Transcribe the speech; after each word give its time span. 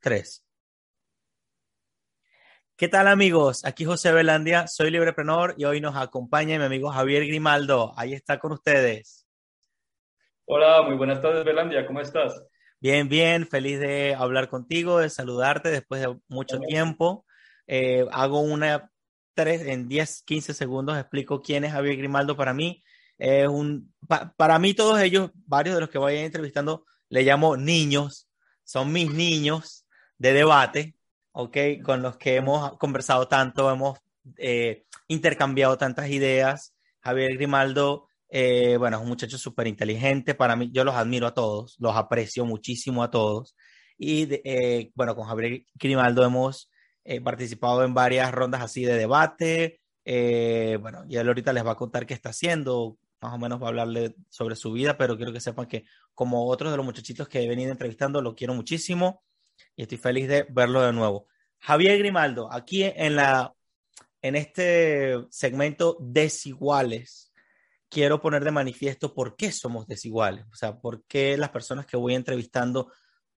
tres. 0.00 0.44
¿Qué 2.76 2.88
tal 2.88 3.08
amigos? 3.08 3.64
Aquí 3.66 3.84
José 3.84 4.10
Belandia, 4.10 4.66
soy 4.66 4.90
libreprenor 4.90 5.54
y 5.58 5.66
hoy 5.66 5.82
nos 5.82 5.96
acompaña 5.96 6.58
mi 6.58 6.64
amigo 6.64 6.90
Javier 6.90 7.26
Grimaldo. 7.26 7.92
Ahí 7.94 8.14
está 8.14 8.38
con 8.38 8.52
ustedes. 8.52 9.26
Hola, 10.46 10.82
muy 10.82 10.96
buenas 10.96 11.20
tardes 11.20 11.44
Belandia, 11.44 11.86
¿cómo 11.86 12.00
estás? 12.00 12.42
Bien, 12.80 13.08
bien, 13.10 13.46
feliz 13.46 13.78
de 13.78 14.14
hablar 14.14 14.48
contigo, 14.48 14.98
de 14.98 15.10
saludarte 15.10 15.68
después 15.68 16.00
de 16.00 16.18
mucho 16.28 16.58
tiempo. 16.58 17.26
Eh, 17.66 18.06
hago 18.12 18.40
una 18.40 18.90
tres, 19.34 19.60
en 19.66 19.86
10, 19.86 20.22
15 20.22 20.54
segundos 20.54 20.96
explico 20.96 21.42
quién 21.42 21.64
es 21.64 21.72
Javier 21.72 21.98
Grimaldo 21.98 22.34
para 22.34 22.54
mí. 22.54 22.82
Un, 23.18 23.92
para 24.36 24.58
mí 24.58 24.72
todos 24.72 24.98
ellos, 25.00 25.30
varios 25.34 25.74
de 25.74 25.82
los 25.82 25.90
que 25.90 25.98
voy 25.98 26.16
entrevistando, 26.16 26.86
le 27.10 27.22
llamo 27.24 27.58
niños, 27.58 28.26
son 28.64 28.90
mis 28.90 29.12
niños 29.12 29.79
de 30.20 30.34
debate, 30.34 30.94
¿ok? 31.32 31.56
Con 31.82 32.02
los 32.02 32.18
que 32.18 32.36
hemos 32.36 32.76
conversado 32.76 33.26
tanto, 33.26 33.70
hemos 33.70 33.98
eh, 34.36 34.84
intercambiado 35.08 35.78
tantas 35.78 36.10
ideas. 36.10 36.74
Javier 37.00 37.36
Grimaldo, 37.36 38.06
eh, 38.28 38.76
bueno, 38.76 38.98
es 38.98 39.02
un 39.02 39.08
muchacho 39.08 39.38
súper 39.38 39.66
inteligente, 39.66 40.34
para 40.34 40.56
mí, 40.56 40.70
yo 40.72 40.84
los 40.84 40.94
admiro 40.94 41.26
a 41.26 41.34
todos, 41.34 41.74
los 41.78 41.96
aprecio 41.96 42.44
muchísimo 42.44 43.02
a 43.02 43.10
todos. 43.10 43.56
Y 43.96 44.28
eh, 44.44 44.90
bueno, 44.94 45.16
con 45.16 45.26
Javier 45.26 45.64
Grimaldo 45.74 46.22
hemos 46.24 46.70
participado 47.24 47.82
en 47.82 47.92
varias 47.94 48.30
rondas 48.30 48.60
así 48.60 48.84
de 48.84 48.96
debate. 48.96 49.80
bueno, 50.04 51.04
y 51.08 51.16
él 51.16 51.26
ahorita 51.26 51.52
les 51.54 51.66
va 51.66 51.72
a 51.72 51.76
contar 51.76 52.06
qué 52.06 52.12
está 52.14 52.28
haciendo, 52.28 52.98
más 53.22 53.32
o 53.32 53.38
menos 53.38 53.60
va 53.60 53.66
a 53.66 53.68
hablarle 53.70 54.14
sobre 54.28 54.54
su 54.54 54.70
vida, 54.72 54.98
pero 54.98 55.16
quiero 55.16 55.32
que 55.32 55.40
sepan 55.40 55.66
que 55.66 55.84
como 56.14 56.46
otros 56.46 56.70
de 56.70 56.76
los 56.76 56.86
muchachitos 56.86 57.26
que 57.26 57.42
he 57.42 57.48
venido 57.48 57.72
entrevistando, 57.72 58.20
lo 58.20 58.34
quiero 58.34 58.54
muchísimo 58.54 59.22
y 59.76 59.82
estoy 59.82 59.98
feliz 59.98 60.28
de 60.28 60.46
verlo 60.50 60.82
de 60.82 60.92
nuevo. 60.92 61.26
Javier 61.58 61.98
Grimaldo, 61.98 62.52
aquí 62.52 62.84
en, 62.84 63.16
la, 63.16 63.54
en 64.22 64.36
este 64.36 65.16
segmento 65.30 65.96
desiguales, 66.00 67.32
quiero 67.88 68.20
poner 68.20 68.44
de 68.44 68.50
manifiesto 68.50 69.12
por 69.12 69.36
qué 69.36 69.52
somos 69.52 69.86
desiguales, 69.86 70.46
o 70.50 70.54
sea, 70.54 70.80
por 70.80 71.04
qué 71.04 71.36
las 71.36 71.50
personas 71.50 71.86
que 71.86 71.96
voy 71.96 72.14
entrevistando, 72.14 72.92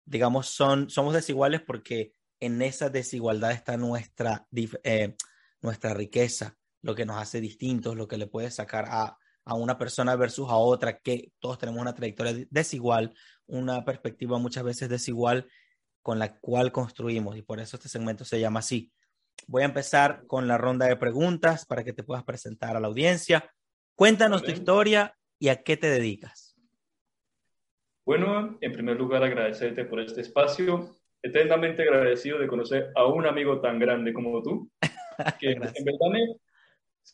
digamos, 0.04 0.48
son, 0.48 0.90
somos 0.90 1.14
desiguales 1.14 1.62
porque 1.62 2.12
en 2.40 2.60
esa 2.60 2.90
desigualdad 2.90 3.52
está 3.52 3.76
nuestra, 3.76 4.46
eh, 4.82 5.14
nuestra 5.62 5.94
riqueza, 5.94 6.56
lo 6.82 6.94
que 6.94 7.06
nos 7.06 7.16
hace 7.18 7.40
distintos, 7.40 7.96
lo 7.96 8.08
que 8.08 8.18
le 8.18 8.26
puede 8.26 8.50
sacar 8.50 8.86
a, 8.88 9.18
a 9.44 9.54
una 9.54 9.78
persona 9.78 10.16
versus 10.16 10.48
a 10.48 10.56
otra, 10.56 10.98
que 10.98 11.32
todos 11.38 11.58
tenemos 11.58 11.80
una 11.80 11.94
trayectoria 11.94 12.46
desigual, 12.50 13.14
una 13.46 13.84
perspectiva 13.84 14.38
muchas 14.38 14.64
veces 14.64 14.88
desigual 14.88 15.48
con 16.10 16.18
la 16.18 16.40
cual 16.40 16.72
construimos 16.72 17.36
y 17.36 17.42
por 17.42 17.60
eso 17.60 17.76
este 17.76 17.88
segmento 17.88 18.24
se 18.24 18.40
llama 18.40 18.58
así. 18.58 18.90
Voy 19.46 19.62
a 19.62 19.66
empezar 19.66 20.26
con 20.26 20.48
la 20.48 20.58
ronda 20.58 20.86
de 20.86 20.96
preguntas 20.96 21.64
para 21.66 21.84
que 21.84 21.92
te 21.92 22.02
puedas 22.02 22.24
presentar 22.24 22.76
a 22.76 22.80
la 22.80 22.88
audiencia. 22.88 23.48
Cuéntanos 23.94 24.42
tu 24.42 24.50
historia 24.50 25.16
y 25.38 25.50
a 25.50 25.62
qué 25.62 25.76
te 25.76 25.88
dedicas. 25.88 26.56
Bueno, 28.04 28.58
en 28.60 28.72
primer 28.72 28.96
lugar 28.96 29.22
agradecerte 29.22 29.84
por 29.84 30.00
este 30.00 30.22
espacio. 30.22 30.96
Eternamente 31.22 31.82
agradecido 31.82 32.40
de 32.40 32.48
conocer 32.48 32.90
a 32.96 33.06
un 33.06 33.24
amigo 33.24 33.60
tan 33.60 33.78
grande 33.78 34.12
como 34.12 34.42
tú, 34.42 34.68
que 35.38 35.52
en 35.52 35.60
verdad 35.60 36.10
me, 36.10 36.26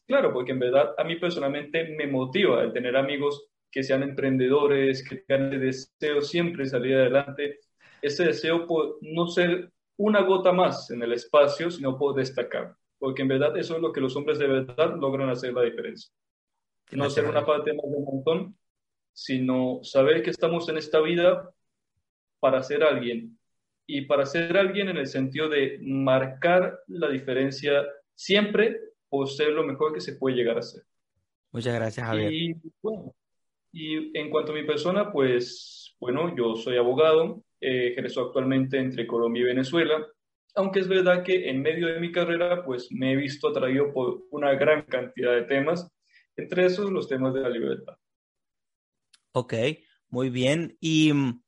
Claro, 0.07 0.33
porque 0.33 0.53
en 0.53 0.59
verdad 0.59 0.95
a 0.97 1.05
mí 1.05 1.17
personalmente 1.17 1.85
me 1.99 2.07
motiva 2.07 2.63
el 2.63 2.73
tener 2.73 2.97
amigos 2.97 3.47
que 3.71 3.83
sean 3.83 4.03
emprendedores, 4.03 5.07
que 5.07 5.17
tengan 5.17 5.53
el 5.53 5.61
deseo 5.61 6.23
siempre 6.23 6.65
salir 6.65 6.95
adelante, 6.95 7.61
ese 8.03 8.25
deseo 8.25 8.67
por 8.67 8.99
no 9.01 9.27
ser 9.27 9.71
una 9.97 10.23
gota 10.23 10.53
más 10.53 10.91
en 10.91 11.03
el 11.03 11.13
espacio, 11.13 11.71
sino 11.71 11.99
por 11.99 12.15
destacar, 12.15 12.75
porque 12.99 13.23
en 13.23 13.29
verdad 13.29 13.57
eso 13.57 13.77
es 13.77 13.83
lo 13.83 13.93
que 13.93 14.01
los 14.01 14.15
hombres 14.17 14.39
de 14.39 14.47
verdad 14.47 14.97
logran 14.97 15.31
hacer 15.31 15.53
la 15.53 15.63
diferencia. 15.63 16.13
No 16.93 17.11
ser 17.11 17.25
una 17.25 17.45
parte 17.45 17.73
más 17.73 17.91
del 17.91 18.05
montón, 18.05 18.57
sino 19.13 19.81
saber 19.83 20.23
que 20.23 20.31
estamos 20.31 20.69
en 20.69 20.77
esta 20.77 21.01
vida 21.01 21.51
para 22.39 22.63
ser 22.63 22.85
alguien 22.85 23.39
y 23.87 24.03
para 24.03 24.27
ser 24.27 24.57
alguien 24.57 24.89
en 24.89 24.99
el 24.99 25.07
sentido 25.07 25.49
de 25.49 25.79
marcar 25.83 26.79
la 26.87 27.09
diferencia 27.09 27.85
siempre 28.15 28.81
o 29.09 29.27
ser 29.27 29.53
lo 29.53 29.65
mejor 29.65 29.93
que 29.93 30.01
se 30.01 30.17
puede 30.17 30.37
llegar 30.37 30.59
a 30.59 30.63
ser. 30.63 30.83
Muchas 31.51 31.75
gracias, 31.75 32.07
Javier. 32.07 32.33
Y, 32.33 32.57
bueno, 32.83 33.15
y 33.73 34.19
en 34.19 34.31
cuanto 34.31 34.53
a 34.53 34.55
mi 34.55 34.65
persona, 34.65 35.11
pues 35.11 35.97
bueno, 35.99 36.35
yo 36.37 36.57
soy 36.57 36.77
abogado, 36.77 37.43
eh, 37.61 37.89
ejerzo 37.89 38.27
actualmente 38.27 38.79
entre 38.79 39.07
Colombia 39.07 39.43
y 39.43 39.47
Venezuela, 39.47 40.07
aunque 40.55 40.81
es 40.81 40.89
verdad 40.89 41.23
que 41.23 41.51
en 41.51 41.61
medio 41.61 41.87
de 41.87 42.01
mi 42.01 42.11
carrera, 42.11 42.65
pues 42.65 42.89
me 42.91 43.13
he 43.13 43.17
visto 43.17 43.49
atraído 43.49 43.93
por 43.93 44.25
una 44.31 44.55
gran 44.55 44.83
cantidad 44.83 45.35
de 45.35 45.43
temas, 45.43 45.91
entre 46.37 46.67
esos 46.67 46.91
los 46.91 47.09
temas 47.09 47.35
de 47.35 47.41
la 47.41 47.51
libertad. 47.51 47.95
Ok, 49.33 49.55
muy 50.09 50.31
bien. 50.31 50.77
Y 50.81 51.13
mm, 51.13 51.43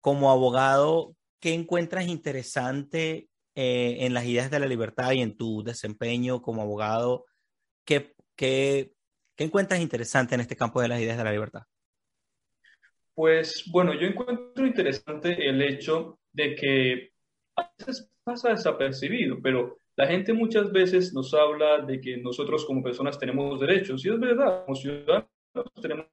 como 0.00 0.30
abogado, 0.30 1.16
¿qué 1.38 1.52
encuentras 1.52 2.06
interesante 2.08 3.28
eh, 3.54 4.06
en 4.06 4.14
las 4.14 4.24
ideas 4.24 4.50
de 4.50 4.60
la 4.60 4.66
libertad 4.66 5.12
y 5.12 5.20
en 5.20 5.36
tu 5.36 5.62
desempeño 5.62 6.40
como 6.40 6.62
abogado, 6.62 7.26
¿qué, 7.84 8.14
qué, 8.36 8.94
qué 9.36 9.44
encuentras 9.44 9.80
interesante 9.80 10.34
en 10.34 10.40
este 10.40 10.56
campo 10.56 10.80
de 10.80 10.88
las 10.88 11.00
ideas 11.00 11.18
de 11.18 11.24
la 11.24 11.32
libertad? 11.32 11.62
Pues 13.20 13.70
bueno, 13.70 13.92
yo 13.92 14.06
encuentro 14.06 14.66
interesante 14.66 15.46
el 15.46 15.60
hecho 15.60 16.18
de 16.32 16.54
que 16.54 17.12
a 17.54 17.70
veces 17.78 18.10
pasa 18.24 18.48
desapercibido, 18.48 19.36
pero 19.42 19.76
la 19.96 20.06
gente 20.06 20.32
muchas 20.32 20.72
veces 20.72 21.12
nos 21.12 21.34
habla 21.34 21.82
de 21.82 22.00
que 22.00 22.16
nosotros 22.16 22.64
como 22.64 22.82
personas 22.82 23.18
tenemos 23.18 23.60
derechos, 23.60 24.06
y 24.06 24.08
es 24.08 24.18
verdad, 24.18 24.64
como 24.64 24.74
ciudadanos 24.74 25.28
tenemos 25.82 26.06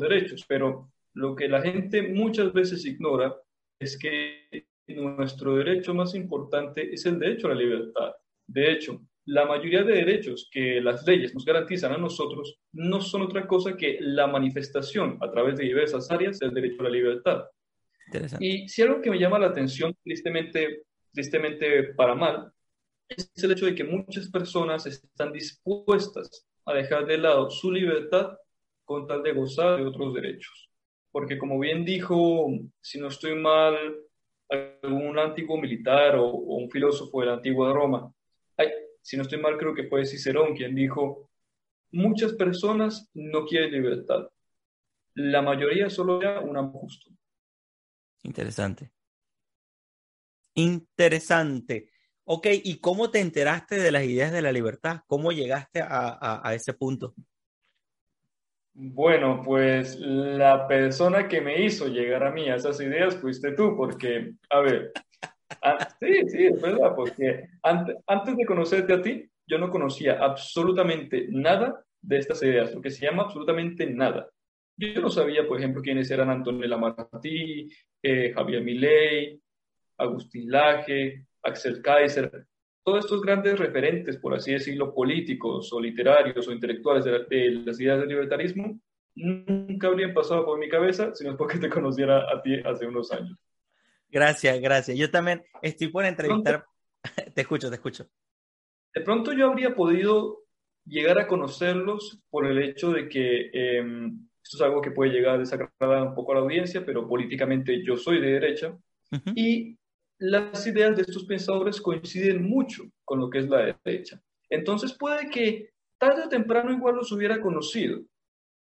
derechos, 0.00 0.46
pero 0.48 0.90
lo 1.12 1.36
que 1.36 1.48
la 1.48 1.60
gente 1.60 2.00
muchas 2.00 2.54
veces 2.54 2.86
ignora 2.86 3.36
es 3.78 3.98
que 3.98 4.66
nuestro 4.86 5.56
derecho 5.56 5.92
más 5.92 6.14
importante 6.14 6.94
es 6.94 7.04
el 7.04 7.18
derecho 7.18 7.48
a 7.48 7.50
la 7.50 7.56
libertad. 7.56 8.12
De 8.46 8.72
hecho, 8.72 9.02
la 9.26 9.46
mayoría 9.46 9.82
de 9.82 9.94
derechos 9.94 10.48
que 10.50 10.80
las 10.80 11.06
leyes 11.06 11.34
nos 11.34 11.44
garantizan 11.44 11.92
a 11.92 11.98
nosotros 11.98 12.58
no 12.72 13.00
son 13.00 13.22
otra 13.22 13.46
cosa 13.46 13.76
que 13.76 13.98
la 14.00 14.26
manifestación 14.26 15.18
a 15.20 15.30
través 15.30 15.56
de 15.56 15.64
diversas 15.64 16.10
áreas 16.10 16.38
del 16.38 16.52
derecho 16.52 16.80
a 16.80 16.84
la 16.84 16.90
libertad. 16.90 17.44
Y 18.38 18.68
si 18.68 18.82
algo 18.82 19.00
que 19.00 19.10
me 19.10 19.18
llama 19.18 19.38
la 19.38 19.46
atención, 19.46 19.96
tristemente, 20.02 20.82
tristemente 21.12 21.94
para 21.94 22.14
mal, 22.14 22.52
es 23.08 23.30
el 23.42 23.52
hecho 23.52 23.66
de 23.66 23.74
que 23.74 23.84
muchas 23.84 24.30
personas 24.30 24.86
están 24.86 25.32
dispuestas 25.32 26.46
a 26.66 26.74
dejar 26.74 27.06
de 27.06 27.18
lado 27.18 27.50
su 27.50 27.70
libertad 27.70 28.36
con 28.84 29.06
tal 29.06 29.22
de 29.22 29.32
gozar 29.32 29.78
de 29.78 29.86
otros 29.86 30.14
derechos. 30.14 30.70
Porque 31.10 31.38
como 31.38 31.58
bien 31.58 31.84
dijo, 31.84 32.48
si 32.80 32.98
no 32.98 33.08
estoy 33.08 33.34
mal, 33.36 33.76
algún 34.48 35.18
antiguo 35.18 35.58
militar 35.58 36.16
o, 36.16 36.30
un 36.30 36.70
filósofo 36.70 37.20
de 37.20 37.26
la 37.26 37.34
antigua 37.34 37.72
Roma. 37.72 38.12
Si 39.04 39.18
no 39.18 39.22
estoy 39.22 39.38
mal, 39.38 39.58
creo 39.58 39.74
que 39.74 39.86
fue 39.86 40.06
Cicerón 40.06 40.56
quien 40.56 40.74
dijo, 40.74 41.30
muchas 41.92 42.32
personas 42.32 43.10
no 43.12 43.44
quieren 43.44 43.70
libertad. 43.70 44.30
La 45.14 45.42
mayoría 45.42 45.90
solo 45.90 46.22
ya 46.22 46.40
un 46.40 46.56
amo 46.56 46.72
justo. 46.80 47.10
Interesante. 48.22 48.90
Interesante. 50.54 51.90
Ok, 52.24 52.46
¿y 52.64 52.80
cómo 52.80 53.10
te 53.10 53.20
enteraste 53.20 53.76
de 53.76 53.92
las 53.92 54.04
ideas 54.04 54.32
de 54.32 54.40
la 54.40 54.52
libertad? 54.52 55.02
¿Cómo 55.06 55.32
llegaste 55.32 55.80
a 55.82 56.50
ese 56.54 56.72
punto? 56.72 57.14
Bueno, 58.72 59.42
pues 59.44 59.96
la 60.00 60.66
persona 60.66 61.28
que 61.28 61.42
me 61.42 61.64
hizo 61.64 61.86
llegar 61.86 62.24
a 62.24 62.32
mí 62.32 62.48
a 62.48 62.56
esas 62.56 62.80
ideas 62.80 63.16
fuiste 63.16 63.52
tú, 63.52 63.76
porque, 63.76 64.32
a 64.50 64.60
ver, 64.60 64.92
sí, 66.00 66.28
sí, 66.28 66.46
es 66.46 66.60
verdad, 66.60 66.94
porque 66.94 67.48
antes, 67.62 67.96
antes 68.06 68.36
de 68.36 68.46
conocerte 68.46 68.92
a 68.92 69.02
ti, 69.02 69.28
yo 69.46 69.58
no 69.58 69.70
conocía 69.70 70.18
absolutamente 70.20 71.26
nada 71.30 71.84
de 72.00 72.18
estas 72.18 72.42
ideas, 72.42 72.70
porque 72.70 72.90
se 72.90 73.06
llama 73.06 73.24
absolutamente 73.24 73.86
nada. 73.86 74.28
Yo 74.76 75.00
no 75.00 75.10
sabía, 75.10 75.46
por 75.46 75.58
ejemplo, 75.58 75.82
quiénes 75.82 76.10
eran 76.10 76.30
Antonella 76.30 76.76
Martí, 76.76 77.68
eh, 78.02 78.32
Javier 78.32 78.62
Milei, 78.62 79.40
Agustín 79.98 80.50
Laje, 80.50 81.26
Axel 81.42 81.80
Kaiser 81.80 82.46
todos 82.84 83.06
estos 83.06 83.22
grandes 83.22 83.58
referentes, 83.58 84.18
por 84.18 84.34
así 84.34 84.52
decirlo, 84.52 84.94
políticos 84.94 85.72
o 85.72 85.80
literarios 85.80 86.46
o 86.46 86.52
intelectuales 86.52 87.04
de, 87.04 87.50
las 87.64 87.80
ideas 87.80 87.98
del 88.00 88.10
libertarismo, 88.10 88.78
nunca 89.14 89.86
habrían 89.86 90.12
pasado 90.12 90.44
por 90.44 90.58
mi 90.58 90.68
cabeza 90.68 91.14
si 91.14 91.24
no 91.24 91.30
es 91.30 91.36
porque 91.36 91.58
te 91.58 91.70
conociera 91.70 92.30
a 92.30 92.42
ti 92.42 92.60
hace 92.62 92.86
unos 92.86 93.10
años. 93.10 93.38
Gracias, 94.14 94.60
gracias. 94.60 94.96
Yo 94.96 95.10
también 95.10 95.42
estoy 95.60 95.88
por 95.88 96.04
entrevistar. 96.04 96.64
te 97.34 97.40
escucho, 97.40 97.68
te 97.68 97.74
escucho. 97.74 98.06
De 98.94 99.00
pronto 99.00 99.32
yo 99.32 99.50
habría 99.50 99.74
podido 99.74 100.44
llegar 100.86 101.18
a 101.18 101.26
conocerlos 101.26 102.20
por 102.30 102.46
el 102.46 102.62
hecho 102.62 102.92
de 102.92 103.08
que 103.08 103.50
em, 103.52 104.28
esto 104.40 104.56
es 104.56 104.60
algo 104.60 104.80
que 104.80 104.92
puede 104.92 105.10
llegar 105.10 105.34
a 105.34 105.38
desagradar 105.38 106.06
un 106.06 106.14
poco 106.14 106.30
a 106.30 106.36
la 106.36 106.40
audiencia, 106.42 106.86
pero 106.86 107.08
políticamente 107.08 107.82
yo 107.84 107.96
soy 107.96 108.20
de 108.20 108.34
derecha. 108.34 108.78
Y 109.34 109.76
las 110.18 110.64
ideas 110.64 110.94
de 110.94 111.02
estos 111.02 111.24
pensadores 111.24 111.80
coinciden 111.80 112.48
mucho 112.48 112.84
con 113.04 113.18
lo 113.18 113.28
que 113.28 113.40
es 113.40 113.48
la 113.48 113.76
derecha. 113.84 114.22
Entonces 114.48 114.96
puede 114.96 115.28
que 115.28 115.70
tarde 115.98 116.22
o 116.26 116.28
temprano 116.28 116.72
igual 116.72 116.94
los 116.94 117.10
hubiera 117.10 117.40
conocido, 117.40 118.00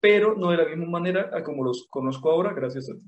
pero 0.00 0.34
no 0.34 0.50
de 0.50 0.56
la 0.56 0.64
misma 0.64 0.86
manera 0.86 1.30
a 1.34 1.42
como 1.42 1.62
los 1.62 1.86
conozco 1.90 2.30
ahora, 2.30 2.54
gracias 2.54 2.88
a 2.88 2.94
ti. 2.94 3.02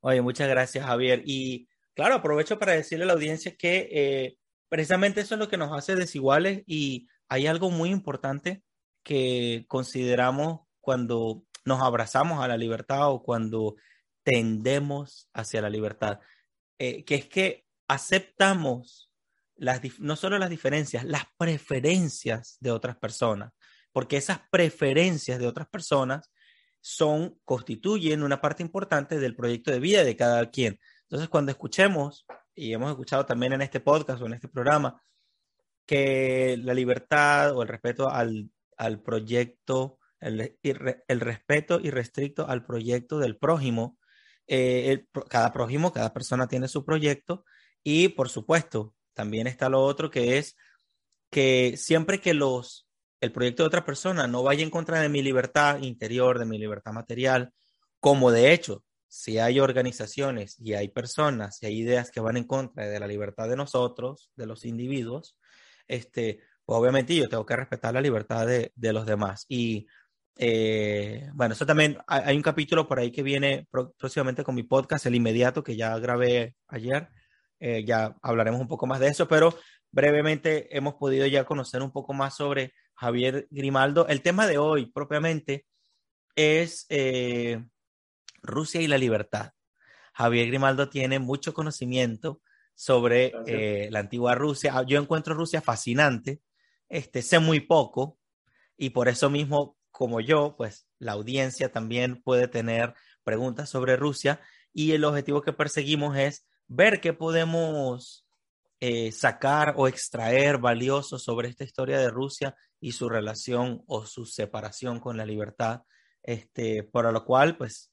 Oye, 0.00 0.22
muchas 0.22 0.48
gracias, 0.48 0.84
Javier. 0.84 1.22
Y 1.26 1.68
claro, 1.94 2.16
aprovecho 2.16 2.58
para 2.58 2.72
decirle 2.72 3.04
a 3.04 3.08
la 3.08 3.12
audiencia 3.14 3.56
que 3.56 3.88
eh, 3.92 4.36
precisamente 4.68 5.20
eso 5.20 5.34
es 5.34 5.38
lo 5.38 5.48
que 5.48 5.56
nos 5.56 5.72
hace 5.72 5.94
desiguales 5.96 6.62
y 6.66 7.08
hay 7.28 7.46
algo 7.46 7.70
muy 7.70 7.90
importante 7.90 8.62
que 9.02 9.64
consideramos 9.68 10.60
cuando 10.80 11.44
nos 11.64 11.82
abrazamos 11.82 12.42
a 12.42 12.48
la 12.48 12.56
libertad 12.56 13.10
o 13.10 13.22
cuando 13.22 13.76
tendemos 14.22 15.28
hacia 15.32 15.62
la 15.62 15.70
libertad, 15.70 16.20
eh, 16.78 17.04
que 17.04 17.14
es 17.14 17.26
que 17.26 17.64
aceptamos 17.88 19.10
las, 19.56 19.80
no 19.98 20.16
solo 20.16 20.38
las 20.38 20.50
diferencias, 20.50 21.04
las 21.04 21.24
preferencias 21.36 22.56
de 22.60 22.70
otras 22.70 22.96
personas, 22.96 23.52
porque 23.92 24.16
esas 24.16 24.40
preferencias 24.50 25.38
de 25.38 25.46
otras 25.46 25.68
personas 25.68 26.30
son, 26.80 27.38
constituyen 27.44 28.22
una 28.22 28.40
parte 28.40 28.62
importante 28.62 29.18
del 29.18 29.36
proyecto 29.36 29.70
de 29.70 29.80
vida 29.80 30.04
de 30.04 30.16
cada 30.16 30.50
quien. 30.50 30.78
Entonces, 31.10 31.28
cuando 31.28 31.50
escuchemos, 31.50 32.24
y 32.54 32.72
hemos 32.72 32.88
escuchado 32.90 33.26
también 33.26 33.52
en 33.52 33.62
este 33.62 33.80
podcast 33.80 34.22
o 34.22 34.26
en 34.26 34.34
este 34.34 34.46
programa, 34.46 35.02
que 35.84 36.56
la 36.62 36.72
libertad 36.72 37.56
o 37.56 37.62
el 37.62 37.68
respeto 37.68 38.08
al, 38.08 38.48
al 38.76 39.02
proyecto, 39.02 39.98
el, 40.20 40.56
el, 40.62 41.20
respeto 41.20 41.80
irrestricto 41.80 42.46
al 42.46 42.64
proyecto 42.64 43.18
del 43.18 43.36
prójimo, 43.36 43.98
eh, 44.46 45.06
cada 45.28 45.52
prójimo, 45.52 45.92
cada 45.92 46.12
persona 46.12 46.46
tiene 46.46 46.68
su 46.68 46.84
proyecto 46.84 47.44
y 47.82 48.08
por 48.10 48.28
supuesto, 48.28 48.94
también 49.12 49.48
está 49.48 49.68
lo 49.68 49.80
otro 49.82 50.12
que 50.12 50.38
es 50.38 50.56
que 51.28 51.76
siempre 51.76 52.20
que 52.20 52.34
los 52.34 52.86
el 53.20 53.32
proyecto 53.32 53.64
de 53.64 53.66
otra 53.66 53.84
persona 53.84 54.28
no 54.28 54.44
vaya 54.44 54.62
en 54.62 54.70
contra 54.70 55.00
de 55.00 55.08
mi 55.08 55.22
libertad 55.22 55.80
interior, 55.82 56.38
de 56.38 56.46
mi 56.46 56.58
libertad 56.58 56.92
material, 56.92 57.52
como 57.98 58.30
de 58.30 58.52
hecho, 58.52 58.84
si 59.10 59.38
hay 59.38 59.58
organizaciones 59.58 60.56
y 60.60 60.74
hay 60.74 60.88
personas 60.88 61.60
y 61.62 61.66
hay 61.66 61.80
ideas 61.80 62.12
que 62.12 62.20
van 62.20 62.36
en 62.36 62.44
contra 62.44 62.86
de 62.86 63.00
la 63.00 63.08
libertad 63.08 63.48
de 63.48 63.56
nosotros, 63.56 64.30
de 64.36 64.46
los 64.46 64.64
individuos, 64.64 65.36
este, 65.88 66.40
pues 66.64 66.78
obviamente 66.78 67.16
yo 67.16 67.28
tengo 67.28 67.44
que 67.44 67.56
respetar 67.56 67.92
la 67.92 68.00
libertad 68.00 68.46
de, 68.46 68.72
de 68.76 68.92
los 68.92 69.06
demás. 69.06 69.46
Y 69.48 69.88
eh, 70.36 71.28
bueno, 71.34 71.54
eso 71.54 71.66
también, 71.66 71.98
hay, 72.06 72.36
un 72.36 72.42
capítulo 72.42 72.86
por 72.86 73.00
ahí 73.00 73.10
que 73.10 73.24
viene 73.24 73.66
próximamente 73.98 74.44
con 74.44 74.54
mi 74.54 74.62
podcast, 74.62 75.06
el 75.06 75.16
inmediato, 75.16 75.64
que 75.64 75.76
ya 75.76 75.98
grabé 75.98 76.54
ayer. 76.68 77.08
Eh, 77.58 77.84
ya 77.84 78.16
hablaremos 78.22 78.60
un 78.60 78.68
poco 78.68 78.86
más 78.86 79.00
de 79.00 79.08
eso, 79.08 79.26
pero 79.26 79.58
brevemente 79.90 80.74
hemos 80.76 80.94
podido 80.94 81.26
ya 81.26 81.44
conocer 81.44 81.82
un 81.82 81.90
poco 81.90 82.14
más 82.14 82.36
sobre 82.36 82.74
Javier 82.94 83.48
Grimaldo. 83.50 84.06
El 84.06 84.22
tema 84.22 84.46
de 84.46 84.58
hoy 84.58 84.86
propiamente 84.86 85.66
es 86.36 86.86
eh, 86.88 87.62
Rusia 88.42 88.80
y 88.80 88.86
la 88.86 88.98
libertad. 88.98 89.52
Javier 90.12 90.48
Grimaldo 90.48 90.88
tiene 90.88 91.18
mucho 91.18 91.54
conocimiento 91.54 92.40
sobre 92.74 93.32
eh, 93.46 93.88
la 93.90 94.00
antigua 94.00 94.34
Rusia. 94.34 94.82
Yo 94.86 95.00
encuentro 95.00 95.34
Rusia 95.34 95.60
fascinante, 95.60 96.40
este, 96.88 97.22
sé 97.22 97.38
muy 97.38 97.60
poco 97.60 98.18
y 98.76 98.90
por 98.90 99.08
eso 99.08 99.30
mismo, 99.30 99.76
como 99.90 100.20
yo, 100.20 100.54
pues 100.56 100.86
la 100.98 101.12
audiencia 101.12 101.70
también 101.70 102.22
puede 102.22 102.48
tener 102.48 102.94
preguntas 103.22 103.68
sobre 103.68 103.96
Rusia 103.96 104.40
y 104.72 104.92
el 104.92 105.04
objetivo 105.04 105.42
que 105.42 105.52
perseguimos 105.52 106.16
es 106.16 106.46
ver 106.68 107.00
qué 107.00 107.12
podemos 107.12 108.26
eh, 108.80 109.12
sacar 109.12 109.74
o 109.76 109.88
extraer 109.88 110.56
valioso 110.56 111.18
sobre 111.18 111.48
esta 111.50 111.64
historia 111.64 111.98
de 111.98 112.08
Rusia 112.08 112.56
y 112.80 112.92
su 112.92 113.10
relación 113.10 113.82
o 113.86 114.06
su 114.06 114.24
separación 114.24 115.00
con 115.00 115.18
la 115.18 115.26
libertad, 115.26 115.82
este, 116.22 116.82
por 116.82 117.12
lo 117.12 117.24
cual, 117.26 117.58
pues, 117.58 117.89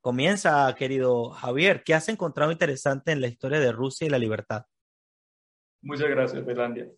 comienza, 0.00 0.74
querido 0.76 1.30
Javier, 1.30 1.82
¿qué 1.84 1.94
has 1.94 2.08
encontrado 2.08 2.52
interesante 2.52 3.12
en 3.12 3.20
la 3.20 3.28
historia 3.28 3.60
de 3.60 3.72
Rusia 3.72 4.06
y 4.06 4.10
la 4.10 4.18
libertad? 4.18 4.64
Muchas 5.82 6.08
gracias, 6.08 6.44
Belandia. 6.44 6.90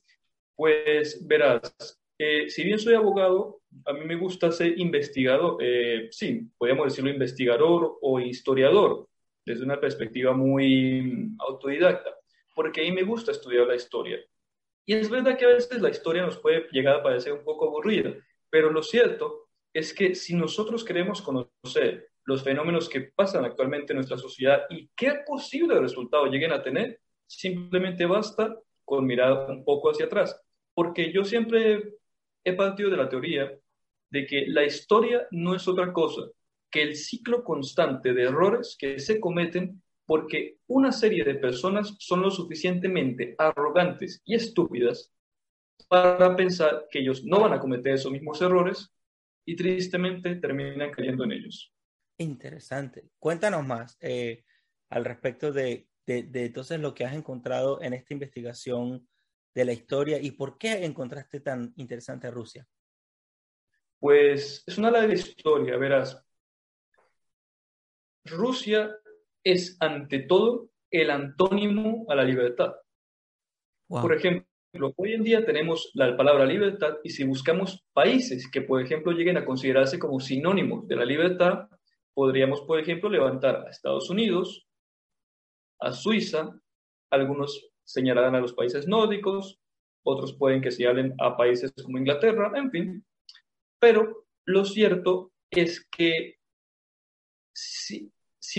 Pues 0.54 1.26
verás, 1.26 2.00
eh, 2.18 2.48
si 2.48 2.64
bien 2.64 2.78
soy 2.78 2.94
abogado, 2.94 3.62
a 3.86 3.92
mí 3.92 4.04
me 4.04 4.16
gusta 4.16 4.52
ser 4.52 4.78
investigador, 4.78 5.56
eh, 5.60 6.08
sí, 6.10 6.48
podríamos 6.58 6.86
decirlo 6.86 7.10
investigador 7.10 7.98
o 8.00 8.20
historiador, 8.20 9.08
desde 9.44 9.64
una 9.64 9.80
perspectiva 9.80 10.32
muy 10.32 11.34
autodidacta 11.38 12.16
porque 12.54 12.82
ahí 12.82 12.92
me 12.92 13.02
gusta 13.02 13.32
estudiar 13.32 13.66
la 13.66 13.74
historia. 13.74 14.18
Y 14.84 14.94
es 14.94 15.08
verdad 15.08 15.38
que 15.38 15.44
a 15.44 15.48
veces 15.48 15.80
la 15.80 15.90
historia 15.90 16.22
nos 16.22 16.38
puede 16.38 16.66
llegar 16.70 16.96
a 16.96 17.02
parecer 17.02 17.32
un 17.32 17.44
poco 17.44 17.66
aburrida, 17.66 18.14
pero 18.50 18.70
lo 18.70 18.82
cierto 18.82 19.48
es 19.72 19.94
que 19.94 20.14
si 20.14 20.34
nosotros 20.34 20.84
queremos 20.84 21.22
conocer 21.22 22.10
los 22.24 22.42
fenómenos 22.42 22.88
que 22.88 23.12
pasan 23.14 23.44
actualmente 23.44 23.92
en 23.92 23.96
nuestra 23.98 24.18
sociedad 24.18 24.62
y 24.70 24.88
qué 24.96 25.20
posible 25.26 25.80
resultado 25.80 26.26
lleguen 26.26 26.52
a 26.52 26.62
tener, 26.62 27.00
simplemente 27.26 28.06
basta 28.06 28.56
con 28.84 29.06
mirar 29.06 29.50
un 29.50 29.64
poco 29.64 29.90
hacia 29.90 30.06
atrás. 30.06 30.40
Porque 30.74 31.12
yo 31.12 31.24
siempre 31.24 31.94
he 32.44 32.52
partido 32.54 32.90
de 32.90 32.96
la 32.96 33.08
teoría 33.08 33.52
de 34.10 34.26
que 34.26 34.46
la 34.46 34.64
historia 34.64 35.26
no 35.30 35.54
es 35.54 35.66
otra 35.66 35.92
cosa 35.92 36.22
que 36.70 36.82
el 36.82 36.96
ciclo 36.96 37.44
constante 37.44 38.14
de 38.14 38.24
errores 38.24 38.76
que 38.78 38.98
se 38.98 39.20
cometen 39.20 39.82
porque 40.06 40.56
una 40.66 40.90
serie 40.90 41.22
de 41.22 41.34
personas 41.36 41.94
son 41.98 42.22
lo 42.22 42.30
suficientemente 42.30 43.34
arrogantes 43.38 44.20
y 44.24 44.34
estúpidas 44.34 45.12
para 45.88 46.34
pensar 46.34 46.86
que 46.90 47.00
ellos 47.00 47.24
no 47.24 47.40
van 47.40 47.52
a 47.52 47.60
cometer 47.60 47.94
esos 47.94 48.10
mismos 48.10 48.40
errores 48.40 48.90
y 49.44 49.54
tristemente 49.54 50.36
terminan 50.36 50.90
cayendo 50.90 51.24
en 51.24 51.32
ellos. 51.32 51.71
Interesante. 52.22 53.10
Cuéntanos 53.18 53.66
más 53.66 53.96
eh, 54.00 54.44
al 54.90 55.04
respecto 55.04 55.52
de, 55.52 55.88
de, 56.06 56.22
de, 56.22 56.46
entonces 56.46 56.78
lo 56.80 56.94
que 56.94 57.04
has 57.04 57.14
encontrado 57.14 57.82
en 57.82 57.92
esta 57.94 58.14
investigación 58.14 59.08
de 59.54 59.64
la 59.64 59.72
historia 59.72 60.18
y 60.20 60.30
por 60.30 60.56
qué 60.56 60.84
encontraste 60.84 61.40
tan 61.40 61.72
interesante 61.76 62.26
a 62.26 62.30
Rusia. 62.30 62.66
Pues 63.98 64.64
es 64.66 64.78
una 64.78 64.90
larga 64.90 65.14
historia, 65.14 65.76
verás. 65.76 66.24
Rusia 68.24 68.96
es 69.44 69.76
ante 69.80 70.20
todo 70.20 70.70
el 70.90 71.10
antónimo 71.10 72.06
a 72.08 72.14
la 72.14 72.24
libertad. 72.24 72.74
Por 73.88 74.14
ejemplo, 74.14 74.46
hoy 74.96 75.12
en 75.12 75.22
día 75.22 75.44
tenemos 75.44 75.90
la 75.94 76.16
palabra 76.16 76.46
libertad 76.46 76.94
y 77.02 77.10
si 77.10 77.24
buscamos 77.24 77.84
países 77.92 78.48
que, 78.50 78.62
por 78.62 78.80
ejemplo, 78.80 79.12
lleguen 79.12 79.36
a 79.36 79.44
considerarse 79.44 79.98
como 79.98 80.18
sinónimos 80.18 80.86
de 80.88 80.96
la 80.96 81.04
libertad, 81.04 81.68
podríamos, 82.14 82.62
por 82.62 82.78
ejemplo, 82.78 83.08
levantar 83.08 83.56
a 83.66 83.70
Estados 83.70 84.10
Unidos, 84.10 84.66
a 85.80 85.92
Suiza, 85.92 86.58
algunos 87.10 87.70
señalarán 87.84 88.34
a 88.34 88.40
los 88.40 88.54
países 88.54 88.86
nórdicos, 88.86 89.58
otros 90.04 90.34
pueden 90.36 90.60
que 90.60 90.70
señalen 90.70 91.14
a 91.18 91.36
países 91.36 91.72
como 91.82 91.98
Inglaterra, 91.98 92.52
en 92.54 92.70
fin. 92.70 93.04
Pero 93.78 94.26
lo 94.46 94.64
cierto 94.64 95.32
es 95.50 95.86
que 95.86 96.36
si, 97.52 98.10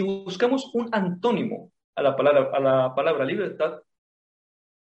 buscamos 0.01 0.69
un 0.73 0.89
antónimo 0.91 1.71
a 1.95 2.03
la 2.03 2.15
palabra, 2.15 2.51
a 2.53 2.59
la 2.59 2.95
palabra 2.95 3.25
libertad, 3.25 3.81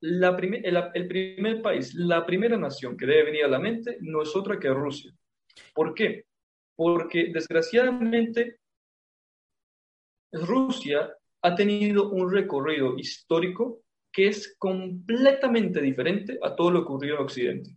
la 0.00 0.30
el, 0.30 0.90
el, 0.94 1.08
primer 1.08 1.62
país, 1.62 1.94
la 1.94 2.26
primera 2.26 2.56
nación 2.56 2.96
que 2.96 3.06
debe 3.06 3.24
venir 3.24 3.44
a 3.44 3.48
la 3.48 3.60
mente 3.60 3.98
no 4.00 4.22
es 4.22 4.34
otra 4.34 4.58
que 4.58 4.68
Rusia. 4.68 5.12
¿Por 5.74 5.94
qué? 5.94 6.26
Porque 6.74 7.30
desgraciadamente 7.32 8.58
Rusia 10.32 11.14
ha 11.42 11.54
tenido 11.54 12.10
un 12.10 12.32
recorrido 12.32 12.98
histórico 12.98 13.82
que 14.12 14.28
es 14.28 14.56
completamente 14.58 15.80
diferente 15.80 16.38
a 16.42 16.54
todo 16.54 16.70
lo 16.70 16.80
ocurrido 16.80 17.16
en 17.16 17.22
Occidente. 17.22 17.76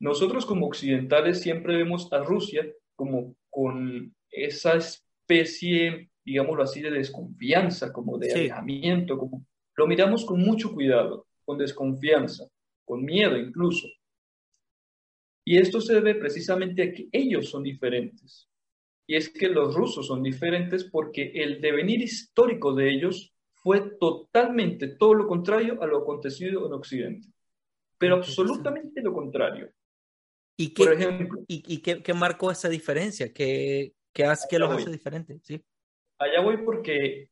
Nosotros 0.00 0.44
como 0.44 0.66
occidentales 0.66 1.40
siempre 1.40 1.76
vemos 1.76 2.12
a 2.12 2.18
Rusia 2.18 2.66
como 2.96 3.36
con 3.50 4.14
esas 4.30 5.04
especie, 5.26 6.10
digámoslo 6.24 6.62
así, 6.62 6.82
de 6.82 6.90
desconfianza, 6.90 7.92
como 7.92 8.18
de 8.18 8.32
alejamiento, 8.32 9.18
como 9.18 9.46
lo 9.76 9.86
miramos 9.86 10.24
con 10.24 10.40
mucho 10.40 10.72
cuidado, 10.72 11.26
con 11.44 11.58
desconfianza, 11.58 12.46
con 12.84 13.04
miedo 13.04 13.36
incluso. 13.36 13.88
Y 15.46 15.58
esto 15.58 15.80
se 15.80 15.94
debe 15.94 16.14
precisamente 16.14 16.82
a 16.82 16.92
que 16.92 17.08
ellos 17.12 17.50
son 17.50 17.62
diferentes. 17.62 18.48
Y 19.06 19.16
es 19.16 19.28
que 19.28 19.48
los 19.48 19.74
rusos 19.74 20.06
son 20.06 20.22
diferentes 20.22 20.84
porque 20.84 21.32
el 21.34 21.60
devenir 21.60 22.00
histórico 22.00 22.74
de 22.74 22.90
ellos 22.90 23.34
fue 23.52 23.80
totalmente 23.98 24.88
todo 24.88 25.14
lo 25.14 25.26
contrario 25.26 25.82
a 25.82 25.86
lo 25.86 25.98
acontecido 25.98 26.66
en 26.66 26.72
Occidente. 26.72 27.28
Pero 27.98 28.16
absolutamente 28.16 29.00
lo 29.02 29.12
contrario. 29.12 29.70
¿Y 30.56 30.72
qué, 30.72 30.84
Por 30.84 30.92
ejemplo, 30.92 31.42
¿y, 31.48 31.78
qué, 31.78 32.02
qué, 32.02 32.14
marcó 32.14 32.50
esa 32.50 32.68
diferencia? 32.68 33.32
¿Qué, 33.32 33.94
¿Qué, 34.12 34.24
hace, 34.24 34.46
qué 34.48 34.58
los 34.58 34.70
hace 34.70 34.90
diferentes? 34.90 35.40
¿Sí? 35.42 35.62
Allá 36.18 36.40
voy 36.40 36.58
porque 36.58 37.30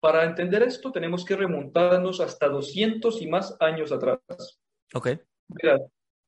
Para 0.00 0.24
entender 0.24 0.62
esto 0.62 0.92
tenemos 0.92 1.24
que 1.24 1.36
remontarnos 1.36 2.20
hasta 2.20 2.48
200 2.48 3.20
y 3.22 3.26
más 3.26 3.56
años 3.60 3.92
atrás. 3.92 4.20
Ok. 4.94 5.08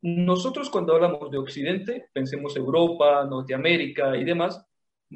nosotros 0.00 0.70
cuando 0.70 0.94
hablamos 0.94 1.30
de 1.30 1.38
Occidente, 1.38 2.08
pensemos 2.12 2.56
Europa, 2.56 3.26
Norteamérica 3.26 4.16
y 4.16 4.24
demás, 4.24 4.64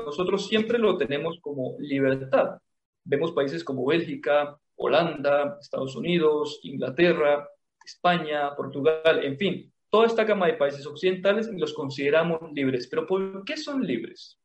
nosotros 0.05 0.47
siempre 0.47 0.79
lo 0.79 0.97
tenemos 0.97 1.39
como 1.41 1.77
libertad. 1.79 2.59
Vemos 3.05 3.33
países 3.33 3.65
como 3.65 3.87
Bélgica, 3.87 4.59
Holanda, 4.77 5.59
Estados 5.61 5.97
Unidos, 5.97 6.61
Inglaterra, 6.63 7.49
España, 7.85 8.55
Portugal, 8.55 9.25
en 9.25 9.37
fin, 9.37 9.73
toda 9.91 10.07
esta 10.07 10.25
gama 10.25 10.47
de 10.47 10.55
países 10.55 10.87
occidentales 10.87 11.49
los 11.53 11.73
consideramos 11.73 12.41
libres. 12.53 12.87
Pero 12.87 13.07
¿por 13.07 13.45
qué 13.45 13.57
son 13.57 13.85
libres? 13.87 14.39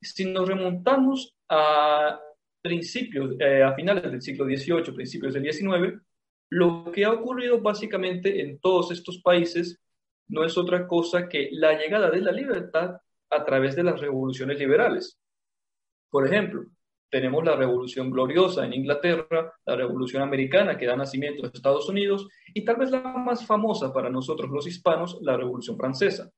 Si 0.00 0.24
nos 0.24 0.48
remontamos 0.48 1.34
a 1.48 2.20
principios, 2.62 3.34
eh, 3.40 3.62
a 3.62 3.74
finales 3.74 4.10
del 4.10 4.22
siglo 4.22 4.44
XVIII, 4.44 4.94
principios 4.94 5.34
del 5.34 5.52
XIX, 5.52 6.00
lo 6.50 6.90
que 6.92 7.04
ha 7.04 7.12
ocurrido 7.12 7.60
básicamente 7.60 8.40
en 8.40 8.58
todos 8.60 8.92
estos 8.92 9.18
países 9.18 9.80
no 10.28 10.44
es 10.44 10.56
otra 10.56 10.86
cosa 10.86 11.28
que 11.28 11.48
la 11.52 11.78
llegada 11.78 12.10
de 12.10 12.20
la 12.20 12.32
libertad 12.32 13.00
a 13.30 13.44
través 13.44 13.76
de 13.76 13.82
las 13.82 14.00
revoluciones 14.00 14.58
liberales. 14.58 15.18
Por 16.10 16.26
ejemplo, 16.26 16.64
tenemos 17.10 17.44
la 17.44 17.56
Revolución 17.56 18.10
Gloriosa 18.10 18.64
en 18.64 18.74
Inglaterra, 18.74 19.52
la 19.64 19.76
Revolución 19.76 20.22
Americana 20.22 20.76
que 20.76 20.86
da 20.86 20.96
nacimiento 20.96 21.44
a 21.44 21.50
Estados 21.52 21.88
Unidos 21.88 22.28
y 22.52 22.64
tal 22.64 22.76
vez 22.76 22.90
la 22.90 23.00
más 23.00 23.46
famosa 23.46 23.92
para 23.92 24.10
nosotros 24.10 24.50
los 24.50 24.66
hispanos, 24.66 25.18
la 25.22 25.36
Revolución 25.36 25.76
Francesa. 25.76 26.30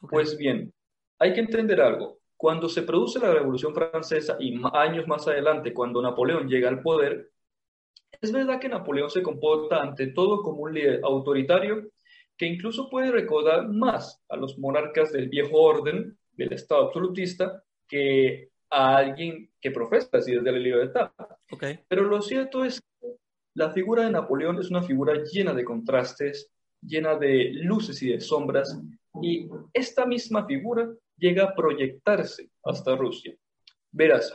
Pues 0.00 0.36
bien, 0.36 0.72
hay 1.18 1.32
que 1.32 1.40
entender 1.40 1.80
algo. 1.80 2.18
Cuando 2.36 2.68
se 2.68 2.82
produce 2.82 3.18
la 3.18 3.32
Revolución 3.32 3.74
Francesa 3.74 4.36
y 4.38 4.60
años 4.72 5.08
más 5.08 5.26
adelante, 5.26 5.72
cuando 5.72 6.00
Napoleón 6.00 6.48
llega 6.48 6.68
al 6.68 6.82
poder, 6.82 7.30
es 8.20 8.32
verdad 8.32 8.60
que 8.60 8.68
Napoleón 8.68 9.10
se 9.10 9.22
comporta 9.22 9.80
ante 9.82 10.08
todo 10.08 10.42
como 10.42 10.62
un 10.62 10.74
líder 10.74 11.00
autoritario 11.02 11.88
que 12.38 12.46
incluso 12.46 12.88
puede 12.88 13.10
recordar 13.10 13.68
más 13.68 14.22
a 14.28 14.36
los 14.36 14.58
monarcas 14.58 15.12
del 15.12 15.28
viejo 15.28 15.60
orden, 15.60 16.16
del 16.32 16.52
Estado 16.52 16.86
absolutista, 16.86 17.64
que 17.88 18.50
a 18.70 18.96
alguien 18.96 19.50
que 19.60 19.72
profesa 19.72 20.18
así 20.18 20.32
desde 20.32 20.52
la 20.52 20.58
libertad. 20.58 21.10
Okay. 21.50 21.80
Pero 21.88 22.04
lo 22.04 22.22
cierto 22.22 22.64
es 22.64 22.80
que 22.80 23.16
la 23.54 23.70
figura 23.72 24.04
de 24.04 24.12
Napoleón 24.12 24.58
es 24.60 24.70
una 24.70 24.82
figura 24.82 25.14
llena 25.24 25.52
de 25.52 25.64
contrastes, 25.64 26.50
llena 26.80 27.16
de 27.16 27.50
luces 27.54 28.00
y 28.02 28.10
de 28.10 28.20
sombras, 28.20 28.80
y 29.20 29.48
esta 29.72 30.06
misma 30.06 30.46
figura 30.46 30.88
llega 31.16 31.44
a 31.44 31.54
proyectarse 31.54 32.50
hasta 32.62 32.94
Rusia. 32.94 33.34
Verás, 33.90 34.32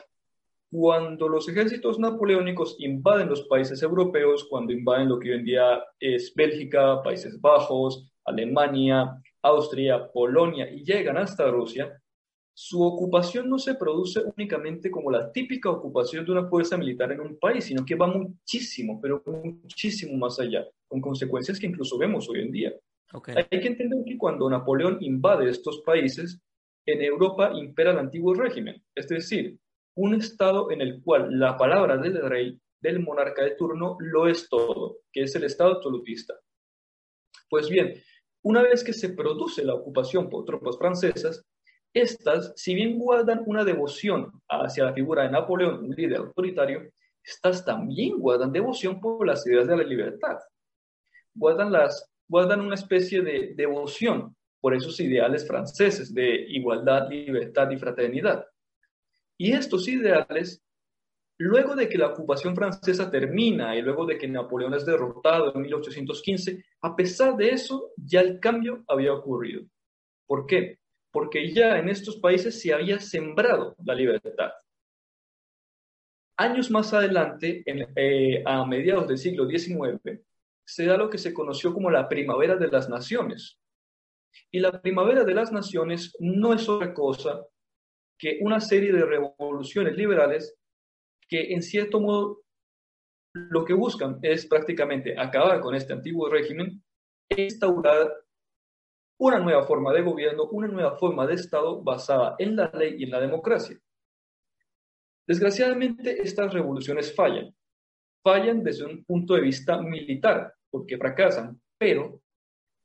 cuando 0.74 1.30
los 1.30 1.48
ejércitos 1.48 2.00
napoleónicos 2.00 2.76
invaden 2.80 3.30
los 3.30 3.44
países 3.44 3.84
europeos, 3.84 4.48
cuando 4.50 4.74
invaden 4.74 5.08
lo 5.08 5.20
que 5.20 5.30
hoy 5.30 5.38
en 5.38 5.46
día 5.46 5.84
es 6.00 6.34
Bélgica, 6.34 7.00
Países 7.04 7.40
Bajos, 7.40 8.10
Alemania, 8.26 9.22
Austria, 9.44 10.12
Polonia 10.12 10.68
y 10.72 10.84
llegan 10.84 11.18
hasta 11.18 11.52
Rusia, 11.52 12.02
su 12.56 12.82
ocupación 12.82 13.50
no 13.50 13.60
se 13.60 13.76
produce 13.76 14.22
únicamente 14.36 14.90
como 14.90 15.12
la 15.12 15.32
típica 15.32 15.70
ocupación 15.70 16.26
de 16.26 16.32
una 16.32 16.48
fuerza 16.48 16.76
militar 16.76 17.12
en 17.12 17.22
un 17.22 17.38
país, 17.38 17.66
sino 17.66 17.86
que 17.86 17.94
va 17.94 18.08
muchísimo, 18.08 19.00
pero 19.00 19.22
muchísimo 19.28 20.18
más 20.18 20.40
allá, 20.40 20.66
con 20.88 21.02
consecuencias 21.02 21.60
que 21.60 21.68
incluso 21.68 22.00
vemos 22.00 22.28
hoy 22.30 22.42
en 22.42 22.52
día. 22.52 22.74
Hay 23.36 23.60
que 23.60 23.68
entender 23.68 24.00
que 24.08 24.18
cuando 24.18 24.50
Napoleón 24.50 24.98
invade 25.02 25.52
estos 25.52 25.82
países, 25.82 26.42
en 26.88 27.02
Europa 27.04 27.52
impera 27.54 27.92
el 27.92 28.00
antiguo 28.00 28.34
régimen, 28.34 28.84
es 28.96 29.08
decir, 29.08 29.60
un 29.96 30.16
estado 30.16 30.72
en 30.72 30.82
el 30.82 31.02
cual 31.04 31.28
la 31.40 31.58
palabra 31.58 31.98
del 31.98 32.22
rey, 32.22 32.60
del 32.82 33.00
monarca 33.00 33.44
de 33.44 33.56
turno, 33.56 33.98
lo 34.00 34.28
es 34.28 34.50
todo, 34.50 34.98
que 35.12 35.24
es 35.24 35.36
el 35.36 35.44
estado 35.44 35.74
absolutista. 35.74 36.34
Pues 37.50 37.70
bien, 37.70 37.94
una 38.42 38.62
vez 38.62 38.84
que 38.84 38.94
se 38.94 39.10
produce 39.10 39.64
la 39.64 39.74
ocupación 39.74 40.30
por 40.30 40.46
tropas 40.46 40.78
francesas, 40.78 41.46
estas, 41.94 42.54
si 42.56 42.74
bien 42.74 42.98
guardan 42.98 43.44
una 43.46 43.64
devoción 43.64 44.32
hacia 44.50 44.86
la 44.86 44.94
figura 44.94 45.24
de 45.24 45.32
Napoleón, 45.32 45.86
un 45.86 45.92
líder 45.92 46.18
autoritario, 46.18 46.90
estas 47.24 47.64
también 47.64 48.20
guardan 48.20 48.52
devoción 48.52 49.00
por 49.00 49.26
las 49.26 49.46
ideas 49.48 49.68
de 49.68 49.78
la 49.78 49.84
libertad. 49.84 50.40
Guardan, 51.36 51.72
las, 51.72 52.12
guardan 52.28 52.62
una 52.62 52.76
especie 52.76 53.22
de 53.22 53.54
devoción 53.56 54.36
por 54.60 54.74
esos 54.74 55.00
ideales 55.00 55.48
franceses 55.48 56.14
de 56.14 56.46
igualdad, 56.50 57.10
libertad 57.10 57.70
y 57.72 57.78
fraternidad. 57.78 58.46
Y 59.38 59.54
estos 59.54 59.88
ideales, 59.88 60.62
luego 61.38 61.76
de 61.76 61.90
que 61.90 61.98
la 61.98 62.08
ocupación 62.08 62.56
francesa 62.56 63.10
termina 63.10 63.76
y 63.76 63.82
luego 63.82 64.06
de 64.06 64.18
que 64.18 64.28
Napoleón 64.28 64.74
es 64.74 64.86
derrotado 64.86 65.54
en 65.54 65.62
1815, 65.62 66.64
a 66.82 66.96
pesar 66.96 67.36
de 67.36 67.50
eso, 67.50 67.92
ya 67.98 68.22
el 68.22 68.40
cambio 68.40 68.84
había 68.88 69.14
ocurrido. 69.14 69.64
¿Por 70.26 70.46
qué? 70.46 70.80
porque 71.14 71.54
ya 71.54 71.78
en 71.78 71.90
estos 71.90 72.18
países 72.18 72.60
se 72.60 72.74
había 72.74 73.00
sembrado 73.00 73.76
la 73.86 73.94
libertad. 73.94 74.52
Años 76.36 76.72
más 76.72 76.92
adelante, 76.92 77.64
eh, 77.68 78.44
a 78.44 78.66
mediados 78.66 79.08
del 79.08 79.20
siglo 79.20 79.48
XIX, 79.48 80.20
se 80.66 80.86
da 80.88 80.98
lo 80.98 81.12
que 81.12 81.20
se 81.20 81.32
conoció 81.32 81.72
como 81.72 81.92
la 81.92 82.10
Primavera 82.10 82.56
de 82.56 82.68
las 82.68 82.90
Naciones. 82.90 83.60
Y 84.50 84.60
la 84.60 84.82
Primavera 84.82 85.24
de 85.24 85.36
las 85.36 85.52
Naciones 85.52 86.16
no 86.20 86.52
es 86.52 86.68
otra 86.68 86.96
cosa 86.96 87.46
que 88.18 88.40
una 88.42 88.60
serie 88.60 88.92
de 88.92 89.06
revoluciones 89.06 89.96
liberales 89.96 90.56
que 91.28 91.54
en 91.54 91.62
cierto 91.62 92.00
modo 92.00 92.44
lo 93.34 93.66
que 93.66 93.74
buscan 93.74 94.20
es 94.22 94.46
prácticamente 94.46 95.16
acabar 95.18 95.60
con 95.60 95.76
este 95.76 95.94
antiguo 95.94 96.30
régimen 96.30 96.84
instaurar 97.30 98.14
una 99.18 99.40
nueva 99.40 99.64
forma 99.64 99.94
de 99.94 100.02
gobierno, 100.02 100.46
una 100.52 100.68
nueva 100.68 100.98
forma 100.98 101.26
de 101.26 101.36
Estado 101.36 101.82
basada 101.82 102.36
en 102.38 102.56
la 102.56 102.70
ley 102.74 102.96
y 102.98 103.04
en 103.06 103.12
la 103.12 103.22
democracia. 103.22 103.80
Desgraciadamente, 105.26 106.22
estas 106.22 106.54
revoluciones 106.54 107.16
fallan. 107.16 107.56
Fallan 108.22 108.64
desde 108.64 108.86
un 108.86 109.04
punto 109.06 109.36
de 109.36 109.42
vista 109.42 109.82
militar, 109.82 110.54
porque 110.70 110.98
fracasan, 110.98 111.60
pero 111.78 112.22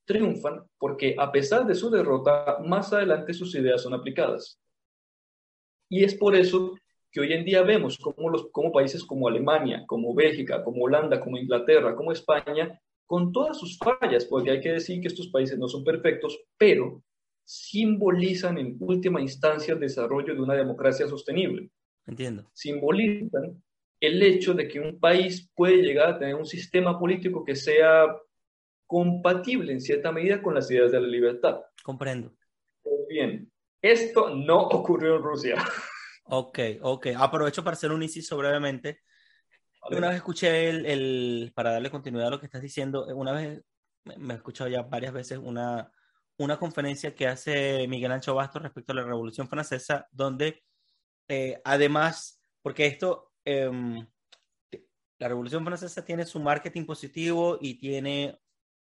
triunfan 0.04 0.64
porque 0.78 1.14
a 1.18 1.30
pesar 1.30 1.66
de 1.66 1.74
su 1.74 1.90
derrota, 1.90 2.58
más 2.64 2.92
adelante 2.92 3.34
sus 3.34 3.54
ideas 3.54 3.82
son 3.82 3.94
aplicadas. 3.94 4.58
Y 5.88 6.04
es 6.04 6.14
por 6.14 6.36
eso 6.36 6.76
que 7.10 7.20
hoy 7.20 7.32
en 7.32 7.44
día 7.44 7.62
vemos 7.62 7.98
cómo, 7.98 8.28
los, 8.28 8.50
países 8.72 9.04
como 9.04 9.28
Alemania, 9.28 9.84
como 9.86 10.14
Bélgica, 10.14 10.62
como 10.62 10.84
Holanda, 10.84 11.20
como 11.20 11.38
Inglaterra, 11.38 11.96
como 11.96 12.12
España, 12.12 12.80
con 13.06 13.32
todas 13.32 13.58
sus 13.58 13.78
fallas, 13.78 14.26
porque 14.26 14.50
hay 14.50 14.60
que 14.60 14.72
decir 14.72 15.00
que 15.00 15.08
estos 15.08 15.28
países 15.28 15.58
no 15.58 15.68
son 15.68 15.82
perfectos, 15.82 16.38
pero 16.58 17.02
simbolizan 17.44 18.58
en 18.58 18.76
última 18.80 19.22
instancia 19.22 19.72
el 19.72 19.80
desarrollo 19.80 20.34
de 20.34 20.42
una 20.42 20.54
democracia 20.54 21.08
sostenible. 21.08 21.70
Entiendo. 22.06 22.50
Simbolizan 22.52 23.62
el 24.00 24.22
hecho 24.22 24.52
de 24.52 24.68
que 24.68 24.80
un 24.80 25.00
país 25.00 25.50
puede 25.54 25.78
llegar 25.78 26.10
a 26.10 26.18
tener 26.18 26.34
un 26.34 26.46
sistema 26.46 26.98
político 26.98 27.44
que 27.44 27.56
sea 27.56 28.06
compatible 28.86 29.72
en 29.72 29.80
cierta 29.80 30.12
medida 30.12 30.42
con 30.42 30.54
las 30.54 30.70
ideas 30.70 30.92
de 30.92 31.00
la 31.00 31.08
libertad. 31.08 31.60
Comprendo. 31.82 32.32
Pues 32.82 33.06
bien, 33.08 33.50
esto 33.82 34.30
no 34.30 34.60
ocurrió 34.60 35.16
en 35.16 35.22
Rusia. 35.22 35.64
Ok, 36.24 36.58
ok. 36.82 37.06
Aprovecho 37.16 37.64
para 37.64 37.74
hacer 37.74 37.90
un 37.90 38.02
inciso 38.02 38.36
brevemente. 38.36 39.00
Una 39.90 40.08
vez 40.08 40.16
escuché 40.16 40.68
el, 40.68 41.52
para 41.54 41.72
darle 41.72 41.90
continuidad 41.90 42.28
a 42.28 42.30
lo 42.30 42.40
que 42.40 42.46
estás 42.46 42.60
diciendo, 42.60 43.06
una 43.14 43.32
vez 43.32 43.62
me 44.16 44.34
he 44.34 44.36
escuchado 44.36 44.68
ya 44.68 44.82
varias 44.82 45.12
veces 45.12 45.38
una, 45.38 45.90
una 46.38 46.58
conferencia 46.58 47.14
que 47.14 47.26
hace 47.26 47.86
Miguel 47.88 48.12
Ancho 48.12 48.34
Bastos 48.34 48.62
respecto 48.62 48.92
a 48.92 48.96
la 48.96 49.04
Revolución 49.04 49.48
Francesa, 49.48 50.06
donde 50.10 50.62
eh, 51.28 51.60
además, 51.64 52.40
porque 52.62 52.86
esto, 52.86 53.32
em, 53.44 54.06
la 55.18 55.28
Revolución 55.28 55.64
Francesa 55.64 56.04
tiene 56.04 56.24
su 56.24 56.40
marketing 56.40 56.84
positivo 56.84 57.58
y 57.60 57.78
tiene 57.78 58.38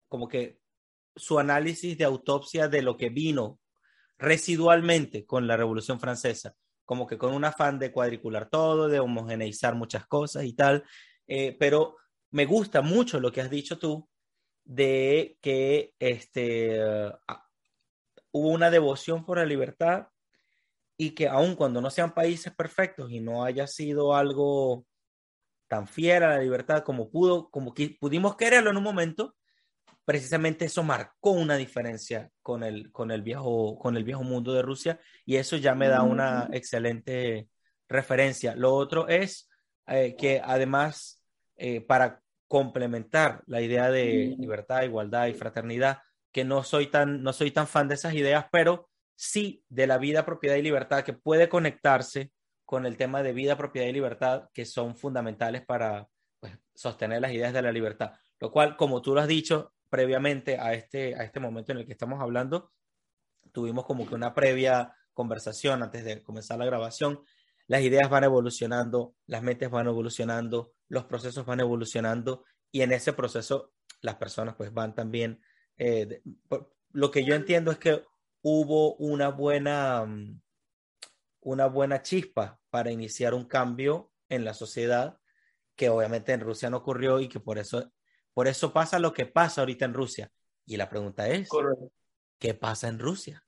como 0.08 0.28
que 0.28 0.60
su 1.14 1.38
análisis 1.38 1.96
de 1.98 2.04
autopsia 2.04 2.68
de 2.68 2.82
lo 2.82 2.96
que 2.96 3.10
vino 3.10 3.60
residualmente 4.22 5.26
con 5.26 5.46
la 5.46 5.56
Revolución 5.56 6.00
Francesa 6.00 6.54
como 6.84 7.06
que 7.06 7.18
con 7.18 7.32
un 7.32 7.44
afán 7.44 7.78
de 7.78 7.92
cuadricular 7.92 8.48
todo, 8.48 8.88
de 8.88 9.00
homogeneizar 9.00 9.74
muchas 9.74 10.06
cosas 10.06 10.44
y 10.44 10.52
tal, 10.52 10.84
eh, 11.26 11.56
pero 11.58 11.96
me 12.30 12.44
gusta 12.44 12.82
mucho 12.82 13.20
lo 13.20 13.32
que 13.32 13.40
has 13.40 13.50
dicho 13.50 13.78
tú 13.78 14.08
de 14.64 15.38
que 15.40 15.94
este, 15.98 16.80
ah, 17.28 17.46
hubo 18.32 18.48
una 18.48 18.70
devoción 18.70 19.24
por 19.24 19.38
la 19.38 19.44
libertad 19.44 20.08
y 20.96 21.10
que 21.12 21.28
aun 21.28 21.56
cuando 21.56 21.80
no 21.80 21.90
sean 21.90 22.14
países 22.14 22.52
perfectos 22.54 23.10
y 23.10 23.20
no 23.20 23.44
haya 23.44 23.66
sido 23.66 24.14
algo 24.14 24.84
tan 25.68 25.86
fiel 25.86 26.22
a 26.24 26.36
la 26.36 26.38
libertad 26.40 26.84
como 26.84 27.10
pudo, 27.10 27.48
como 27.50 27.72
que 27.72 27.96
pudimos 27.98 28.36
quererlo 28.36 28.70
en 28.70 28.76
un 28.76 28.82
momento, 28.82 29.34
precisamente 30.04 30.64
eso 30.64 30.82
marcó 30.82 31.30
una 31.30 31.56
diferencia 31.56 32.30
con 32.42 32.62
el, 32.62 32.90
con 32.90 33.10
el, 33.10 33.22
viejo, 33.22 33.78
con 33.78 33.96
el 33.96 34.04
viejo 34.04 34.22
mundo 34.22 34.52
de 34.52 34.62
Rusia 34.62 35.00
y 35.24 35.36
eso 35.36 35.56
ya 35.56 35.74
me 35.74 35.88
da 35.88 36.02
una 36.02 36.48
excelente 36.52 37.48
referencia. 37.88 38.54
Lo 38.56 38.74
otro 38.74 39.08
es 39.08 39.48
eh, 39.86 40.16
que 40.16 40.40
además, 40.44 41.22
eh, 41.56 41.80
para 41.80 42.20
complementar 42.48 43.42
la 43.46 43.60
idea 43.60 43.90
de 43.90 44.34
libertad, 44.38 44.82
igualdad 44.82 45.26
y 45.26 45.34
fraternidad, 45.34 45.98
que 46.32 46.44
no 46.44 46.64
soy 46.64 46.88
tan, 46.88 47.22
no 47.22 47.32
soy 47.32 47.50
tan 47.50 47.66
fan 47.66 47.88
de 47.88 47.94
esas 47.94 48.14
ideas, 48.14 48.46
pero 48.50 48.88
sí 49.14 49.62
de 49.68 49.86
la 49.86 49.98
vida, 49.98 50.26
propiedad 50.26 50.56
y 50.56 50.62
libertad, 50.62 51.04
que 51.04 51.12
puede 51.12 51.48
conectarse 51.48 52.32
con 52.64 52.86
el 52.86 52.96
tema 52.96 53.22
de 53.22 53.32
vida, 53.32 53.56
propiedad 53.56 53.86
y 53.86 53.92
libertad, 53.92 54.48
que 54.52 54.64
son 54.64 54.96
fundamentales 54.96 55.64
para 55.64 56.08
pues, 56.40 56.58
sostener 56.74 57.20
las 57.20 57.32
ideas 57.32 57.52
de 57.52 57.62
la 57.62 57.72
libertad. 57.72 58.12
Lo 58.40 58.50
cual, 58.50 58.76
como 58.76 59.02
tú 59.02 59.14
lo 59.14 59.20
has 59.20 59.28
dicho 59.28 59.72
previamente 59.92 60.58
a 60.58 60.72
este, 60.72 61.14
a 61.14 61.22
este 61.22 61.38
momento 61.38 61.70
en 61.70 61.76
el 61.76 61.84
que 61.84 61.92
estamos 61.92 62.18
hablando, 62.22 62.72
tuvimos 63.52 63.84
como 63.84 64.08
que 64.08 64.14
una 64.14 64.32
previa 64.32 64.96
conversación 65.12 65.82
antes 65.82 66.02
de 66.02 66.22
comenzar 66.22 66.58
la 66.58 66.64
grabación. 66.64 67.22
Las 67.66 67.82
ideas 67.82 68.08
van 68.08 68.24
evolucionando, 68.24 69.14
las 69.26 69.42
mentes 69.42 69.68
van 69.68 69.88
evolucionando, 69.88 70.72
los 70.88 71.04
procesos 71.04 71.44
van 71.44 71.60
evolucionando 71.60 72.42
y 72.70 72.80
en 72.80 72.92
ese 72.92 73.12
proceso 73.12 73.74
las 74.00 74.14
personas 74.14 74.54
pues 74.54 74.72
van 74.72 74.94
también. 74.94 75.42
Eh, 75.76 76.22
lo 76.92 77.10
que 77.10 77.26
yo 77.26 77.34
entiendo 77.34 77.70
es 77.70 77.76
que 77.76 78.02
hubo 78.40 78.94
una 78.94 79.28
buena, 79.28 80.06
mm, 80.06 80.40
una 81.40 81.66
buena 81.66 82.00
chispa 82.00 82.58
para 82.70 82.90
iniciar 82.90 83.34
un 83.34 83.44
cambio 83.44 84.10
en 84.30 84.46
la 84.46 84.54
sociedad 84.54 85.18
que 85.76 85.90
obviamente 85.90 86.32
en 86.32 86.40
Rusia 86.40 86.70
no 86.70 86.78
ocurrió 86.78 87.20
y 87.20 87.28
que 87.28 87.40
por 87.40 87.58
eso, 87.58 87.92
por 88.34 88.48
eso 88.48 88.72
pasa 88.72 88.98
lo 88.98 89.12
que 89.12 89.26
pasa 89.26 89.62
ahorita 89.62 89.84
en 89.84 89.94
Rusia. 89.94 90.30
Y 90.66 90.76
la 90.76 90.88
pregunta 90.88 91.28
es, 91.28 91.48
¿qué 92.38 92.54
pasa 92.54 92.88
en 92.88 92.98
Rusia? 92.98 93.44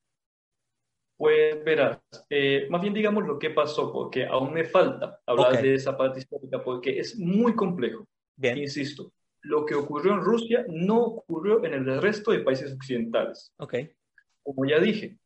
Pues 1.16 1.62
verás, 1.64 2.00
eh, 2.28 2.66
más 2.70 2.80
bien 2.80 2.92
digamos 2.92 3.24
lo 3.24 3.38
que 3.38 3.50
pasó, 3.50 3.92
porque 3.92 4.26
aún 4.26 4.52
me 4.52 4.64
falta 4.64 5.20
hablar 5.26 5.62
de 5.62 5.74
esa 5.74 5.96
parte 5.96 6.18
histórica, 6.18 6.62
porque 6.62 6.98
es 6.98 7.16
muy 7.16 7.54
complejo. 7.54 8.06
Bien. 8.36 8.58
Insisto, 8.58 9.12
lo 9.42 9.64
que 9.64 9.76
ocurrió 9.76 10.14
en 10.14 10.22
Rusia 10.22 10.64
no 10.68 11.00
ocurrió 11.00 11.64
en 11.64 11.74
el 11.74 12.02
resto 12.02 12.32
de 12.32 12.40
países 12.40 12.72
occidentales. 12.72 13.52
Okay. 13.58 13.92
Como 14.42 14.64
ya 14.66 14.80
dije, 14.80 15.18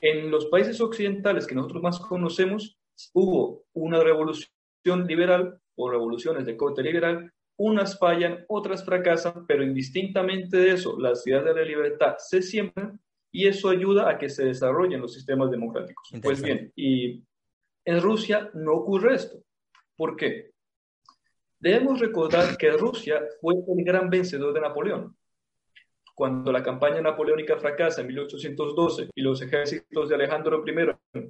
en 0.00 0.30
los 0.30 0.46
países 0.46 0.80
occidentales 0.80 1.46
que 1.46 1.54
nosotros 1.54 1.82
más 1.82 1.98
conocemos, 2.00 2.78
hubo 3.12 3.64
una 3.74 4.02
revolución 4.02 5.06
liberal 5.06 5.60
o 5.74 5.90
revoluciones 5.90 6.46
de 6.46 6.56
corte 6.56 6.82
liberal, 6.82 7.32
unas 7.56 7.98
fallan, 7.98 8.44
otras 8.48 8.84
fracasan, 8.84 9.46
pero 9.46 9.62
indistintamente 9.62 10.56
de 10.56 10.72
eso, 10.72 10.98
las 10.98 11.26
ideas 11.26 11.44
de 11.44 11.54
la 11.54 11.62
libertad 11.62 12.16
se 12.18 12.42
siembran 12.42 13.00
y 13.32 13.46
eso 13.46 13.68
ayuda 13.68 14.08
a 14.08 14.18
que 14.18 14.28
se 14.28 14.44
desarrollen 14.44 15.00
los 15.00 15.14
sistemas 15.14 15.50
democráticos. 15.50 16.08
Pues 16.22 16.42
bien, 16.42 16.72
y 16.76 17.22
en 17.84 18.00
Rusia 18.00 18.50
no 18.54 18.74
ocurre 18.74 19.14
esto. 19.14 19.38
¿Por 19.96 20.16
qué? 20.16 20.50
Debemos 21.58 22.00
recordar 22.00 22.56
que 22.56 22.70
Rusia 22.70 23.22
fue 23.40 23.54
el 23.54 23.84
gran 23.84 24.10
vencedor 24.10 24.52
de 24.52 24.60
Napoleón. 24.60 25.16
Cuando 26.14 26.50
la 26.52 26.62
campaña 26.62 27.00
napoleónica 27.00 27.56
fracasa 27.56 28.00
en 28.00 28.06
1812 28.08 29.10
y 29.14 29.22
los 29.22 29.40
ejércitos 29.42 30.08
de 30.08 30.14
Alejandro 30.14 30.64
I 30.66 31.24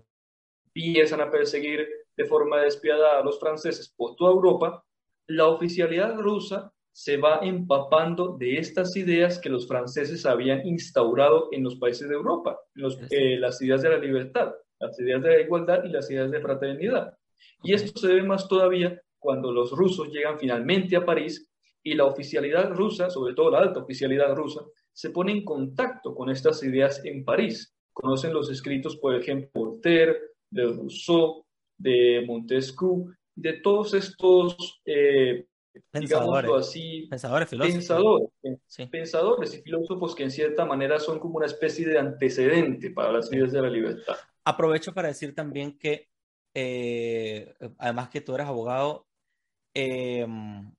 empiezan 0.66 1.21
a 1.21 1.30
perseguir 1.30 1.88
de 2.16 2.25
forma 2.25 2.61
despiadada 2.61 3.21
a 3.21 3.25
los 3.25 3.38
franceses 3.40 3.92
por 3.97 4.14
toda 4.16 4.33
Europa, 4.33 4.85
la 5.28 5.49
oficialidad 5.49 6.16
rusa 6.16 6.73
se 6.92 7.18
va 7.18 7.40
empapando 7.42 8.37
de 8.38 8.56
estas 8.56 8.97
ideas 8.97 9.38
que 9.38 9.50
los 9.50 9.68
franceses 9.68 10.25
habían 10.25 10.66
instaurado 10.66 11.49
en 11.52 11.62
los 11.62 11.76
países 11.76 12.09
de 12.09 12.14
Europa, 12.14 12.59
eh, 13.11 13.38
las 13.38 13.61
ideas 13.61 13.83
de 13.83 13.90
la 13.90 13.98
libertad, 13.98 14.55
las 14.81 14.98
ideas 14.98 15.22
de 15.22 15.29
la 15.29 15.40
igualdad 15.40 15.85
y 15.85 15.88
las 15.90 16.11
ideas 16.11 16.31
de 16.31 16.40
fraternidad. 16.40 17.12
Y 17.62 17.74
esto 17.74 18.00
se 18.00 18.14
ve 18.14 18.22
más 18.22 18.48
todavía 18.48 18.98
cuando 19.18 19.53
los 19.53 19.72
rusos 19.72 20.09
llegan 20.09 20.38
finalmente 20.38 20.96
a 20.96 21.05
París 21.05 21.50
y 21.83 21.94
la 21.94 22.05
oficialidad 22.07 22.72
rusa, 22.72 23.11
sobre 23.11 23.35
todo 23.35 23.50
la 23.50 23.59
alta 23.59 23.81
oficialidad 23.81 24.35
rusa, 24.35 24.62
se 24.92 25.11
pone 25.11 25.33
en 25.33 25.44
contacto 25.44 26.14
con 26.14 26.31
estas 26.31 26.62
ideas 26.62 27.05
en 27.05 27.24
París. 27.24 27.77
Conocen 27.92 28.33
los 28.33 28.50
escritos, 28.50 28.96
por 28.96 29.14
ejemplo, 29.14 29.50
Voltaire, 29.55 30.16
de 30.50 30.64
Rousseau, 30.64 31.44
de 31.77 32.24
Montesquieu, 32.27 33.12
de 33.37 33.53
todos 33.53 33.94
estos, 33.94 34.81
eh, 34.87 35.46
pensadores, 35.90 36.51
así, 36.53 37.07
pensadores, 37.09 37.49
pensadores, 37.51 38.31
pensadores 38.90 39.55
y 39.55 39.62
filósofos 39.62 40.14
que 40.14 40.25
en 40.25 40.31
cierta 40.31 40.64
manera 40.64 40.99
son 40.99 41.18
como 41.18 41.37
una 41.37 41.46
especie 41.46 41.87
de 41.87 41.99
antecedente 41.99 42.90
para 42.90 43.12
las 43.12 43.31
ideas 43.33 43.53
de 43.53 43.62
la 43.62 43.70
libertad. 43.70 44.16
Aprovecho 44.44 44.94
para 44.94 45.09
decir 45.09 45.35
también 45.35 45.79
que, 45.79 46.09
eh, 46.55 47.55
además 47.79 48.09
que 48.09 48.22
tú 48.22 48.35
eres 48.35 48.46
abogado, 48.46 49.07
em, 49.75 50.72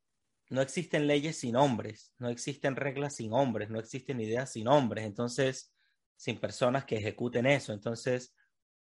no 0.50 0.62
existen 0.62 1.06
leyes 1.06 1.38
sin 1.38 1.56
hombres, 1.56 2.14
no 2.18 2.30
existen 2.30 2.76
reglas 2.76 3.16
sin 3.16 3.34
hombres, 3.34 3.70
no 3.70 3.80
existen 3.80 4.20
ideas 4.20 4.52
sin 4.52 4.68
hombres, 4.68 5.06
entonces, 5.06 5.74
sin 6.16 6.40
personas 6.40 6.86
que 6.86 6.98
ejecuten 6.98 7.46
eso. 7.46 7.74
Entonces, 7.74 8.34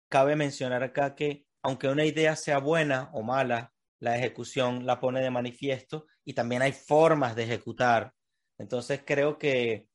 cabe 0.09 0.35
mencionar 0.35 0.83
acá 0.83 1.15
que 1.15 1.45
aunque 1.63 1.87
una 1.87 2.05
idea 2.05 2.35
sea 2.35 2.59
buena 2.59 3.09
o 3.13 3.23
mala, 3.23 3.73
la 3.99 4.17
ejecución 4.17 4.85
la 4.85 4.99
pone 4.99 5.21
de 5.21 5.31
manifiesto 5.31 6.05
y 6.25 6.33
también 6.33 6.61
hay 6.61 6.73
formas 6.73 7.35
de 7.35 7.43
ejecutar. 7.43 8.13
Entonces 8.57 9.01
creo 9.05 9.37
que, 9.37 9.87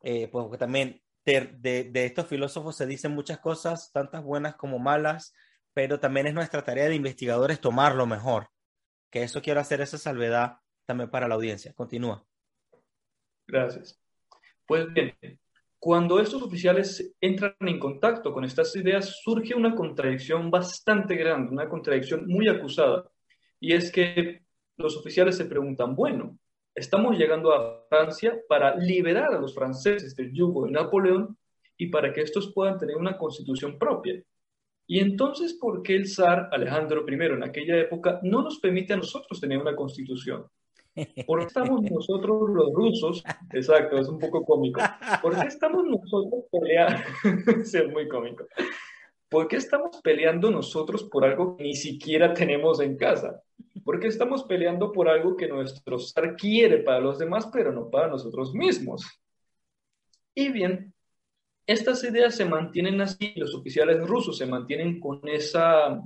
eh, 0.00 0.28
pues 0.28 0.58
también 0.58 1.00
de, 1.24 1.90
estos 1.94 2.26
filósofos 2.26 2.76
se 2.76 2.86
dicen 2.86 3.12
muchas 3.12 3.38
cosas, 3.38 3.92
tantas 3.92 4.22
buenas 4.22 4.56
como 4.56 4.80
malas, 4.80 5.32
pero 5.72 6.00
también 6.00 6.26
es 6.26 6.34
nuestra 6.34 6.62
tarea 6.62 6.88
de 6.88 6.96
investigadores 6.96 7.60
tomar 7.60 7.94
lo 7.94 8.06
mejor. 8.06 8.48
Que 9.10 9.22
eso 9.22 9.40
quiero 9.42 9.60
hacer 9.60 9.80
esa 9.80 9.98
salvedad 9.98 10.58
también 10.86 11.10
para 11.10 11.28
la 11.28 11.36
audiencia. 11.36 11.72
Continúa. 11.74 12.26
Gracias. 13.46 14.00
Pues 14.66 14.92
bien, 14.92 15.14
cuando 15.82 16.20
estos 16.20 16.40
oficiales 16.40 17.12
entran 17.20 17.56
en 17.58 17.80
contacto 17.80 18.32
con 18.32 18.44
estas 18.44 18.76
ideas, 18.76 19.20
surge 19.24 19.52
una 19.52 19.74
contradicción 19.74 20.48
bastante 20.48 21.16
grande, 21.16 21.50
una 21.50 21.68
contradicción 21.68 22.24
muy 22.28 22.48
acusada. 22.48 23.10
Y 23.58 23.72
es 23.72 23.90
que 23.90 24.42
los 24.76 24.96
oficiales 24.96 25.36
se 25.36 25.46
preguntan, 25.46 25.96
bueno, 25.96 26.38
estamos 26.72 27.18
llegando 27.18 27.52
a 27.52 27.84
Francia 27.88 28.38
para 28.48 28.76
liberar 28.76 29.34
a 29.34 29.40
los 29.40 29.56
franceses 29.56 30.14
del 30.14 30.32
yugo 30.32 30.66
de 30.66 30.70
Napoleón 30.70 31.36
y 31.76 31.88
para 31.88 32.12
que 32.12 32.20
estos 32.20 32.52
puedan 32.54 32.78
tener 32.78 32.94
una 32.94 33.18
constitución 33.18 33.76
propia. 33.76 34.22
Y 34.86 35.00
entonces, 35.00 35.54
¿por 35.54 35.82
qué 35.82 35.96
el 35.96 36.06
zar 36.06 36.48
Alejandro 36.52 37.04
I 37.08 37.14
en 37.14 37.42
aquella 37.42 37.76
época 37.76 38.20
no 38.22 38.42
nos 38.42 38.60
permite 38.60 38.92
a 38.92 38.98
nosotros 38.98 39.40
tener 39.40 39.58
una 39.58 39.74
constitución? 39.74 40.46
¿Por 41.26 41.40
qué 41.40 41.46
estamos 41.46 41.82
nosotros 41.82 42.50
los 42.50 42.72
rusos? 42.72 43.22
Exacto, 43.52 43.98
es 43.98 44.08
un 44.08 44.18
poco 44.18 44.44
cómico. 44.44 44.80
¿Por 45.22 45.38
qué 45.40 45.46
estamos 45.46 45.84
nosotros 45.84 46.44
peleando? 46.50 47.02
es 47.62 47.88
muy 47.90 48.08
cómico. 48.08 48.46
¿Por 49.28 49.48
qué 49.48 49.56
estamos 49.56 50.00
peleando 50.02 50.50
nosotros 50.50 51.04
por 51.04 51.24
algo 51.24 51.56
que 51.56 51.64
ni 51.64 51.74
siquiera 51.74 52.34
tenemos 52.34 52.80
en 52.80 52.96
casa? 52.96 53.42
¿Por 53.82 53.98
qué 53.98 54.08
estamos 54.08 54.44
peleando 54.44 54.92
por 54.92 55.08
algo 55.08 55.36
que 55.36 55.48
nuestro 55.48 55.98
zar 55.98 56.36
quiere 56.36 56.78
para 56.78 57.00
los 57.00 57.18
demás, 57.18 57.48
pero 57.50 57.72
no 57.72 57.88
para 57.88 58.08
nosotros 58.08 58.52
mismos? 58.54 59.02
Y 60.34 60.52
bien, 60.52 60.92
estas 61.66 62.04
ideas 62.04 62.34
se 62.34 62.44
mantienen 62.44 63.00
así, 63.00 63.32
los 63.36 63.54
oficiales 63.54 64.06
rusos 64.06 64.36
se 64.36 64.46
mantienen 64.46 65.00
con 65.00 65.26
esa 65.26 66.02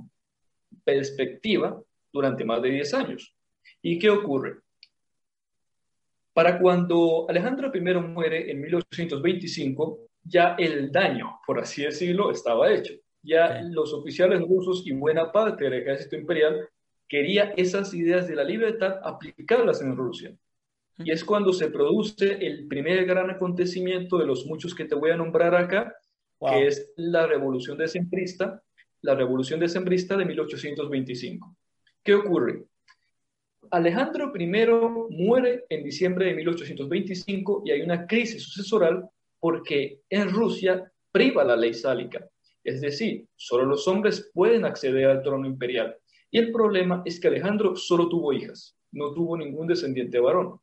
perspectiva 0.83 1.81
durante 2.13 2.45
más 2.45 2.61
de 2.61 2.69
10 2.69 2.93
años. 2.93 3.35
¿Y 3.81 3.99
qué 3.99 4.09
ocurre? 4.09 4.61
Para 6.37 6.59
cuando 6.59 7.25
Alejandro 7.27 7.71
I 7.73 7.81
muere 7.81 8.51
en 8.51 8.61
1825, 8.61 10.01
ya 10.21 10.55
el 10.59 10.91
daño, 10.91 11.39
por 11.47 11.59
así 11.59 11.81
decirlo, 11.81 12.29
estaba 12.29 12.71
hecho. 12.71 12.93
Ya 13.23 13.63
los 13.63 13.91
oficiales 13.91 14.41
rusos 14.41 14.85
y 14.85 14.91
buena 14.91 15.31
parte 15.31 15.63
del 15.63 15.81
ejército 15.81 16.15
imperial 16.15 16.69
quería 17.07 17.53
esas 17.57 17.91
ideas 17.95 18.27
de 18.27 18.35
la 18.35 18.43
libertad 18.43 18.99
aplicarlas 19.03 19.81
en 19.81 19.95
Rusia. 19.95 20.37
Y 20.99 21.09
es 21.09 21.25
cuando 21.25 21.51
se 21.53 21.71
produce 21.71 22.33
el 22.45 22.67
primer 22.67 23.03
gran 23.07 23.31
acontecimiento 23.31 24.19
de 24.19 24.27
los 24.27 24.45
muchos 24.45 24.75
que 24.75 24.85
te 24.85 24.93
voy 24.93 25.09
a 25.09 25.17
nombrar 25.17 25.55
acá, 25.55 25.95
que 26.39 26.67
es 26.67 26.93
la 26.97 27.25
revolución 27.25 27.79
decembrista, 27.79 28.61
la 29.01 29.15
revolución 29.15 29.59
decembrista 29.59 30.15
de 30.15 30.25
1825. 30.25 31.57
¿Qué 32.03 32.13
ocurre? 32.13 32.67
Alejandro 33.71 34.31
I 34.35 34.47
muere 35.09 35.65
en 35.69 35.83
diciembre 35.83 36.27
de 36.27 36.35
1825 36.35 37.63
y 37.65 37.71
hay 37.71 37.81
una 37.81 38.05
crisis 38.05 38.43
sucesoral 38.43 39.09
porque 39.39 40.01
en 40.09 40.29
Rusia 40.29 40.91
priva 41.11 41.43
la 41.43 41.55
ley 41.55 41.73
sálica, 41.73 42.27
es 42.63 42.81
decir, 42.81 43.27
solo 43.35 43.65
los 43.65 43.87
hombres 43.87 44.29
pueden 44.33 44.65
acceder 44.65 45.05
al 45.05 45.23
trono 45.23 45.47
imperial. 45.47 45.95
Y 46.29 46.39
el 46.39 46.51
problema 46.51 47.01
es 47.05 47.19
que 47.19 47.27
Alejandro 47.27 47.75
solo 47.75 48.09
tuvo 48.09 48.33
hijas, 48.33 48.77
no 48.91 49.13
tuvo 49.13 49.37
ningún 49.37 49.67
descendiente 49.67 50.19
varón. 50.19 50.59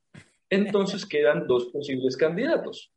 Entonces 0.51 1.07
quedan 1.07 1.47
dos 1.47 1.67
posibles 1.67 2.17
candidatos. 2.17 2.93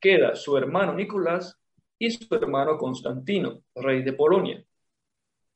Queda 0.00 0.34
su 0.34 0.56
hermano 0.56 0.94
Nicolás 0.94 1.56
y 1.98 2.10
su 2.10 2.34
hermano 2.34 2.76
Constantino, 2.78 3.62
rey 3.74 4.02
de 4.02 4.12
Polonia. 4.12 4.64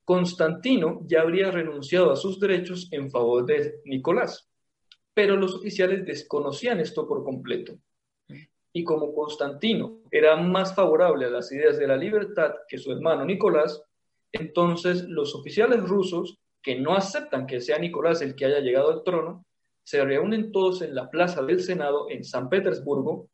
Constantino 0.05 1.01
ya 1.07 1.23
habría 1.23 1.51
renunciado 1.51 2.11
a 2.11 2.17
sus 2.17 2.41
derechos 2.41 2.88
en 2.91 3.11
favor 3.11 3.47
de 3.47 3.81
Nicolás, 3.85 4.49
pero 5.15 5.37
los 5.37 5.55
oficiales 5.55 6.05
desconocían 6.05 6.81
esto 6.81 7.07
por 7.07 7.23
completo. 7.23 7.79
Y 8.73 8.85
como 8.85 9.15
Constantino 9.15 10.01
era 10.11 10.37
más 10.37 10.75
favorable 10.75 11.27
a 11.27 11.31
las 11.31 11.53
ideas 11.53 11.79
de 11.79 11.87
la 11.87 11.97
libertad 11.97 12.53
que 12.67 12.79
su 12.79 12.91
hermano 12.91 13.25
Nicolás, 13.25 13.83
entonces 14.33 15.05
los 15.05 15.35
oficiales 15.35 15.83
rusos, 15.83 16.38
que 16.62 16.79
no 16.79 16.95
aceptan 16.95 17.47
que 17.47 17.61
sea 17.61 17.79
Nicolás 17.79 18.23
el 18.23 18.35
que 18.35 18.47
haya 18.47 18.61
llegado 18.61 18.91
al 18.91 19.03
trono, 19.03 19.45
se 19.85 20.05
reúnen 20.05 20.53
todos 20.53 20.81
en 20.83 20.95
la 20.95 21.11
plaza 21.11 21.43
del 21.43 21.61
Senado 21.61 22.09
en 22.09 22.25
San 22.25 22.49
Petersburgo, 22.49 23.29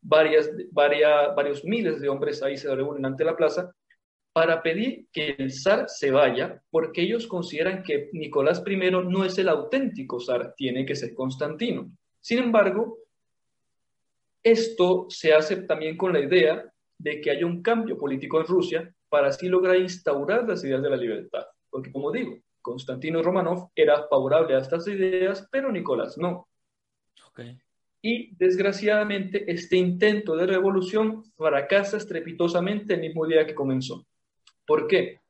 varias, 0.00 0.50
varios 0.72 1.64
miles 1.64 2.00
de 2.00 2.08
hombres 2.08 2.42
ahí 2.42 2.56
se 2.56 2.74
reúnen 2.74 3.04
ante 3.04 3.24
la 3.24 3.36
plaza 3.36 3.74
para 4.36 4.62
pedir 4.62 5.06
que 5.10 5.34
el 5.38 5.50
zar 5.50 5.88
se 5.88 6.10
vaya, 6.10 6.62
porque 6.68 7.00
ellos 7.00 7.26
consideran 7.26 7.82
que 7.82 8.10
Nicolás 8.12 8.62
I 8.66 8.76
no 8.76 9.24
es 9.24 9.38
el 9.38 9.48
auténtico 9.48 10.20
zar, 10.20 10.52
tiene 10.54 10.84
que 10.84 10.94
ser 10.94 11.14
Constantino. 11.14 11.90
Sin 12.20 12.40
embargo, 12.40 12.98
esto 14.42 15.06
se 15.08 15.32
hace 15.32 15.62
también 15.62 15.96
con 15.96 16.12
la 16.12 16.20
idea 16.20 16.70
de 16.98 17.18
que 17.22 17.30
haya 17.30 17.46
un 17.46 17.62
cambio 17.62 17.96
político 17.96 18.38
en 18.38 18.46
Rusia 18.46 18.94
para 19.08 19.28
así 19.28 19.48
lograr 19.48 19.78
instaurar 19.78 20.46
las 20.46 20.62
ideas 20.62 20.82
de 20.82 20.90
la 20.90 20.98
libertad. 20.98 21.46
Porque 21.70 21.90
como 21.90 22.12
digo, 22.12 22.36
Constantino 22.60 23.22
Romanov 23.22 23.70
era 23.74 24.06
favorable 24.06 24.54
a 24.54 24.58
estas 24.58 24.86
ideas, 24.86 25.48
pero 25.50 25.72
Nicolás 25.72 26.18
no. 26.18 26.46
Y 28.02 28.36
desgraciadamente 28.36 29.50
este 29.50 29.78
intento 29.78 30.36
de 30.36 30.46
revolución 30.46 31.24
fracasa 31.38 31.96
estrepitosamente 31.96 32.92
el 32.92 33.00
mismo 33.00 33.26
día 33.26 33.46
que 33.46 33.54
comenzó. 33.54 34.04
¿Por 34.66 34.86
qué? 34.86 35.20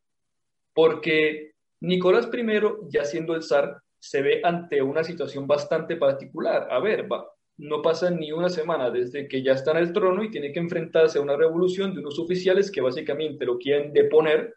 Porque 0.73 1.53
Nicolás 1.81 2.29
I, 2.33 2.61
ya 2.89 3.05
siendo 3.05 3.35
el 3.35 3.43
zar, 3.43 3.83
se 3.99 4.23
ve 4.23 4.41
ante 4.43 4.83
una 4.83 5.05
situación 5.05 5.47
bastante 5.47 5.97
particular. 5.97 6.69
A 6.71 6.79
ver, 6.81 7.11
va, 7.11 7.29
no 7.59 7.83
pasa 7.83 8.11
ni 8.11 8.33
una 8.33 8.49
semana 8.49 8.91
desde 8.91 9.29
que 9.29 9.43
ya 9.43 9.53
está 9.53 9.73
en 9.73 9.79
el 9.79 9.93
trono 9.93 10.23
y 10.23 10.31
tiene 10.31 10.53
que 10.53 10.61
enfrentarse 10.61 11.19
a 11.19 11.23
una 11.23 11.37
revolución 11.37 11.95
de 11.95 12.01
unos 12.01 12.19
oficiales 12.19 12.71
que 12.71 12.81
básicamente 12.81 13.45
lo 13.45 13.59
quieren 13.59 13.93
deponer. 13.93 14.55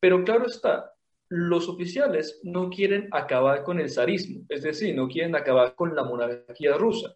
Pero 0.00 0.24
claro 0.24 0.46
está, 0.46 0.92
los 1.28 1.68
oficiales 1.68 2.40
no 2.42 2.70
quieren 2.70 3.08
acabar 3.12 3.62
con 3.62 3.78
el 3.78 3.90
zarismo, 3.90 4.44
es 4.48 4.62
decir, 4.62 4.94
no 4.94 5.08
quieren 5.08 5.36
acabar 5.36 5.74
con 5.74 5.94
la 5.94 6.02
monarquía 6.02 6.76
rusa. 6.76 7.14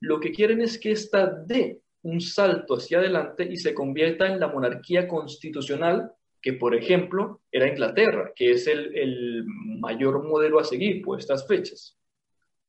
Lo 0.00 0.18
que 0.18 0.32
quieren 0.32 0.62
es 0.62 0.78
que 0.78 0.92
ésta 0.92 1.26
dé 1.26 1.82
un 2.02 2.20
salto 2.20 2.74
hacia 2.74 2.98
adelante 2.98 3.46
y 3.50 3.56
se 3.56 3.74
convierta 3.74 4.26
en 4.26 4.40
la 4.40 4.48
monarquía 4.48 5.06
constitucional 5.06 6.12
que, 6.40 6.54
por 6.54 6.74
ejemplo, 6.74 7.42
era 7.52 7.68
Inglaterra, 7.68 8.32
que 8.34 8.52
es 8.52 8.66
el, 8.66 9.44
mayor 9.46 10.22
modelo 10.22 10.58
a 10.58 10.64
seguir 10.64 11.02
por 11.02 11.18
estas 11.18 11.46
fechas. 11.46 11.98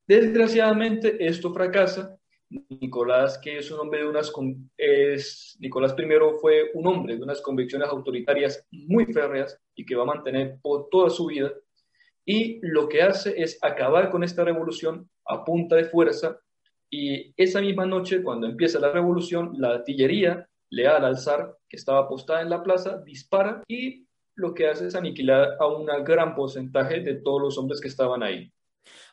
Desgraciadamente, 0.07 1.25
esto 1.25 1.53
fracasa. 1.53 2.17
Nicolás, 2.69 3.37
que 3.37 3.57
es 3.57 3.71
un 3.71 3.79
hombre 3.79 4.01
de 4.01 4.09
unas 4.09 4.31
es, 4.77 5.57
Nicolás 5.59 5.95
I 5.97 6.03
fue 6.41 6.71
un 6.73 6.87
hombre 6.87 7.15
de 7.15 7.23
unas 7.23 7.41
convicciones 7.41 7.87
autoritarias 7.87 8.65
muy 8.71 9.05
férreas 9.05 9.57
y 9.73 9.85
que 9.85 9.95
va 9.95 10.03
a 10.03 10.07
mantener 10.07 10.57
por 10.61 10.89
toda 10.89 11.09
su 11.09 11.27
vida. 11.27 11.53
Y 12.25 12.59
lo 12.61 12.89
que 12.89 13.01
hace 13.01 13.41
es 13.41 13.57
acabar 13.61 14.09
con 14.09 14.23
esta 14.23 14.43
revolución 14.43 15.09
a 15.25 15.45
punta 15.45 15.77
de 15.77 15.85
fuerza 15.85 16.39
y 16.93 17.33
esa 17.37 17.61
misma 17.61 17.85
noche, 17.85 18.21
cuando 18.21 18.47
empieza 18.47 18.77
la 18.77 18.91
revolución, 18.91 19.53
la 19.57 19.69
artillería 19.69 20.47
leal 20.69 21.05
al 21.05 21.17
zar, 21.17 21.57
que 21.69 21.77
estaba 21.77 21.99
apostada 21.99 22.41
en 22.41 22.49
la 22.49 22.61
plaza, 22.61 22.97
dispara 22.97 23.63
y 23.65 24.05
lo 24.35 24.53
que 24.53 24.67
hace 24.67 24.87
es 24.87 24.95
aniquilar 24.95 25.55
a 25.59 25.67
un 25.67 25.85
gran 26.03 26.35
porcentaje 26.35 26.99
de 26.99 27.15
todos 27.15 27.41
los 27.41 27.57
hombres 27.57 27.79
que 27.79 27.87
estaban 27.87 28.21
ahí. 28.23 28.51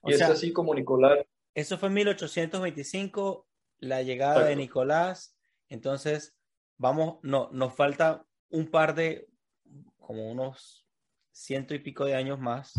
y 0.04 0.12
es 0.12 0.22
así 0.22 0.52
como 0.52 0.74
Nicolás... 0.74 1.18
Eso 1.54 1.78
fue 1.78 1.88
en 1.88 1.94
1825, 1.94 3.46
la 3.78 4.02
llegada 4.02 4.44
de 4.44 4.56
Nicolás. 4.56 5.36
Entonces, 5.68 6.36
vamos, 6.76 7.18
no, 7.22 7.48
nos 7.52 7.74
falta 7.74 8.24
un 8.50 8.70
par 8.70 8.94
de, 8.94 9.28
como 9.98 10.30
unos 10.30 10.84
ciento 11.30 11.74
y 11.74 11.78
pico 11.78 12.04
de 12.04 12.16
años 12.16 12.40
más, 12.40 12.72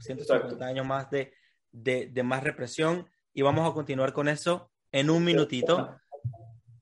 150 0.00 0.64
años 0.64 0.86
más 0.86 1.10
de, 1.10 1.34
de, 1.72 2.06
de 2.06 2.22
más 2.22 2.42
represión 2.42 3.06
y 3.36 3.42
vamos 3.42 3.70
a 3.70 3.74
continuar 3.74 4.14
con 4.14 4.28
eso 4.28 4.72
en 4.90 5.10
un 5.10 5.22
minutito. 5.22 6.00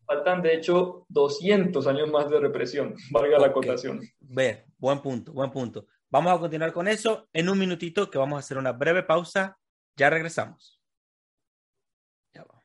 Faltan, 0.06 0.40
de 0.40 0.54
hecho, 0.54 1.04
200 1.08 1.84
años 1.88 2.08
más 2.12 2.30
de 2.30 2.38
represión, 2.38 2.94
valga 3.10 3.40
la 3.40 3.48
acotación. 3.48 4.00
Ver, 4.20 4.64
buen 4.78 5.02
punto, 5.02 5.32
buen 5.32 5.50
punto. 5.50 5.88
Vamos 6.10 6.32
a 6.32 6.38
continuar 6.38 6.72
con 6.72 6.86
eso 6.86 7.28
en 7.32 7.48
un 7.48 7.58
minutito, 7.58 8.08
que 8.08 8.18
vamos 8.18 8.36
a 8.36 8.38
hacer 8.38 8.56
una 8.56 8.70
breve 8.70 9.02
pausa. 9.02 9.58
Ya 9.96 10.10
regresamos. 10.10 10.80
Ya 12.32 12.44
va. 12.44 12.62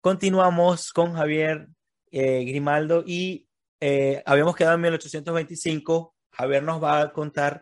Continuamos 0.00 0.92
con 0.92 1.14
Javier 1.14 1.66
eh, 2.12 2.44
Grimaldo 2.44 3.02
y 3.04 3.48
eh, 3.80 4.22
habíamos 4.24 4.54
quedado 4.54 4.76
en 4.76 4.82
1825. 4.82 6.14
Javier 6.30 6.62
nos 6.62 6.80
va 6.80 7.00
a 7.00 7.12
contar 7.12 7.60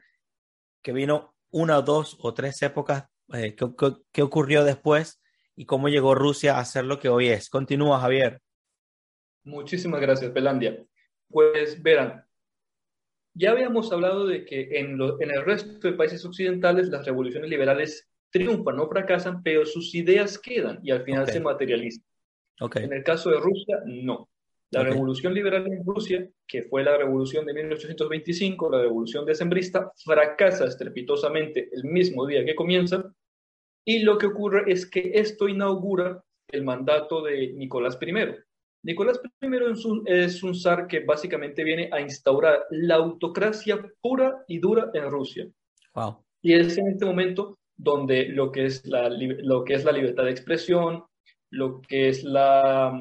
que 0.82 0.92
vino 0.92 1.35
una, 1.56 1.80
dos 1.80 2.18
o 2.20 2.34
tres 2.34 2.60
épocas, 2.60 3.06
eh, 3.32 3.56
¿qué, 3.56 4.22
ocurrió 4.22 4.62
después 4.62 5.22
y 5.54 5.64
cómo 5.64 5.88
llegó 5.88 6.14
Rusia 6.14 6.58
a 6.58 6.64
ser 6.66 6.84
lo 6.84 6.98
que 6.98 7.08
hoy 7.08 7.28
es? 7.28 7.48
Continúa, 7.48 7.98
Javier. 7.98 8.42
Muchísimas 9.44 10.02
gracias, 10.02 10.30
Pelandia. 10.32 10.84
Pues 11.28 11.82
verán, 11.82 12.26
ya 13.32 13.52
habíamos 13.52 13.90
hablado 13.90 14.26
de 14.26 14.44
que 14.44 14.78
en, 14.78 15.00
en 15.00 15.30
el 15.30 15.44
resto 15.44 15.88
de 15.88 15.96
países 15.96 16.24
occidentales 16.26 16.88
las 16.88 17.06
revoluciones 17.06 17.48
liberales 17.48 18.06
triunfan, 18.30 18.76
no 18.76 18.88
fracasan, 18.88 19.42
pero 19.42 19.64
sus 19.64 19.94
ideas 19.94 20.38
quedan 20.38 20.78
y 20.82 20.90
al 20.90 21.04
final 21.04 21.26
se 21.26 21.40
materializan. 21.40 22.04
Okay. 22.60 22.84
En 22.84 22.92
el 22.92 23.02
caso 23.02 23.30
de 23.30 23.40
Rusia, 23.40 23.80
no. 23.86 24.28
La 24.72 24.82
revolución 24.82 25.32
liberal 25.32 25.66
en 25.66 25.84
Rusia, 25.84 26.28
que 26.46 26.62
fue 26.64 26.82
la 26.82 26.96
revolución 26.96 27.46
de 27.46 27.54
1825, 27.54 28.70
la 28.70 28.82
revolución 28.82 29.24
decembrista, 29.24 29.92
fracasa 30.04 30.66
estrepitosamente 30.66 31.68
el 31.72 31.84
mismo 31.84 32.26
día 32.26 32.44
que 32.44 32.56
comienza, 32.56 33.12
y 33.84 34.00
lo 34.00 34.18
que 34.18 34.26
ocurre 34.26 34.64
es 34.66 34.90
que 34.90 35.12
esto 35.14 35.48
inaugura 35.48 36.22
el 36.50 36.64
mandato 36.64 37.22
de 37.22 37.52
Nicolás 37.52 37.96
I. 38.02 38.12
Nicolás 38.82 39.20
I 39.40 39.48
es 39.70 39.84
un, 39.84 40.02
es 40.06 40.42
un 40.42 40.54
zar 40.54 40.88
que 40.88 41.00
básicamente 41.00 41.62
viene 41.62 41.88
a 41.92 42.00
instaurar 42.00 42.64
la 42.70 42.96
autocracia 42.96 43.84
pura 44.00 44.44
y 44.48 44.58
dura 44.58 44.90
en 44.94 45.10
Rusia. 45.10 45.48
Wow. 45.94 46.24
Y 46.42 46.54
es 46.54 46.76
en 46.78 46.88
este 46.88 47.04
momento 47.04 47.58
donde 47.76 48.28
lo 48.28 48.50
que 48.50 48.66
es 48.66 48.84
la, 48.86 49.08
lo 49.08 49.64
que 49.64 49.74
es 49.74 49.84
la 49.84 49.92
libertad 49.92 50.24
de 50.24 50.30
expresión, 50.30 51.04
lo 51.50 51.80
que 51.82 52.08
es 52.08 52.24
la 52.24 53.00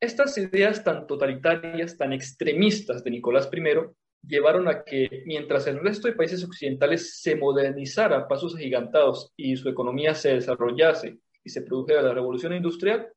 Estas 0.00 0.36
ideas 0.38 0.84
tan 0.84 1.06
totalitarias, 1.06 1.96
tan 1.96 2.12
extremistas 2.12 3.02
de 3.02 3.10
Nicolás 3.10 3.48
I, 3.52 3.62
llevaron 4.26 4.68
a 4.68 4.84
que 4.84 5.22
mientras 5.26 5.66
el 5.66 5.80
resto 5.80 6.08
de 6.08 6.14
países 6.14 6.44
occidentales 6.44 7.20
se 7.20 7.34
modernizara 7.36 8.18
a 8.18 8.28
pasos 8.28 8.54
agigantados 8.54 9.32
y 9.36 9.56
su 9.56 9.68
economía 9.68 10.14
se 10.14 10.34
desarrollase 10.34 11.18
y 11.44 11.50
se 11.50 11.62
produjera 11.62 12.02
la 12.02 12.14
revolución 12.14 12.52
industrial, 12.52 13.08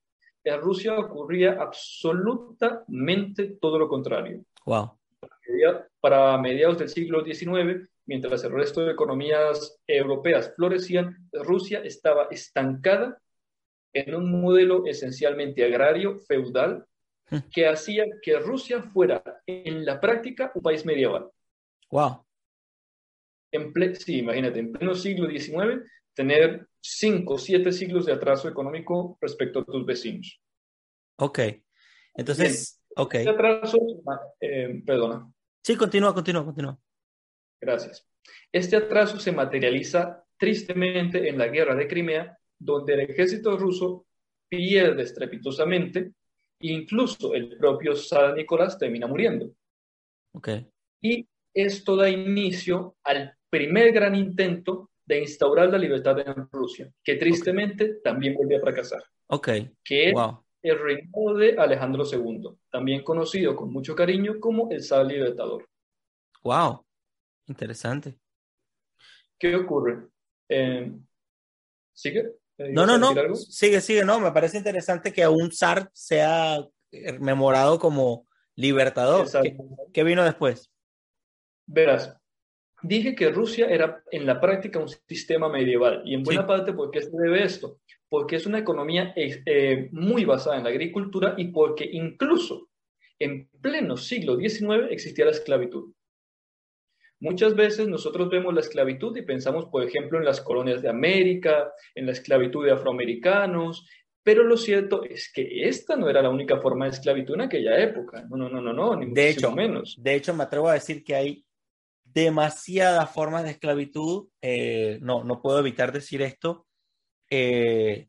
en 0.44 0.60
Rusia 0.60 0.98
ocurría 0.98 1.58
absolutamente 1.60 3.58
todo 3.60 3.78
lo 3.78 3.88
contrario. 3.88 4.44
Wow 4.66 5.01
para 6.00 6.38
mediados 6.38 6.80
del 6.80 6.90
siglo 6.90 7.24
XIX, 7.24 7.88
mientras 8.06 8.44
el 8.44 8.52
resto 8.52 8.82
de 8.82 8.92
economías 8.92 9.80
europeas 9.88 10.54
florecían, 10.56 11.30
Rusia 11.32 11.82
estaba 11.84 12.28
estancada 12.32 13.22
en 13.94 14.16
un 14.16 14.42
modelo 14.42 14.86
esencialmente 14.86 15.64
agrario, 15.64 16.20
feudal, 16.20 16.86
hmm. 17.30 17.38
que 17.54 17.68
hacía 17.68 18.06
que 18.22 18.40
Rusia 18.40 18.82
fuera 18.82 19.24
en 19.46 19.86
la 19.86 20.00
práctica 20.00 20.52
un 20.56 20.62
país 20.62 20.86
medieval. 20.86 21.30
Wow. 21.90 22.26
En 23.52 23.74
sí, 23.96 24.20
imagínate, 24.20 24.60
en 24.60 24.72
pleno 24.72 24.96
siglo 24.96 25.30
XIX, 25.30 25.84
tener 26.14 26.68
cinco, 26.80 27.38
siete 27.38 27.72
siglos 27.72 28.06
de 28.06 28.14
atraso 28.14 28.48
económico 28.48 29.18
respecto 29.20 29.60
a 29.60 29.66
tus 29.66 29.86
vecinos. 29.86 30.42
Ok. 31.18 31.40
Entonces, 32.14 32.82
ok. 32.96 33.16
Este 33.16 33.30
atraso, 33.30 33.78
eh, 34.40 34.82
perdona. 34.86 35.32
Sí, 35.64 35.76
continúa, 35.76 36.14
continúa, 36.14 36.44
continúa. 36.44 36.80
Gracias. 37.60 38.08
Este 38.52 38.76
atraso 38.76 39.20
se 39.20 39.32
materializa 39.32 40.24
tristemente 40.38 41.30
en 41.30 41.38
la 41.38 41.48
guerra 41.48 41.76
de 41.76 41.88
Crimea, 41.88 42.38
donde 42.60 42.94
el 42.94 43.00
ejército 43.02 43.58
ruso 43.58 44.08
pierde 44.50 45.04
estrepitosamente 45.04 46.00
e 46.60 46.72
incluso 46.72 47.34
el 47.34 47.58
propio 47.58 47.96
San 47.96 48.36
Nicolás 48.36 48.78
termina 48.78 49.08
muriendo. 49.08 49.52
Okay. 50.34 50.68
Y 51.02 51.28
esto 51.54 51.96
da 51.96 52.10
inicio 52.10 52.98
al 53.04 53.36
primer 53.50 53.92
gran 53.92 54.16
intento 54.16 54.92
de 55.06 55.20
instaurar 55.20 55.70
la 55.70 55.78
libertad 55.78 56.20
en 56.20 56.48
Rusia, 56.52 56.92
que 57.04 57.16
tristemente 57.16 57.96
también 58.04 58.36
volvió 58.36 58.58
a 58.58 58.62
fracasar. 58.62 59.04
Ok. 59.28 59.50
Que 59.84 60.10
es 60.10 60.14
el 60.62 60.80
reinado 60.80 61.36
de 61.36 61.56
Alejandro 61.58 62.04
II, 62.06 62.58
también 62.70 63.04
conocido 63.04 63.56
con 63.56 63.72
mucho 63.72 63.96
cariño 63.96 64.40
como 64.40 64.70
el 64.72 64.84
zar 64.84 65.06
libertador. 65.06 65.68
Wow, 66.44 66.86
interesante. 67.48 68.18
¿Qué 69.38 69.56
ocurre? 69.56 70.08
Eh, 70.50 70.92
¿Sigue? 71.94 72.36
No, 72.58 72.86
no, 72.86 72.98
no. 72.98 73.36
Sigue, 73.36 73.82
sigue, 73.82 74.06
no. 74.06 74.20
Me 74.20 74.32
parece 74.32 74.58
interesante 74.58 75.12
que 75.12 75.28
un 75.28 75.52
zar 75.52 75.90
sea 75.94 76.60
memorado 77.20 77.80
como 77.80 78.28
libertador. 78.56 79.28
¿Qué, 79.94 80.04
vino 80.04 80.24
después? 80.24 80.72
Verás, 81.66 82.16
dije 82.84 83.16
que 83.16 83.30
Rusia 83.30 83.68
era 83.68 84.04
en 84.12 84.26
la 84.26 84.40
práctica 84.40 84.80
un 84.80 84.90
sistema 84.90 85.50
medieval 85.50 86.02
y 86.06 86.14
en 86.14 86.24
buena 86.24 86.46
parte 86.46 86.74
¿por 86.74 86.92
qué 86.92 87.02
se 87.02 87.12
debe 87.12 87.44
esto? 87.44 87.80
Porque 88.10 88.36
es 88.36 88.46
una 88.46 88.60
economía 88.60 89.14
eh, 89.16 89.90
muy 89.92 90.26
basada 90.26 90.58
en 90.58 90.64
la 90.64 90.70
agricultura 90.70 91.36
y 91.38 91.46
porque 91.46 91.90
incluso 91.92 92.70
en 93.20 93.50
pleno 93.62 93.98
siglo 93.98 94.38
XIX 94.38 94.90
existía 94.90 95.26
la 95.26 95.32
esclavitud. 95.32 95.94
Muchas 97.20 97.56
veces 97.56 97.88
nosotros 97.88 98.30
vemos 98.30 98.52
la 98.52 98.62
esclavitud 98.62 99.16
y 99.16 99.22
pensamos, 99.22 99.68
por 99.68 99.84
ejemplo, 99.84 100.18
en 100.18 100.26
las 100.26 100.42
colonias 100.42 100.82
de 100.82 100.90
América, 100.90 101.72
en 101.94 102.08
la 102.08 102.14
esclavitud 102.14 102.66
de 102.66 102.72
afroamericanos, 102.72 103.88
pero 104.24 104.44
lo 104.44 104.58
cierto 104.58 105.04
es 105.04 105.32
que 105.32 105.68
esta 105.68 105.96
no 105.96 106.10
era 106.10 106.22
la 106.22 106.30
única 106.30 106.60
forma 106.60 106.86
de 106.86 106.92
esclavitud 106.92 107.36
en 107.36 107.42
aquella 107.42 107.80
época. 107.80 108.26
No, 108.30 108.38
no, 108.38 108.50
no, 108.50 108.62
no, 108.62 108.74
no 108.74 108.96
ni 108.96 109.14
de 109.14 109.30
hecho, 109.30 109.52
menos. 109.52 109.96
De 110.00 110.16
hecho, 110.16 110.34
me 110.34 110.44
atrevo 110.44 110.70
a 110.70 110.74
decir 110.74 111.04
que 111.04 111.16
hay 111.16 111.46
demasiadas 112.14 113.10
formas 113.12 113.44
de 113.44 113.52
esclavitud. 113.52 114.28
Eh, 114.42 115.00
no, 115.02 115.24
no 115.24 115.42
puedo 115.42 115.60
evitar 115.60 115.92
decir 115.92 116.22
esto, 116.22 116.68
eh, 117.30 118.08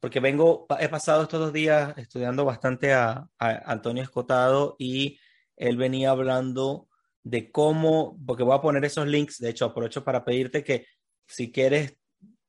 porque 0.00 0.20
vengo, 0.20 0.66
he 0.78 0.88
pasado 0.88 1.22
estos 1.22 1.40
dos 1.40 1.52
días 1.52 1.96
estudiando 1.98 2.44
bastante 2.44 2.92
a, 2.92 3.28
a 3.38 3.72
Antonio 3.72 4.02
Escotado 4.02 4.76
y 4.78 5.18
él 5.56 5.76
venía 5.76 6.10
hablando 6.10 6.88
de 7.22 7.50
cómo, 7.50 8.18
porque 8.26 8.42
voy 8.42 8.56
a 8.56 8.62
poner 8.62 8.84
esos 8.84 9.06
links, 9.06 9.38
de 9.38 9.50
hecho 9.50 9.66
aprovecho 9.66 10.04
para 10.04 10.24
pedirte 10.24 10.64
que 10.64 10.86
si 11.26 11.52
quieres, 11.52 11.96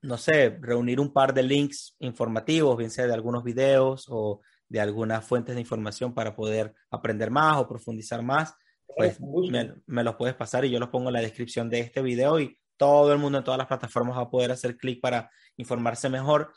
no 0.02 0.18
sé, 0.18 0.58
reunir 0.62 1.00
un 1.00 1.12
par 1.12 1.34
de 1.34 1.44
links 1.44 1.96
informativos, 2.00 2.78
bien 2.78 2.90
sea 2.90 3.06
de 3.06 3.14
algunos 3.14 3.44
videos 3.44 4.06
o 4.10 4.42
de 4.70 4.80
algunas 4.80 5.26
fuentes 5.26 5.56
de 5.56 5.62
información 5.62 6.14
para 6.14 6.36
poder 6.36 6.74
aprender 6.90 7.30
más 7.30 7.58
o 7.58 7.68
profundizar 7.68 8.24
más, 8.24 8.56
pues 8.96 9.20
me, 9.20 10.04
los 10.04 10.16
puedes 10.16 10.36
pasar 10.36 10.66
y 10.66 10.70
yo 10.70 10.80
los 10.80 10.90
pongo 10.90 11.10
en 11.10 11.14
la 11.14 11.22
descripción 11.22 11.70
de 11.70 11.80
este 11.80 12.02
video 12.02 12.40
y 12.40 12.58
todo 12.78 13.14
el 13.14 13.20
mundo 13.20 13.38
en 13.38 13.44
todas 13.44 13.58
las 13.58 13.68
plataformas 13.68 14.18
va 14.18 14.24
a 14.24 14.30
poder 14.30 14.52
hacer 14.52 14.78
clic 14.78 15.02
para 15.02 15.30
informarse 15.58 16.10
mejor. 16.10 16.54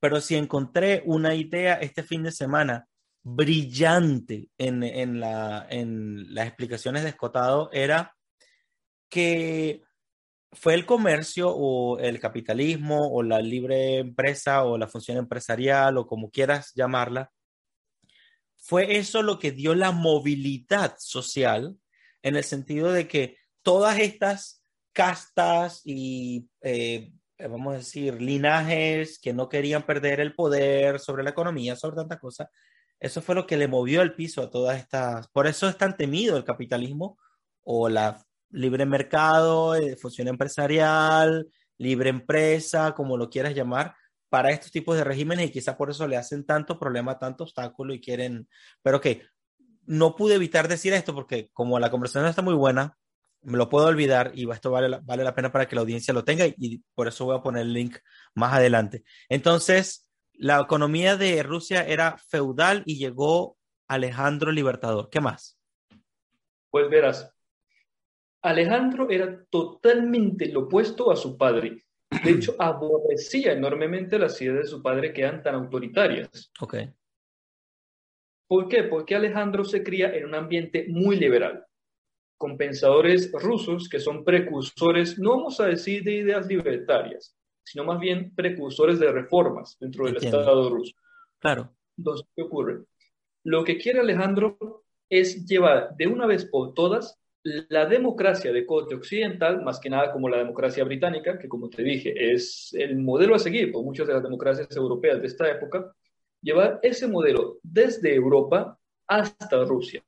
Pero 0.00 0.20
si 0.20 0.36
encontré 0.36 1.02
una 1.06 1.34
idea 1.34 1.74
este 1.74 2.02
fin 2.02 2.22
de 2.22 2.32
semana 2.32 2.86
brillante 3.22 4.50
en, 4.58 4.82
en, 4.82 5.18
la, 5.18 5.66
en 5.68 6.32
las 6.34 6.46
explicaciones 6.46 7.02
de 7.02 7.08
Escotado 7.08 7.70
era 7.72 8.14
que 9.08 9.82
fue 10.52 10.74
el 10.74 10.86
comercio 10.86 11.50
o 11.50 11.98
el 11.98 12.20
capitalismo 12.20 13.08
o 13.12 13.22
la 13.22 13.40
libre 13.40 13.98
empresa 13.98 14.64
o 14.64 14.78
la 14.78 14.86
función 14.86 15.18
empresarial 15.18 15.98
o 15.98 16.06
como 16.06 16.30
quieras 16.30 16.72
llamarla, 16.74 17.30
fue 18.66 18.96
eso 18.96 19.22
lo 19.22 19.38
que 19.38 19.52
dio 19.52 19.76
la 19.76 19.92
movilidad 19.92 20.96
social 20.98 21.76
en 22.22 22.34
el 22.34 22.42
sentido 22.42 22.90
de 22.90 23.06
que 23.06 23.38
todas 23.62 24.00
estas 24.00 24.60
castas 24.92 25.82
y, 25.84 26.48
eh, 26.62 27.12
vamos 27.38 27.74
a 27.74 27.78
decir, 27.78 28.20
linajes 28.20 29.20
que 29.20 29.32
no 29.32 29.48
querían 29.48 29.84
perder 29.84 30.18
el 30.18 30.34
poder 30.34 30.98
sobre 30.98 31.22
la 31.22 31.30
economía, 31.30 31.76
sobre 31.76 31.96
tanta 31.96 32.18
cosa, 32.18 32.50
eso 32.98 33.22
fue 33.22 33.36
lo 33.36 33.46
que 33.46 33.56
le 33.56 33.68
movió 33.68 34.02
el 34.02 34.14
piso 34.14 34.42
a 34.42 34.50
todas 34.50 34.78
estas. 34.78 35.28
Por 35.28 35.46
eso 35.46 35.68
es 35.68 35.76
tan 35.78 35.96
temido 35.96 36.36
el 36.36 36.44
capitalismo 36.44 37.18
o 37.62 37.88
la 37.88 38.20
libre 38.50 38.84
mercado, 38.84 39.76
eh, 39.76 39.96
función 39.96 40.26
empresarial, 40.26 41.46
libre 41.78 42.10
empresa, 42.10 42.94
como 42.94 43.16
lo 43.16 43.30
quieras 43.30 43.54
llamar, 43.54 43.94
para 44.28 44.50
estos 44.50 44.70
tipos 44.70 44.96
de 44.96 45.04
regímenes 45.04 45.48
y 45.48 45.52
quizá 45.52 45.76
por 45.76 45.90
eso 45.90 46.06
le 46.06 46.16
hacen 46.16 46.44
tanto 46.44 46.78
problema, 46.78 47.18
tanto 47.18 47.44
obstáculo 47.44 47.94
y 47.94 48.00
quieren. 48.00 48.48
Pero 48.82 49.00
que 49.00 49.22
no 49.84 50.16
pude 50.16 50.34
evitar 50.34 50.68
decir 50.68 50.92
esto 50.92 51.14
porque, 51.14 51.50
como 51.52 51.78
la 51.78 51.90
conversación 51.90 52.28
está 52.28 52.42
muy 52.42 52.54
buena, 52.54 52.96
me 53.42 53.58
lo 53.58 53.68
puedo 53.68 53.86
olvidar 53.86 54.32
y 54.34 54.50
esto 54.50 54.70
vale, 54.72 54.98
vale 55.04 55.22
la 55.22 55.34
pena 55.34 55.52
para 55.52 55.68
que 55.68 55.76
la 55.76 55.82
audiencia 55.82 56.12
lo 56.12 56.24
tenga 56.24 56.46
y 56.46 56.82
por 56.94 57.06
eso 57.06 57.26
voy 57.26 57.36
a 57.36 57.42
poner 57.42 57.62
el 57.62 57.72
link 57.72 57.96
más 58.34 58.54
adelante. 58.54 59.04
Entonces, 59.28 60.10
la 60.32 60.60
economía 60.60 61.16
de 61.16 61.42
Rusia 61.42 61.86
era 61.86 62.18
feudal 62.18 62.82
y 62.84 62.98
llegó 62.98 63.56
Alejandro 63.88 64.50
Libertador. 64.50 65.08
¿Qué 65.10 65.20
más? 65.20 65.58
Pues 66.70 66.90
verás, 66.90 67.32
Alejandro 68.42 69.08
era 69.10 69.44
totalmente 69.48 70.46
lo 70.46 70.62
opuesto 70.62 71.10
a 71.10 71.16
su 71.16 71.38
padre. 71.38 71.85
De 72.10 72.30
hecho, 72.30 72.54
aborrecía 72.58 73.52
enormemente 73.52 74.18
las 74.18 74.40
ideas 74.40 74.58
de 74.58 74.66
su 74.66 74.82
padre 74.82 75.12
que 75.12 75.22
eran 75.22 75.42
tan 75.42 75.54
autoritarias. 75.54 76.52
Ok. 76.60 76.76
¿Por 78.48 78.68
qué? 78.68 78.84
Porque 78.84 79.16
Alejandro 79.16 79.64
se 79.64 79.82
cría 79.82 80.14
en 80.14 80.26
un 80.26 80.34
ambiente 80.34 80.86
muy 80.88 81.16
liberal, 81.16 81.66
con 82.38 82.56
pensadores 82.56 83.32
rusos 83.32 83.88
que 83.88 83.98
son 83.98 84.24
precursores, 84.24 85.18
no 85.18 85.30
vamos 85.30 85.58
a 85.60 85.66
decir 85.66 86.04
de 86.04 86.12
ideas 86.12 86.46
libertarias, 86.46 87.36
sino 87.64 87.84
más 87.84 87.98
bien 87.98 88.34
precursores 88.34 89.00
de 89.00 89.10
reformas 89.10 89.76
dentro 89.80 90.06
del 90.06 90.16
Estado 90.16 90.70
ruso. 90.70 90.94
Claro. 91.40 91.74
Entonces, 91.98 92.26
¿qué 92.36 92.42
ocurre? 92.42 92.84
Lo 93.42 93.64
que 93.64 93.78
quiere 93.78 94.00
Alejandro 94.00 94.84
es 95.08 95.46
llevar 95.46 95.96
de 95.96 96.06
una 96.06 96.26
vez 96.26 96.44
por 96.44 96.74
todas 96.74 97.18
la 97.46 97.86
democracia 97.86 98.52
de 98.52 98.66
corte 98.66 98.96
occidental, 98.96 99.62
más 99.62 99.78
que 99.78 99.88
nada 99.88 100.12
como 100.12 100.28
la 100.28 100.38
democracia 100.38 100.82
británica, 100.82 101.38
que 101.38 101.48
como 101.48 101.70
te 101.70 101.84
dije 101.84 102.32
es 102.32 102.74
el 102.76 102.98
modelo 102.98 103.36
a 103.36 103.38
seguir 103.38 103.70
por 103.70 103.84
muchas 103.84 104.08
de 104.08 104.14
las 104.14 104.22
democracias 104.22 104.74
europeas 104.74 105.20
de 105.20 105.28
esta 105.28 105.48
época, 105.48 105.92
llevar 106.42 106.80
ese 106.82 107.06
modelo 107.06 107.58
desde 107.62 108.14
Europa 108.14 108.76
hasta 109.06 109.64
Rusia. 109.64 110.02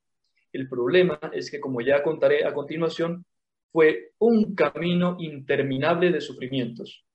El 0.51 0.67
problema 0.67 1.17
es 1.31 1.49
que, 1.49 1.61
como 1.61 1.79
ya 1.79 2.03
contaré 2.03 2.45
a 2.45 2.53
continuación, 2.53 3.25
fue 3.71 4.11
un 4.17 4.53
camino 4.53 5.15
interminable 5.19 6.11
de 6.11 6.19
sufrimientos. 6.19 7.05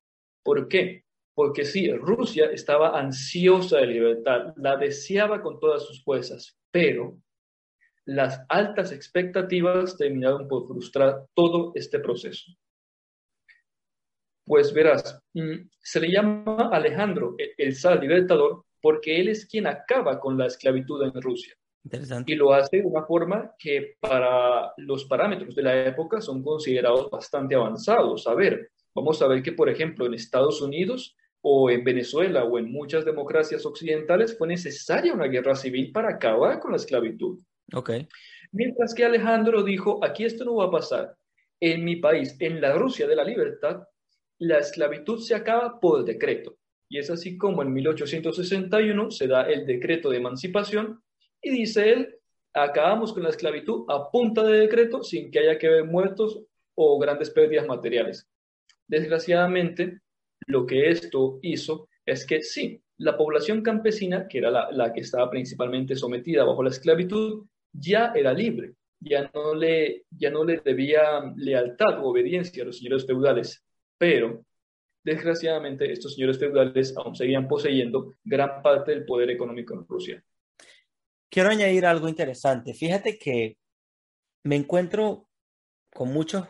¿Por 0.43 0.69
qué? 0.69 1.05
Porque 1.35 1.65
sí, 1.65 1.93
Rusia 1.93 2.47
estaba 2.47 2.99
ansiosa 2.99 3.79
de 3.79 3.89
libertad, 3.89 4.55
la 4.57 4.77
deseaba 4.77 5.43
con 5.43 5.61
todas 5.61 5.83
sus 5.83 6.03
fuerzas, 6.03 6.57
pero 6.71 7.19
las 8.07 8.45
altas 8.49 8.93
expectativas 8.93 9.97
terminaron 9.97 10.47
por 10.49 10.67
frustrar 10.67 11.27
todo 11.35 11.73
este 11.75 11.99
proceso. 12.01 12.53
Pues 14.47 14.73
verás, 14.75 15.19
mm, 15.33 15.69
se 15.81 16.01
le 16.01 16.13
llama 16.13 16.69
Alejandro 16.71 17.35
el 17.39 17.75
zar 17.75 18.01
libertador 18.01 18.65
porque 18.83 19.19
él 19.19 19.29
es 19.29 19.47
quien 19.47 19.67
acaba 19.67 20.21
con 20.21 20.37
la 20.37 20.47
esclavitud 20.47 21.03
en 21.03 21.23
Rusia. 21.23 21.55
Y 22.27 22.35
lo 22.35 22.53
hace 22.53 22.79
de 22.79 22.87
una 22.87 23.05
forma 23.05 23.55
que 23.59 23.97
para 24.01 24.73
los 24.79 25.05
parámetros 25.07 25.55
de 25.55 25.63
la 25.63 25.87
época 25.87 26.21
son 26.21 26.43
considerados 26.43 27.11
bastante 27.11 27.55
avanzados. 27.55 28.27
A 28.27 28.35
ver, 28.35 28.71
Vamos 28.95 29.21
a 29.23 29.27
ver 29.27 29.43
que, 29.43 29.53
por 29.53 29.69
ejemplo, 29.69 30.07
en 30.07 30.15
Estados 30.15 30.63
Unidos 30.63 31.17
o 31.41 31.69
en 31.69 31.83
Venezuela 31.83 32.45
o 32.45 32.59
en 32.59 32.71
muchas 32.71 33.05
democracias 33.05 33.67
occidentales 33.67 34.39
fue 34.39 34.47
necesaria 34.47 35.13
una 35.13 35.27
guerra 35.27 35.57
civil 35.57 35.91
para 35.91 36.11
acabar 36.11 36.61
con 36.61 36.71
la 36.71 36.77
esclavitud. 36.77 37.41
Okay. 37.73 38.09
Mientras 38.53 38.95
que 38.95 39.05
Alejandro 39.05 39.63
dijo, 39.63 40.05
aquí 40.05 40.25
esto 40.25 40.45
no 40.45 40.57
va 40.57 40.67
a 40.67 40.71
pasar. 40.71 41.17
En 41.61 41.85
mi 41.85 41.97
país, 41.97 42.37
en 42.41 42.61
la 42.61 42.75
Rusia 42.75 43.07
de 43.07 43.17
la 43.17 43.25
libertad, 43.25 43.83
la 44.39 44.59
esclavitud 44.59 45.21
se 45.21 45.35
acaba 45.35 45.81
por 45.81 46.05
decreto. 46.05 46.57
Y 46.89 46.99
es 46.99 47.11
así 47.11 47.39
como 47.39 47.63
en 47.63 47.73
1861 47.73 49.11
se 49.11 49.27
da 49.27 49.43
el 49.43 49.67
decreto 49.67 50.11
de 50.11 50.19
emancipación 50.19 51.03
y 51.41 51.51
dice 51.51 51.93
él, 51.93 52.19
acabamos 52.53 53.13
con 53.13 53.23
la 53.23 53.31
esclavitud 53.31 53.85
a 53.89 54.11
punta 54.11 54.43
de 54.45 54.61
decreto 54.61 55.03
sin 55.03 55.31
que 55.31 55.41
haya 55.41 55.59
que 55.59 55.69
ver 55.69 55.85
muertos 55.85 56.41
o 56.75 56.99
grandes 56.99 57.31
pérdidas 57.31 57.67
materiales. 57.67 58.29
Desgraciadamente, 58.87 60.01
lo 60.47 60.67
que 60.67 60.91
esto 60.91 61.39
hizo 61.43 61.89
es 62.07 62.27
que 62.27 62.43
sí, 62.43 62.83
la 62.99 63.17
población 63.17 63.63
campesina, 63.63 64.29
que 64.29 64.39
era 64.39 64.71
la, 64.71 64.93
que 64.93 65.01
estaba 65.01 65.31
principalmente 65.31 65.97
sometida 65.97 66.45
bajo 66.45 66.63
la 66.63 66.71
esclavitud, 66.71 67.47
ya 67.75 68.13
era 68.15 68.33
libre, 68.33 68.75
ya 69.01 69.31
no 69.35 69.55
le, 69.55 70.07
ya 70.11 70.31
no 70.31 70.45
le 70.45 70.61
debía 70.65 71.21
lealtad 71.37 71.99
o 72.01 72.09
obediencia 72.11 72.63
a 72.63 72.67
los 72.67 72.79
señores 72.79 73.07
feudales, 73.07 73.63
pero 73.99 74.45
desgraciadamente 75.03 75.93
estos 75.93 76.15
señores 76.15 76.39
feudales 76.39 76.95
aún 76.97 77.15
seguían 77.15 77.47
poseyendo 77.47 78.15
gran 78.25 78.63
parte 78.63 78.93
del 78.93 79.05
poder 79.05 79.31
económico 79.31 79.75
en 79.75 79.87
Rusia. 79.87 80.25
Quiero 81.29 81.51
añadir 81.51 81.85
algo 81.85 82.09
interesante. 82.09 82.73
Fíjate 82.73 83.19
que 83.19 83.59
me 84.45 84.57
encuentro 84.57 85.29
con 85.93 86.13
muchas 86.13 86.49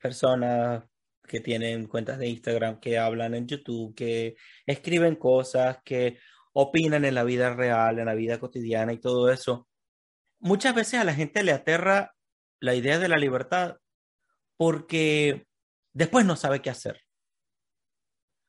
personas, 0.00 0.84
que 1.26 1.40
tienen 1.40 1.86
cuentas 1.86 2.18
de 2.18 2.28
Instagram, 2.28 2.80
que 2.80 2.98
hablan 2.98 3.34
en 3.34 3.46
YouTube, 3.46 3.94
que 3.94 4.36
escriben 4.66 5.16
cosas, 5.16 5.78
que 5.84 6.18
opinan 6.52 7.04
en 7.04 7.14
la 7.14 7.24
vida 7.24 7.54
real, 7.54 7.98
en 7.98 8.06
la 8.06 8.14
vida 8.14 8.38
cotidiana 8.38 8.92
y 8.92 8.98
todo 8.98 9.30
eso. 9.30 9.68
Muchas 10.42 10.74
veces 10.74 10.98
a 10.98 11.04
la 11.04 11.14
gente 11.14 11.44
le 11.44 11.52
aterra 11.52 12.16
la 12.58 12.74
idea 12.74 12.98
de 12.98 13.06
la 13.08 13.16
libertad 13.16 13.76
porque 14.56 15.46
después 15.92 16.26
no 16.26 16.34
sabe 16.34 16.60
qué 16.60 16.68
hacer. 16.68 17.00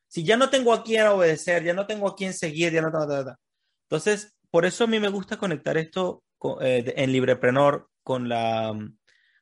Si 0.08 0.24
ya 0.24 0.36
no 0.36 0.50
tengo 0.50 0.74
a 0.74 0.84
quién 0.84 1.06
obedecer, 1.06 1.64
ya 1.64 1.76
no 1.76 1.86
tengo 1.86 2.08
a 2.08 2.16
quién 2.16 2.34
seguir, 2.34 2.74
ya 2.74 2.82
no 2.82 2.92
tengo... 2.92 3.38
Entonces, 3.84 4.36
por 4.50 4.66
eso 4.66 4.86
a 4.86 4.88
mí 4.88 5.00
me 5.00 5.10
gusta 5.10 5.38
conectar 5.38 5.78
esto 5.78 6.24
eh, 6.62 6.96
en 6.98 7.12
Libreprenor 7.12 7.88
con 8.02 8.28
la, 8.28 8.76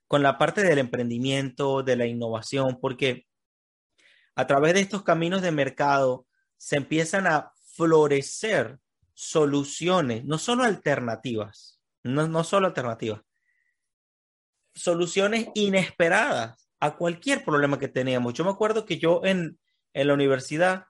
con 0.07 0.21
la 0.21 0.37
parte 0.37 0.61
del 0.61 0.79
emprendimiento, 0.79 1.83
de 1.83 1.95
la 1.95 2.05
innovación, 2.05 2.79
porque 2.81 3.27
a 4.35 4.45
través 4.45 4.73
de 4.73 4.81
estos 4.81 5.03
caminos 5.03 5.41
de 5.41 5.51
mercado 5.51 6.27
se 6.57 6.75
empiezan 6.75 7.27
a 7.27 7.53
florecer 7.75 8.77
soluciones, 9.13 10.25
no 10.25 10.37
solo 10.37 10.65
alternativas, 10.65 11.80
no, 12.03 12.27
no 12.27 12.43
solo 12.43 12.67
alternativas, 12.67 13.21
soluciones 14.73 15.47
inesperadas 15.53 16.69
a 16.79 16.95
cualquier 16.95 17.43
problema 17.43 17.77
que 17.79 17.87
teníamos. 17.87 18.33
Yo 18.33 18.43
me 18.43 18.51
acuerdo 18.51 18.85
que 18.85 18.97
yo 18.97 19.21
en, 19.23 19.59
en 19.93 20.07
la 20.07 20.13
universidad, 20.13 20.85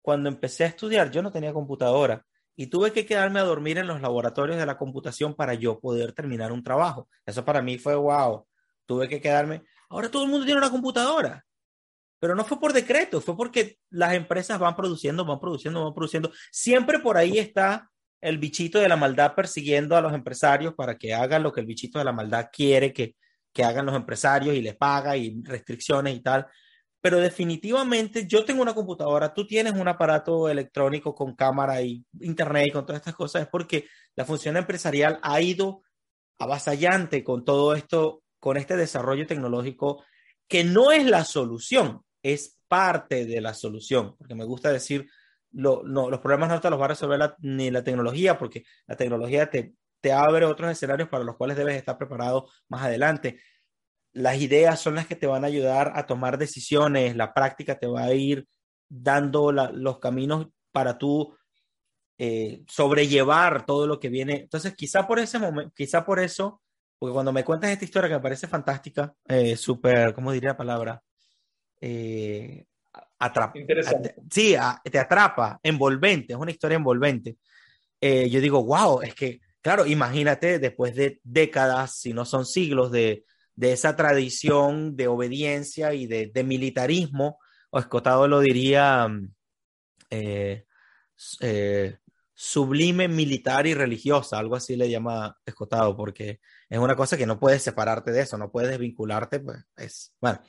cuando 0.00 0.28
empecé 0.28 0.64
a 0.64 0.68
estudiar, 0.68 1.10
yo 1.10 1.22
no 1.22 1.32
tenía 1.32 1.52
computadora 1.52 2.24
y 2.54 2.66
tuve 2.66 2.92
que 2.92 3.06
quedarme 3.06 3.40
a 3.40 3.44
dormir 3.44 3.78
en 3.78 3.86
los 3.86 4.00
laboratorios 4.00 4.58
de 4.58 4.66
la 4.66 4.78
computación 4.78 5.34
para 5.34 5.54
yo 5.54 5.80
poder 5.80 6.12
terminar 6.12 6.52
un 6.52 6.62
trabajo. 6.62 7.08
Eso 7.24 7.44
para 7.44 7.62
mí 7.62 7.78
fue 7.78 7.94
wow 7.94 8.46
tuve 8.86 9.08
que 9.08 9.20
quedarme. 9.20 9.62
Ahora 9.88 10.10
todo 10.10 10.24
el 10.24 10.30
mundo 10.30 10.44
tiene 10.44 10.58
una 10.58 10.70
computadora, 10.70 11.44
pero 12.18 12.34
no 12.34 12.44
fue 12.44 12.60
por 12.60 12.72
decreto, 12.72 13.20
fue 13.20 13.36
porque 13.36 13.78
las 13.90 14.14
empresas 14.14 14.58
van 14.58 14.76
produciendo, 14.76 15.24
van 15.24 15.40
produciendo, 15.40 15.84
van 15.84 15.94
produciendo. 15.94 16.32
Siempre 16.50 16.98
por 16.98 17.16
ahí 17.16 17.38
está 17.38 17.90
el 18.22 18.38
bichito 18.38 18.78
de 18.78 18.88
la 18.88 18.96
maldad 18.96 19.34
persiguiendo 19.34 19.96
a 19.96 20.00
los 20.00 20.14
empresarios 20.14 20.74
para 20.74 20.96
que 20.96 21.12
hagan 21.12 21.42
lo 21.42 21.52
que 21.52 21.60
el 21.60 21.66
bichito 21.66 21.98
de 21.98 22.04
la 22.04 22.12
maldad 22.12 22.48
quiere 22.52 22.92
que, 22.92 23.16
que 23.52 23.64
hagan 23.64 23.84
los 23.84 23.96
empresarios 23.96 24.54
y 24.54 24.62
les 24.62 24.76
paga 24.76 25.16
y 25.16 25.42
restricciones 25.42 26.16
y 26.16 26.20
tal. 26.20 26.46
Pero 27.00 27.18
definitivamente 27.18 28.28
yo 28.28 28.44
tengo 28.44 28.62
una 28.62 28.74
computadora, 28.74 29.34
tú 29.34 29.44
tienes 29.44 29.72
un 29.74 29.88
aparato 29.88 30.48
electrónico 30.48 31.14
con 31.16 31.34
cámara 31.34 31.82
y 31.82 32.04
internet 32.20 32.68
y 32.68 32.70
con 32.70 32.86
todas 32.86 33.00
estas 33.00 33.16
cosas, 33.16 33.42
es 33.42 33.48
porque 33.48 33.88
la 34.14 34.24
función 34.24 34.56
empresarial 34.56 35.18
ha 35.20 35.40
ido 35.40 35.82
avasallante 36.38 37.24
con 37.24 37.44
todo 37.44 37.74
esto 37.74 38.22
con 38.38 38.56
este 38.56 38.76
desarrollo 38.76 39.26
tecnológico 39.26 40.04
que 40.46 40.62
no 40.62 40.92
es 40.92 41.06
la 41.06 41.24
solución, 41.24 42.02
es 42.22 42.58
parte 42.68 43.26
de 43.26 43.40
la 43.40 43.54
solución, 43.54 44.16
porque 44.16 44.34
me 44.34 44.44
gusta 44.44 44.72
decir, 44.72 45.08
no, 45.52 45.82
los 45.82 46.20
problemas 46.20 46.48
no 46.48 46.60
te 46.60 46.70
los 46.70 46.80
va 46.80 46.86
a 46.86 46.88
resolver 46.88 47.34
ni 47.40 47.70
la 47.70 47.84
tecnología, 47.84 48.38
porque 48.38 48.64
la 48.86 48.96
tecnología 48.96 49.50
te, 49.50 49.74
te 50.00 50.12
abre 50.12 50.46
otros 50.46 50.70
escenarios 50.70 51.08
para 51.08 51.24
los 51.24 51.36
cuales 51.36 51.56
debes 51.56 51.76
estar 51.76 51.98
preparado 51.98 52.48
más 52.68 52.82
adelante. 52.82 53.40
Las 54.12 54.40
ideas 54.40 54.80
son 54.80 54.94
las 54.94 55.06
que 55.06 55.16
te 55.16 55.26
van 55.26 55.44
a 55.44 55.48
ayudar 55.48 55.92
a 55.94 56.06
tomar 56.06 56.38
decisiones, 56.38 57.16
la 57.16 57.32
práctica 57.32 57.78
te 57.78 57.86
va 57.86 58.04
a 58.04 58.14
ir 58.14 58.46
dando 58.88 59.52
los 59.52 59.98
caminos 59.98 60.48
para 60.70 60.98
tú 60.98 61.36
eh, 62.18 62.62
sobrellevar 62.68 63.64
todo 63.66 63.86
lo 63.86 63.98
que 64.00 64.08
viene. 64.08 64.40
Entonces, 64.42 64.74
quizá 64.74 65.06
por 65.06 65.18
ese 65.18 65.38
momento, 65.38 65.72
quizá 65.74 66.04
por 66.04 66.20
eso 66.20 66.62
porque 67.02 67.14
cuando 67.14 67.32
me 67.32 67.42
cuentas 67.42 67.68
esta 67.72 67.84
historia 67.84 68.08
que 68.08 68.14
me 68.14 68.20
parece 68.20 68.46
fantástica, 68.46 69.12
eh, 69.26 69.56
súper, 69.56 70.14
¿cómo 70.14 70.30
diría 70.30 70.50
la 70.50 70.56
palabra? 70.56 71.02
Eh, 71.80 72.64
atrapa. 73.18 73.58
Interesante. 73.58 74.14
sí, 74.30 74.54
te 74.90 74.98
atrapa, 74.98 75.60
envolvente, 75.62 76.32
es 76.32 76.38
una 76.38 76.50
historia 76.50 76.76
envolvente. 76.76 77.36
Eh, 78.00 78.28
yo 78.28 78.40
digo, 78.40 78.64
wow, 78.64 79.00
es 79.02 79.14
que, 79.14 79.40
claro, 79.60 79.86
imagínate 79.86 80.58
después 80.58 80.94
de 80.94 81.20
décadas, 81.22 81.98
si 81.98 82.12
no 82.12 82.24
son 82.24 82.44
siglos, 82.44 82.90
de, 82.90 83.24
de 83.54 83.72
esa 83.72 83.94
tradición 83.96 84.96
de 84.96 85.08
obediencia 85.08 85.94
y 85.94 86.06
de, 86.06 86.30
de 86.32 86.44
militarismo, 86.44 87.38
o 87.70 87.78
Escotado 87.78 88.28
lo 88.28 88.40
diría, 88.40 89.08
eh, 90.10 90.66
eh, 91.40 91.96
sublime 92.34 93.08
militar 93.08 93.66
y 93.66 93.74
religiosa, 93.74 94.38
algo 94.38 94.56
así 94.56 94.76
le 94.76 94.90
llama 94.90 95.38
Escotado, 95.46 95.96
porque 95.96 96.40
es 96.68 96.78
una 96.78 96.96
cosa 96.96 97.16
que 97.16 97.26
no 97.26 97.38
puedes 97.38 97.62
separarte 97.62 98.10
de 98.10 98.22
eso, 98.22 98.36
no 98.36 98.50
puedes 98.50 98.70
desvincularte, 98.70 99.40
pues 99.40 99.58
es, 99.76 100.14
bueno. 100.20 100.40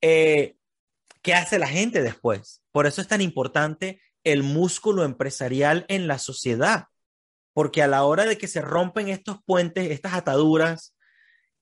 Eh, 0.00 0.56
¿Qué 1.24 1.32
hace 1.32 1.58
la 1.58 1.66
gente 1.66 2.02
después? 2.02 2.62
Por 2.70 2.86
eso 2.86 3.00
es 3.00 3.08
tan 3.08 3.22
importante 3.22 4.02
el 4.24 4.42
músculo 4.42 5.04
empresarial 5.04 5.86
en 5.88 6.06
la 6.06 6.18
sociedad, 6.18 6.88
porque 7.54 7.82
a 7.82 7.86
la 7.86 8.04
hora 8.04 8.26
de 8.26 8.36
que 8.36 8.46
se 8.46 8.60
rompen 8.60 9.08
estos 9.08 9.38
puentes, 9.46 9.90
estas 9.90 10.12
ataduras, 10.12 10.94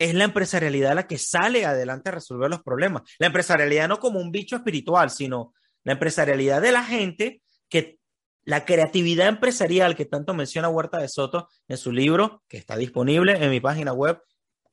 es 0.00 0.14
la 0.14 0.24
empresarialidad 0.24 0.96
la 0.96 1.06
que 1.06 1.16
sale 1.16 1.64
adelante 1.64 2.08
a 2.08 2.12
resolver 2.12 2.50
los 2.50 2.60
problemas. 2.64 3.02
La 3.20 3.28
empresarialidad 3.28 3.86
no 3.86 4.00
como 4.00 4.18
un 4.18 4.32
bicho 4.32 4.56
espiritual, 4.56 5.10
sino 5.10 5.54
la 5.84 5.92
empresarialidad 5.92 6.60
de 6.60 6.72
la 6.72 6.82
gente 6.82 7.40
que 7.68 8.00
la 8.42 8.64
creatividad 8.64 9.28
empresarial 9.28 9.94
que 9.94 10.06
tanto 10.06 10.34
menciona 10.34 10.70
Huerta 10.70 10.98
de 10.98 11.08
Soto 11.08 11.48
en 11.68 11.76
su 11.76 11.92
libro, 11.92 12.42
que 12.48 12.56
está 12.56 12.76
disponible 12.76 13.36
en 13.44 13.50
mi 13.50 13.60
página 13.60 13.92
web, 13.92 14.20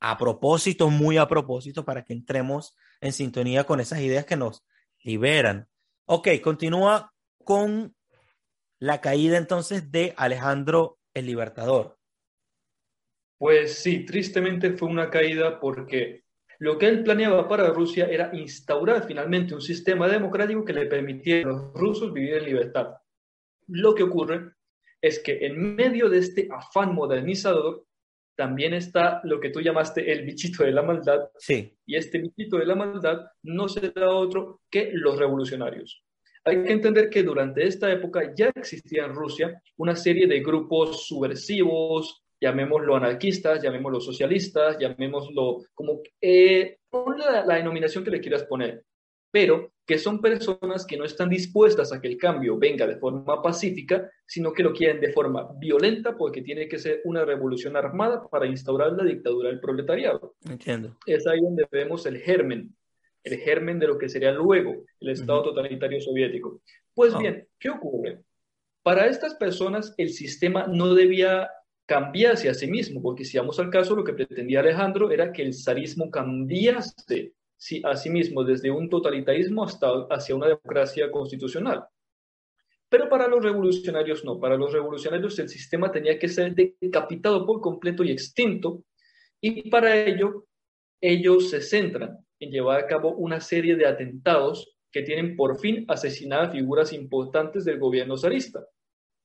a 0.00 0.18
propósito, 0.18 0.90
muy 0.90 1.16
a 1.16 1.28
propósito, 1.28 1.84
para 1.84 2.02
que 2.02 2.12
entremos 2.12 2.74
en 3.00 3.12
sintonía 3.12 3.62
con 3.62 3.78
esas 3.78 4.00
ideas 4.00 4.24
que 4.24 4.34
nos 4.34 4.64
liberan. 5.02 5.68
Ok, 6.06 6.28
continúa 6.42 7.12
con 7.44 7.94
la 8.78 9.00
caída 9.00 9.36
entonces 9.36 9.90
de 9.90 10.14
Alejandro 10.16 10.98
el 11.14 11.26
Libertador. 11.26 11.98
Pues 13.38 13.78
sí, 13.78 14.04
tristemente 14.04 14.72
fue 14.72 14.88
una 14.88 15.10
caída 15.10 15.60
porque 15.60 16.24
lo 16.58 16.76
que 16.76 16.86
él 16.86 17.02
planeaba 17.02 17.48
para 17.48 17.72
Rusia 17.72 18.06
era 18.06 18.30
instaurar 18.34 19.06
finalmente 19.06 19.54
un 19.54 19.62
sistema 19.62 20.08
democrático 20.08 20.64
que 20.64 20.74
le 20.74 20.86
permitiera 20.86 21.48
a 21.48 21.52
los 21.54 21.72
rusos 21.72 22.12
vivir 22.12 22.34
en 22.34 22.44
libertad. 22.44 22.96
Lo 23.66 23.94
que 23.94 24.02
ocurre 24.02 24.52
es 25.00 25.20
que 25.20 25.46
en 25.46 25.74
medio 25.74 26.10
de 26.10 26.18
este 26.18 26.48
afán 26.50 26.94
modernizador 26.94 27.86
también 28.40 28.72
está 28.72 29.20
lo 29.24 29.38
que 29.38 29.50
tú 29.50 29.60
llamaste 29.60 30.10
el 30.10 30.24
bichito 30.24 30.64
de 30.64 30.72
la 30.72 30.80
maldad. 30.80 31.28
Sí. 31.36 31.76
Y 31.84 31.96
este 31.96 32.16
bichito 32.20 32.56
de 32.56 32.64
la 32.64 32.74
maldad 32.74 33.18
no 33.42 33.68
será 33.68 34.08
otro 34.08 34.62
que 34.70 34.92
los 34.94 35.18
revolucionarios. 35.18 36.02
Hay 36.46 36.62
que 36.62 36.72
entender 36.72 37.10
que 37.10 37.22
durante 37.22 37.66
esta 37.66 37.92
época 37.92 38.32
ya 38.34 38.50
existía 38.54 39.04
en 39.04 39.12
Rusia 39.12 39.62
una 39.76 39.94
serie 39.94 40.26
de 40.26 40.40
grupos 40.40 41.06
subversivos, 41.06 42.22
llamémoslo 42.40 42.96
anarquistas, 42.96 43.62
llamémoslo 43.62 44.00
socialistas, 44.00 44.78
llamémoslo 44.78 45.58
como 45.74 46.00
eh, 46.18 46.78
la, 47.18 47.44
la 47.44 47.56
denominación 47.56 48.02
que 48.02 48.10
le 48.10 48.22
quieras 48.22 48.44
poner, 48.44 48.84
pero 49.30 49.72
que 49.86 49.98
son 49.98 50.20
personas 50.20 50.86
que 50.86 50.96
no 50.96 51.04
están 51.04 51.28
dispuestas 51.28 51.92
a 51.92 52.00
que 52.00 52.08
el 52.08 52.16
cambio 52.16 52.56
venga 52.56 52.86
de 52.86 52.96
forma 52.96 53.42
pacífica, 53.42 54.08
sino 54.24 54.52
que 54.52 54.62
lo 54.62 54.72
quieren 54.72 55.00
de 55.00 55.12
forma 55.12 55.48
violenta 55.58 56.16
porque 56.16 56.42
tiene 56.42 56.68
que 56.68 56.78
ser 56.78 57.00
una 57.04 57.24
revolución 57.24 57.76
armada 57.76 58.22
para 58.30 58.46
instaurar 58.46 58.92
la 58.92 59.04
dictadura 59.04 59.48
del 59.48 59.60
proletariado. 59.60 60.36
Entiendo. 60.48 60.96
Es 61.06 61.26
ahí 61.26 61.40
donde 61.40 61.66
vemos 61.72 62.06
el 62.06 62.18
germen, 62.18 62.74
el 63.24 63.38
germen 63.38 63.80
de 63.80 63.88
lo 63.88 63.98
que 63.98 64.08
sería 64.08 64.30
luego 64.30 64.84
el 65.00 65.08
Estado 65.08 65.42
totalitario 65.42 66.00
soviético. 66.00 66.60
Pues 66.94 67.12
ah. 67.14 67.18
bien, 67.18 67.48
¿qué 67.58 67.70
ocurre? 67.70 68.20
Para 68.82 69.06
estas 69.06 69.34
personas 69.34 69.92
el 69.98 70.10
sistema 70.10 70.66
no 70.68 70.94
debía 70.94 71.50
cambiarse 71.86 72.48
a 72.48 72.54
sí 72.54 72.68
mismo, 72.68 73.02
porque 73.02 73.24
si 73.24 73.36
vamos 73.36 73.58
al 73.58 73.70
caso, 73.70 73.96
lo 73.96 74.04
que 74.04 74.12
pretendía 74.12 74.60
Alejandro 74.60 75.10
era 75.10 75.32
que 75.32 75.42
el 75.42 75.52
zarismo 75.52 76.08
cambiase 76.08 77.34
sí, 77.60 77.82
asimismo 77.84 78.42
desde 78.42 78.70
un 78.70 78.88
totalitarismo 78.88 79.64
hasta 79.64 80.06
hacia 80.10 80.34
una 80.34 80.46
democracia 80.46 81.10
constitucional. 81.10 81.84
Pero 82.88 83.08
para 83.08 83.28
los 83.28 83.44
revolucionarios 83.44 84.24
no, 84.24 84.40
para 84.40 84.56
los 84.56 84.72
revolucionarios 84.72 85.38
el 85.38 85.48
sistema 85.48 85.92
tenía 85.92 86.18
que 86.18 86.26
ser 86.26 86.54
decapitado 86.54 87.46
por 87.46 87.60
completo 87.60 88.02
y 88.02 88.10
extinto, 88.10 88.82
y 89.40 89.68
para 89.68 89.94
ello 89.94 90.46
ellos 91.00 91.50
se 91.50 91.60
centran 91.60 92.18
en 92.40 92.50
llevar 92.50 92.80
a 92.80 92.86
cabo 92.86 93.14
una 93.14 93.40
serie 93.40 93.76
de 93.76 93.86
atentados 93.86 94.76
que 94.90 95.02
tienen 95.02 95.36
por 95.36 95.58
fin 95.60 95.84
asesinar 95.86 96.46
a 96.46 96.50
figuras 96.50 96.92
importantes 96.92 97.64
del 97.64 97.78
gobierno 97.78 98.16
zarista. 98.16 98.66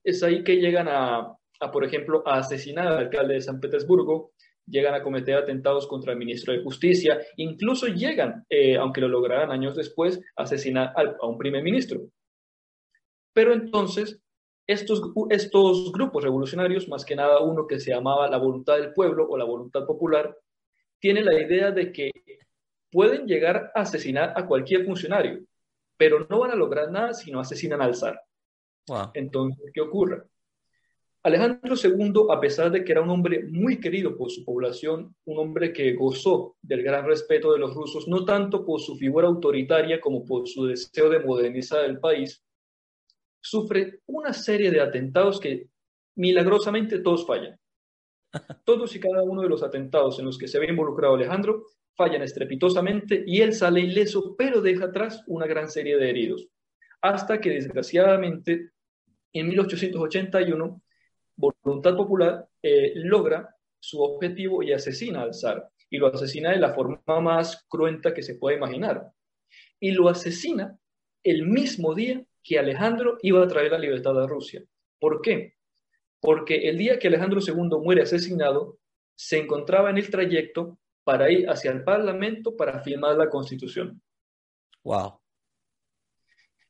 Es 0.04 0.22
ahí 0.24 0.44
que 0.44 0.58
llegan 0.58 0.88
a, 0.90 1.36
por 1.72 1.86
ejemplo, 1.86 2.22
a 2.26 2.40
asesinar 2.40 2.88
al 2.88 2.98
alcalde 2.98 3.36
de 3.36 3.42
San 3.42 3.60
Petersburgo, 3.60 4.34
llegan 4.68 4.94
a 4.94 5.04
cometer 5.04 5.36
atentados 5.36 5.88
contra 5.88 6.14
el 6.14 6.20
ministro 6.20 6.54
de 6.54 6.64
Justicia, 6.64 7.20
incluso 7.38 7.88
llegan, 7.88 8.46
eh, 8.50 8.78
aunque 8.78 9.02
lo 9.02 9.08
lograran 9.08 9.52
años 9.52 9.76
después, 9.76 10.20
a 10.36 10.44
asesinar 10.44 10.94
a 10.96 11.26
un 11.28 11.38
primer 11.38 11.64
ministro. 11.64 12.02
Pero 13.34 13.54
entonces, 13.54 14.20
estos, 14.68 15.02
estos 15.30 15.92
grupos 15.92 16.24
revolucionarios, 16.24 16.88
más 16.88 17.06
que 17.06 17.16
nada 17.16 17.40
uno 17.42 17.68
que 17.68 17.80
se 17.80 17.92
llamaba 17.92 18.30
la 18.30 18.38
voluntad 18.38 18.78
del 18.78 18.94
pueblo 18.94 19.28
o 19.30 19.38
la 19.38 19.46
voluntad 19.46 19.86
popular, 19.86 20.36
tiene 21.00 21.22
la 21.22 21.40
idea 21.40 21.72
de 21.72 21.92
que 21.92 22.12
pueden 22.92 23.28
llegar 23.28 23.72
a 23.76 23.82
asesinar 23.82 24.34
a 24.36 24.48
cualquier 24.48 24.86
funcionario, 24.86 25.42
pero 25.98 26.26
no 26.30 26.40
van 26.40 26.52
a 26.52 26.56
lograr 26.56 26.92
nada 26.92 27.14
si 27.14 27.32
no 27.32 27.40
asesinan 27.40 27.82
al 27.82 27.96
zar. 27.96 28.22
Entonces, 29.14 29.72
¿qué 29.74 29.82
ocurre? 29.82 30.24
Alejandro 31.26 31.74
II, 31.76 32.28
a 32.30 32.40
pesar 32.40 32.70
de 32.70 32.84
que 32.84 32.92
era 32.92 33.02
un 33.02 33.10
hombre 33.10 33.48
muy 33.50 33.80
querido 33.80 34.16
por 34.16 34.30
su 34.30 34.46
población, 34.46 35.16
un 35.26 35.40
hombre 35.40 35.74
que 35.74 35.94
gozó 35.94 36.56
del 36.62 36.84
gran 36.84 37.08
respeto 37.08 37.52
de 37.52 37.58
los 37.58 37.74
rusos, 37.74 38.08
no 38.08 38.26
tanto 38.26 38.64
por 38.64 38.80
su 38.80 38.96
figura 38.96 39.28
autoritaria 39.28 40.00
como 40.00 40.24
por 40.24 40.48
su 40.48 40.68
deseo 40.68 41.10
de 41.10 41.22
modernizar 41.22 41.84
el 41.84 42.00
país, 42.00 42.46
sufre 43.42 44.02
una 44.06 44.34
serie 44.34 44.70
de 44.70 44.80
atentados 44.80 45.40
que 45.40 45.68
milagrosamente 46.16 47.00
todos 47.00 47.26
fallan. 47.26 47.60
Todos 48.64 48.96
y 48.96 49.00
cada 49.00 49.24
uno 49.24 49.42
de 49.42 49.50
los 49.50 49.64
atentados 49.64 50.20
en 50.20 50.26
los 50.26 50.38
que 50.38 50.48
se 50.48 50.58
había 50.58 50.70
involucrado 50.70 51.16
Alejandro 51.16 51.64
fallan 51.96 52.22
estrepitosamente 52.22 53.24
y 53.26 53.42
él 53.42 53.54
sale 53.54 53.80
ileso, 53.80 54.36
pero 54.38 54.62
deja 54.62 54.86
atrás 54.86 55.24
una 55.26 55.48
gran 55.48 55.72
serie 55.72 55.98
de 55.98 56.08
heridos. 56.08 56.48
Hasta 57.02 57.42
que 57.42 57.50
desgraciadamente 57.50 58.74
en 59.34 59.50
1881 59.50 60.82
Voluntad 61.36 61.96
Popular 61.96 62.48
eh, 62.62 62.94
logra 62.96 63.56
su 63.80 64.02
objetivo 64.02 64.64
y 64.64 64.72
asesina 64.72 65.22
al 65.22 65.34
zar. 65.34 65.70
Y 65.90 65.98
lo 65.98 66.08
asesina 66.08 66.52
de 66.52 66.58
la 66.58 66.74
forma 66.74 67.20
más 67.22 67.66
cruenta 67.68 68.14
que 68.14 68.24
se 68.24 68.36
puede 68.36 68.58
imaginar. 68.58 69.12
Y 69.80 69.92
lo 69.92 70.10
asesina 70.10 70.78
el 71.24 71.48
mismo 71.48 71.94
día 71.94 72.24
que 72.44 72.60
Alejandro 72.60 73.18
iba 73.22 73.44
a 73.44 73.48
traer 73.48 73.72
la 73.72 73.80
libertad 73.80 74.22
a 74.22 74.28
Rusia. 74.28 74.64
¿Por 75.00 75.22
qué? 75.22 75.56
Porque 76.20 76.70
el 76.70 76.78
día 76.78 76.98
que 76.98 77.08
Alejandro 77.08 77.40
II 77.40 77.80
muere 77.84 78.04
asesinado, 78.04 78.80
se 79.16 79.40
encontraba 79.40 79.90
en 79.90 79.98
el 79.98 80.10
trayecto 80.10 80.78
para 81.04 81.32
ir 81.32 81.50
hacia 81.50 81.72
el 81.72 81.84
Parlamento 81.84 82.56
para 82.56 82.82
firmar 82.82 83.16
la 83.16 83.30
Constitución. 83.30 84.02
Wow. 84.84 85.20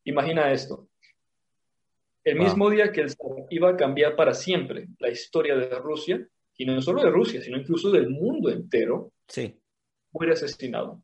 Imagina 0.04 0.52
esto. 0.52 0.88
El 2.26 2.40
mismo 2.40 2.72
día 2.72 2.92
que 2.92 3.02
el 3.02 3.12
zar 3.12 3.46
iba 3.52 3.70
a 3.70 3.78
cambiar 3.78 4.16
para 4.16 4.34
siempre 4.34 4.88
la 4.98 5.10
historia 5.10 5.56
de 5.56 5.70
Rusia, 5.78 6.28
y 6.58 6.66
no 6.66 6.82
solo 6.82 7.04
de 7.04 7.12
Rusia, 7.12 7.40
sino 7.40 7.58
incluso 7.58 7.92
del 7.92 8.10
mundo 8.10 8.50
entero, 8.50 9.12
sí. 9.28 9.56
muere 10.12 10.34
asesinado. 10.34 11.04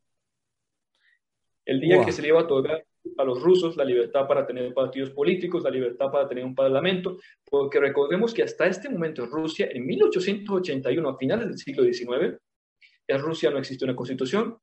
El 1.64 1.80
día 1.80 2.04
que 2.04 2.10
se 2.10 2.22
le 2.22 2.28
iba 2.28 2.40
a 2.40 2.42
otorgar 2.42 2.84
a 3.18 3.24
los 3.24 3.40
rusos 3.40 3.76
la 3.76 3.84
libertad 3.84 4.26
para 4.26 4.44
tener 4.44 4.74
partidos 4.74 5.10
políticos, 5.10 5.62
la 5.62 5.70
libertad 5.70 6.10
para 6.10 6.28
tener 6.28 6.44
un 6.44 6.56
parlamento, 6.56 7.18
porque 7.48 7.78
recordemos 7.78 8.34
que 8.34 8.42
hasta 8.42 8.66
este 8.66 8.88
momento 8.88 9.22
en 9.22 9.30
Rusia, 9.30 9.68
en 9.72 9.86
1881, 9.86 11.08
a 11.08 11.16
finales 11.16 11.46
del 11.46 11.58
siglo 11.58 11.84
XIX, 11.84 12.36
en 13.06 13.20
Rusia 13.20 13.50
no 13.50 13.58
existe 13.58 13.84
una 13.84 13.94
constitución, 13.94 14.58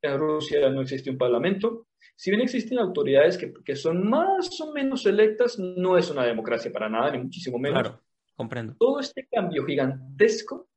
en 0.00 0.18
Rusia 0.18 0.70
no 0.70 0.80
existe 0.80 1.10
un 1.10 1.18
parlamento, 1.18 1.86
si 2.22 2.30
bien 2.30 2.42
existen 2.42 2.78
autoridades 2.78 3.36
que, 3.36 3.52
que, 3.64 3.74
son 3.74 4.08
más 4.08 4.60
o 4.60 4.72
menos 4.72 5.04
electas, 5.06 5.58
no 5.58 5.98
es 5.98 6.08
una 6.08 6.24
democracia 6.24 6.72
para 6.72 6.88
nada, 6.88 7.10
ni 7.10 7.18
muchísimo 7.18 7.58
menos. 7.58 7.82
Claro, 7.82 8.00
comprendo. 8.36 8.76
Todo 8.78 9.00
este 9.00 9.26
cambio 9.26 9.64
gigantesco 9.64 10.68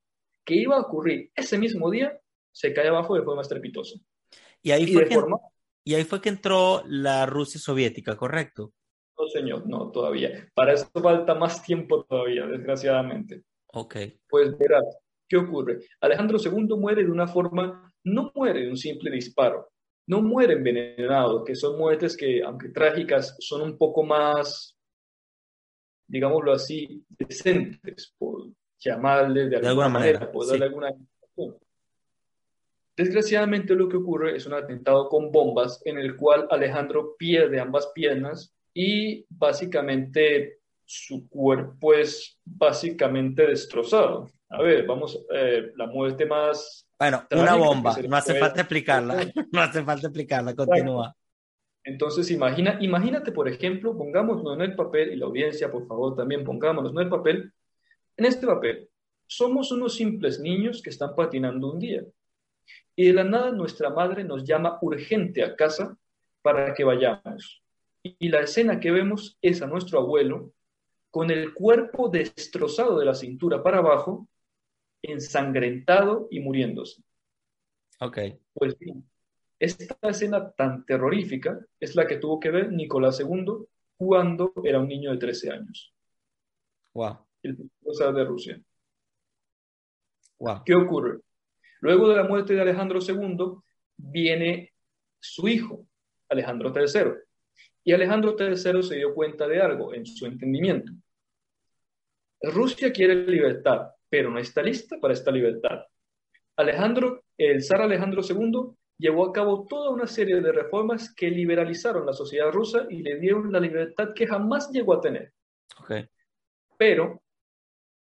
que 0.44 0.56
iba 0.56 0.76
a 0.76 0.80
ocurrir 0.80 1.30
ese 1.36 1.60
mismo 1.60 1.92
día 1.92 2.20
se 2.52 2.74
cae 2.74 2.88
abajo 2.88 3.14
de 3.14 3.22
forma 3.22 3.44
estrepitosa. 3.44 4.00
Y 4.64 4.72
ahí, 4.72 4.92
fue, 4.92 5.06
que, 5.08 5.20
y 5.84 5.94
ahí 5.94 6.04
fue 6.04 6.20
que 6.20 6.30
entró 6.30 6.82
la 6.88 7.28
Rusia 7.28 7.60
soviética, 7.60 8.18
¿correcto? 8.18 8.74
No, 9.16 9.28
señor, 9.28 9.68
no, 9.68 9.92
todavía. 9.92 10.50
Para 10.56 10.74
eso 10.74 10.90
falta 11.00 11.36
más 11.36 11.62
tiempo 11.62 12.06
todavía, 12.06 12.48
desgraciadamente. 12.48 13.44
Ok. 13.68 13.98
Pues 14.28 14.58
verás, 14.58 14.98
¿qué 15.30 15.38
ocurre? 15.38 15.82
Alejandro 16.02 16.40
II 16.44 16.76
muere 16.76 17.04
de 17.04 17.12
una 17.12 17.28
forma, 17.28 17.94
no 18.04 18.32
muere 18.34 18.62
de 18.62 18.70
un 18.72 18.78
simple 18.78 19.12
disparo, 19.12 19.70
no 20.08 20.22
muere 20.22 20.54
envenenado, 20.54 21.44
que 21.44 21.56
son 21.56 21.78
muertes 21.78 22.16
que, 22.16 22.44
aunque 22.44 22.70
trágicas, 22.70 23.36
son 23.40 23.62
un 23.62 23.78
poco 23.78 24.04
más, 24.04 24.76
digámoslo 26.08 26.54
así, 26.54 27.04
decentes, 27.10 28.14
por 28.18 28.50
llamarle 28.80 29.50
de 29.50 29.58
alguna, 29.58 29.90
manera, 29.90 30.32
por 30.32 30.48
darle 30.48 30.66
alguna 30.66 30.96
Desgraciadamente 32.96 33.76
lo 33.76 33.90
que 33.90 33.98
ocurre 33.98 34.38
es 34.38 34.46
un 34.46 34.54
atentado 34.54 35.10
con 35.10 35.30
bombas 35.32 35.82
en 35.84 35.98
el 35.98 36.16
cual 36.16 36.48
Alejandro 36.50 37.16
pierde 37.18 37.60
ambas 37.60 37.88
piernas 37.88 38.56
y 38.74 39.26
básicamente 39.28 40.60
su 40.86 41.28
cuerpo 41.28 41.94
es 41.94 42.40
básicamente 42.46 43.48
destrozado. 43.48 44.30
A 44.56 44.62
ver, 44.62 44.86
vamos, 44.86 45.26
eh, 45.34 45.72
la 45.76 45.88
muerte 45.88 46.26
más 46.26 46.86
bueno, 46.98 47.28
una 47.32 47.56
bomba, 47.56 47.96
no 48.08 48.16
hace 48.16 48.40
falta 48.40 48.62
explicarla, 48.62 49.16
no 49.52 49.62
hace 49.62 49.84
falta 49.84 50.08
explicarla, 50.08 50.56
continúa. 50.56 51.14
Entonces, 51.84 52.32
imagina, 52.32 52.78
imagínate, 52.80 53.32
por 53.32 53.50
ejemplo, 53.50 53.96
pongámonos 53.98 54.56
en 54.56 54.62
el 54.62 54.76
papel, 54.76 55.12
y 55.12 55.18
la 55.18 55.26
audiencia, 55.26 55.70
por 55.70 55.86
favor, 55.88 56.16
también 56.16 56.44
pongámonos 56.44 56.92
en 56.94 57.00
el 57.00 57.10
papel. 57.10 57.54
En 58.18 58.26
este 58.26 58.48
papel, 58.48 58.90
somos 59.28 59.72
unos 59.72 59.96
simples 59.96 60.40
niños 60.40 60.82
que 60.82 60.90
están 60.90 61.14
patinando 61.16 61.74
un 61.74 61.80
día. 61.80 62.04
Y 62.96 63.08
de 63.08 63.14
la 63.14 63.24
nada 63.26 63.52
nuestra 63.52 63.90
madre 63.90 64.24
nos 64.24 64.46
llama 64.46 64.80
urgente 64.82 65.44
a 65.44 65.56
casa 65.56 65.98
para 66.42 66.74
que 66.74 66.86
vayamos. 66.86 67.62
Y 68.02 68.30
la 68.30 68.40
escena 68.40 68.80
que 68.80 68.92
vemos 68.92 69.38
es 69.42 69.62
a 69.62 69.68
nuestro 69.68 70.00
abuelo 70.00 70.54
con 71.12 71.30
el 71.30 71.54
cuerpo 71.54 72.10
destrozado 72.10 72.98
de 72.98 73.06
la 73.06 73.16
cintura 73.16 73.62
para 73.62 73.80
abajo, 73.80 74.28
ensangrentado 75.12 76.28
y 76.32 76.40
muriéndose. 76.40 77.02
Ok. 78.00 78.20
Pues 78.54 78.78
bien, 78.78 79.08
esta 79.60 79.96
escena 80.10 80.52
tan 80.52 80.86
terrorífica 80.86 81.60
es 81.80 81.96
la 81.96 82.06
que 82.06 82.18
tuvo 82.18 82.40
que 82.40 82.52
ver 82.52 82.72
Nicolás 82.72 83.20
II 83.20 83.66
cuando 83.98 84.54
era 84.64 84.80
un 84.80 84.88
niño 84.88 85.12
de 85.12 85.18
13 85.18 85.52
años. 85.52 85.94
Wow. 86.94 87.18
El 87.42 87.58
de 87.58 88.24
Rusia. 88.24 88.62
Wow. 90.40 90.64
¿Qué 90.66 90.76
ocurre? 90.76 91.20
Luego 91.82 92.10
de 92.10 92.16
la 92.16 92.24
muerte 92.24 92.54
de 92.54 92.62
Alejandro 92.62 93.00
II 93.00 93.60
viene 93.98 94.74
su 95.20 95.48
hijo, 95.48 95.88
Alejandro 96.30 96.74
III. 96.76 97.14
Y 97.84 97.94
Alejandro 97.94 98.36
III 98.38 98.84
se 98.84 98.96
dio 98.96 99.14
cuenta 99.14 99.48
de 99.48 99.62
algo 99.62 99.94
en 99.94 100.06
su 100.06 100.26
entendimiento. 100.26 100.92
Rusia 102.42 102.92
quiere 102.92 103.16
libertad, 103.16 103.92
pero 104.10 104.30
no 104.30 104.40
está 104.40 104.62
lista 104.62 104.98
para 105.00 105.14
esta 105.14 105.32
libertad. 105.32 105.84
Alejandro, 106.58 107.24
el 107.38 107.64
zar 107.64 107.82
Alejandro 107.82 108.22
II 108.28 108.76
llevó 108.98 109.26
a 109.26 109.34
cabo 109.34 109.66
toda 109.68 109.90
una 109.90 110.08
serie 110.08 110.40
de 110.40 110.52
reformas 110.52 111.14
que 111.14 111.30
liberalizaron 111.30 112.06
la 112.06 112.14
sociedad 112.14 112.52
rusa 112.52 112.88
y 112.90 113.02
le 113.02 113.20
dieron 113.20 113.52
la 113.52 113.60
libertad 113.60 114.14
que 114.16 114.28
jamás 114.28 114.70
llegó 114.72 114.94
a 114.94 115.02
tener. 115.02 115.34
Okay. 115.82 116.08
Pero, 116.78 117.22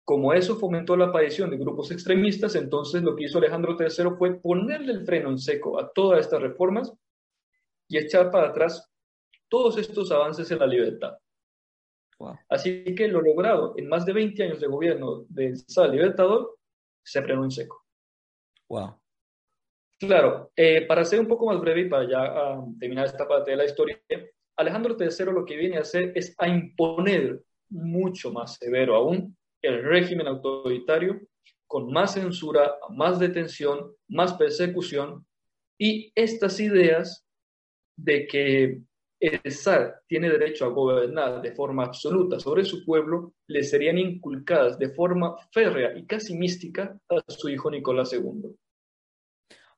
como 0.04 0.32
eso 0.32 0.56
fomentó 0.56 0.96
la 0.96 1.06
aparición 1.06 1.50
de 1.50 1.58
grupos 1.58 1.92
extremistas, 1.92 2.56
entonces 2.56 3.02
lo 3.02 3.14
que 3.14 3.24
hizo 3.24 3.38
Alejandro 3.38 3.76
III 3.78 4.16
fue 4.18 4.40
ponerle 4.40 4.92
el 4.92 5.04
freno 5.04 5.30
en 5.30 5.38
seco 5.38 5.78
a 5.78 5.92
todas 5.92 6.20
estas 6.20 6.42
reformas 6.42 6.92
y 7.88 7.98
echar 7.98 8.30
para 8.30 8.48
atrás 8.48 8.90
todos 9.48 9.78
estos 9.78 10.10
avances 10.10 10.50
en 10.50 10.58
la 10.58 10.66
libertad. 10.66 11.18
Así 12.48 12.84
que 12.94 13.08
lo 13.08 13.20
logrado 13.20 13.74
en 13.76 13.88
más 13.88 14.04
de 14.04 14.12
20 14.12 14.42
años 14.42 14.60
de 14.60 14.66
gobierno 14.66 15.24
del 15.28 15.56
Sal 15.56 15.92
Libertador 15.92 16.58
se 17.02 17.22
frenó 17.22 17.44
en 17.44 17.50
seco. 17.50 17.84
Wow. 18.68 19.00
Claro, 19.98 20.50
eh, 20.56 20.86
para 20.86 21.04
ser 21.04 21.20
un 21.20 21.26
poco 21.26 21.46
más 21.46 21.60
breve 21.60 21.82
y 21.82 21.88
para 21.88 22.08
ya 22.08 22.22
ah, 22.22 22.64
terminar 22.78 23.06
esta 23.06 23.28
parte 23.28 23.50
de 23.50 23.56
la 23.56 23.64
historia, 23.64 24.00
Alejandro 24.56 24.96
III 24.98 25.32
lo 25.32 25.44
que 25.44 25.56
viene 25.56 25.76
a 25.76 25.82
hacer 25.82 26.12
es 26.14 26.34
a 26.38 26.48
imponer 26.48 27.42
mucho 27.70 28.32
más 28.32 28.56
severo 28.56 28.94
aún 28.94 29.36
el 29.62 29.82
régimen 29.82 30.26
autoritario, 30.26 31.20
con 31.66 31.92
más 31.92 32.14
censura, 32.14 32.76
más 32.90 33.18
detención, 33.18 33.94
más 34.08 34.34
persecución, 34.34 35.26
y 35.78 36.12
estas 36.14 36.58
ideas 36.60 37.24
de 37.96 38.26
que 38.26 38.80
el 39.20 39.52
zar 39.52 40.02
tiene 40.06 40.30
derecho 40.30 40.64
a 40.64 40.68
gobernar 40.68 41.42
de 41.42 41.52
forma 41.52 41.84
absoluta 41.84 42.40
sobre 42.40 42.64
su 42.64 42.84
pueblo, 42.84 43.34
le 43.46 43.62
serían 43.62 43.98
inculcadas 43.98 44.78
de 44.78 44.88
forma 44.88 45.36
férrea 45.52 45.96
y 45.96 46.06
casi 46.06 46.34
mística 46.34 46.98
a 47.08 47.22
su 47.30 47.50
hijo 47.50 47.70
Nicolás 47.70 48.12
II. 48.14 48.56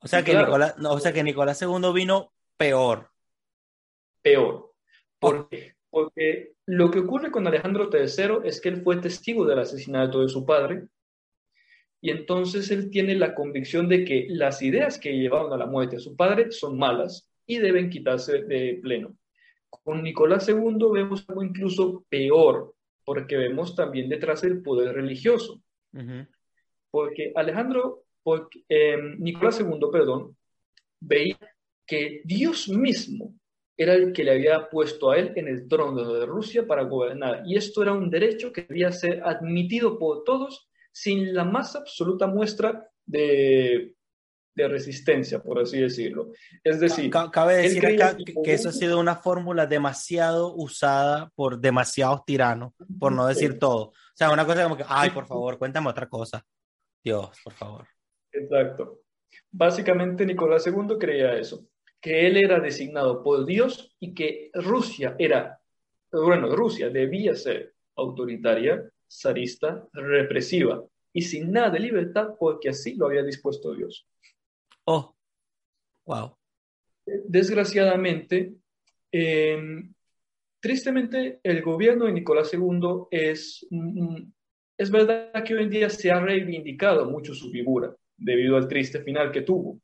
O 0.00 0.06
sea, 0.06 0.22
que 0.22 0.34
Nicolás, 0.36 0.78
no, 0.78 0.92
o 0.92 1.00
sea 1.00 1.12
que 1.12 1.24
Nicolás 1.24 1.60
II 1.60 1.92
vino 1.92 2.32
peor. 2.56 3.10
Peor. 4.22 4.72
¿Por 5.18 5.48
qué? 5.48 5.74
Porque 5.90 6.54
lo 6.66 6.90
que 6.90 7.00
ocurre 7.00 7.30
con 7.30 7.46
Alejandro 7.46 7.90
III 7.92 8.48
es 8.48 8.60
que 8.60 8.68
él 8.68 8.82
fue 8.82 8.96
testigo 8.98 9.44
del 9.44 9.58
asesinato 9.58 10.22
de 10.22 10.28
su 10.28 10.46
padre 10.46 10.86
y 12.00 12.10
entonces 12.10 12.70
él 12.70 12.90
tiene 12.90 13.14
la 13.16 13.34
convicción 13.34 13.88
de 13.88 14.04
que 14.04 14.26
las 14.28 14.62
ideas 14.62 14.98
que 14.98 15.12
llevaron 15.12 15.52
a 15.52 15.56
la 15.56 15.66
muerte 15.66 15.96
de 15.96 16.02
su 16.02 16.16
padre 16.16 16.50
son 16.50 16.78
malas 16.78 17.28
y 17.46 17.58
deben 17.58 17.90
quitarse 17.90 18.42
de 18.42 18.78
pleno. 18.82 19.16
Con 19.84 20.02
Nicolás 20.02 20.48
II 20.48 20.78
vemos 20.92 21.24
algo 21.28 21.42
incluso 21.42 22.04
peor, 22.08 22.74
porque 23.04 23.36
vemos 23.36 23.74
también 23.74 24.08
detrás 24.08 24.44
el 24.44 24.62
poder 24.62 24.94
religioso. 24.94 25.62
Porque 26.90 27.32
Alejandro, 27.34 28.04
porque, 28.22 28.64
eh, 28.68 28.98
Nicolás 29.18 29.60
II, 29.60 29.88
perdón, 29.90 30.36
veía 31.00 31.38
que 31.86 32.20
Dios 32.24 32.68
mismo 32.68 33.34
era 33.76 33.94
el 33.94 34.12
que 34.12 34.24
le 34.24 34.32
había 34.32 34.68
puesto 34.68 35.10
a 35.10 35.18
él 35.18 35.32
en 35.36 35.48
el 35.48 35.66
trono 35.66 36.12
de 36.12 36.26
Rusia 36.26 36.66
para 36.66 36.82
gobernar. 36.82 37.42
Y 37.46 37.56
esto 37.56 37.82
era 37.82 37.92
un 37.92 38.10
derecho 38.10 38.52
que 38.52 38.62
debía 38.62 38.92
ser 38.92 39.22
admitido 39.24 39.98
por 39.98 40.22
todos 40.22 40.68
sin 40.92 41.34
la 41.34 41.44
más 41.44 41.74
absoluta 41.74 42.26
muestra 42.26 42.86
de, 43.06 43.94
de 44.54 44.68
resistencia, 44.68 45.42
por 45.42 45.58
así 45.58 45.80
decirlo. 45.80 46.32
Es 46.62 46.80
decir, 46.80 47.10
cabe 47.10 47.56
decir 47.56 47.86
acá 47.86 48.16
que, 48.16 48.52
eso 48.52 48.68
ha 48.68 48.72
sido 48.72 49.00
una 49.00 49.16
fórmula 49.16 49.66
demasiado 49.66 50.54
usada 50.54 51.30
por 51.34 51.58
demasiados 51.58 52.24
tiranos, 52.24 52.72
por 52.98 53.12
no 53.12 53.26
decir 53.26 53.58
todo. 53.58 53.86
O 53.86 54.14
sea, 54.14 54.30
una 54.30 54.44
cosa 54.44 54.64
como 54.64 54.76
que, 54.76 54.84
ay, 54.86 55.10
por 55.10 55.26
favor, 55.26 55.58
cuéntame 55.58 55.88
otra 55.88 56.08
cosa. 56.08 56.44
Dios, 57.02 57.30
por 57.42 57.52
favor. 57.54 57.86
Exacto. 58.32 59.00
Básicamente 59.50 60.26
Nicolás 60.26 60.66
II 60.66 60.96
creía 60.98 61.36
eso, 61.36 61.66
que 62.00 62.26
él 62.26 62.36
era 62.36 62.60
designado 62.60 63.22
por 63.22 63.46
Dios 63.46 63.94
y 63.98 64.14
que 64.14 64.50
Rusia 64.54 65.16
era, 65.18 65.60
bueno, 66.10 66.54
Rusia 66.54 66.90
debía 66.90 67.34
ser 67.34 67.74
autoritaria, 67.96 68.90
zarista, 69.10 69.86
represiva 69.92 70.84
y 71.12 71.22
sin 71.22 71.52
nada 71.52 71.70
de 71.70 71.80
libertad 71.80 72.30
porque 72.38 72.70
así 72.70 72.94
lo 72.94 73.06
había 73.06 73.22
dispuesto 73.22 73.74
Dios. 73.74 74.06
Oh, 74.84 75.14
wow. 76.06 76.36
Desgraciadamente, 77.04 78.54
em, 79.10 79.92
tristemente, 80.60 81.40
el 81.42 81.62
gobierno 81.62 82.06
de 82.06 82.12
Nicolás 82.12 82.52
II 82.52 83.06
es, 83.10 83.66
mm, 83.70 84.22
es 84.78 84.90
verdad 84.90 85.44
que 85.44 85.54
hoy 85.54 85.64
en 85.64 85.70
día 85.70 85.90
se 85.90 86.10
ha 86.10 86.20
reivindicado 86.20 87.08
mucho 87.10 87.34
su 87.34 87.50
figura 87.50 87.94
debido 88.16 88.56
al 88.56 88.68
triste 88.68 89.02
final 89.02 89.30
que 89.32 89.42
tuvo, 89.42 89.80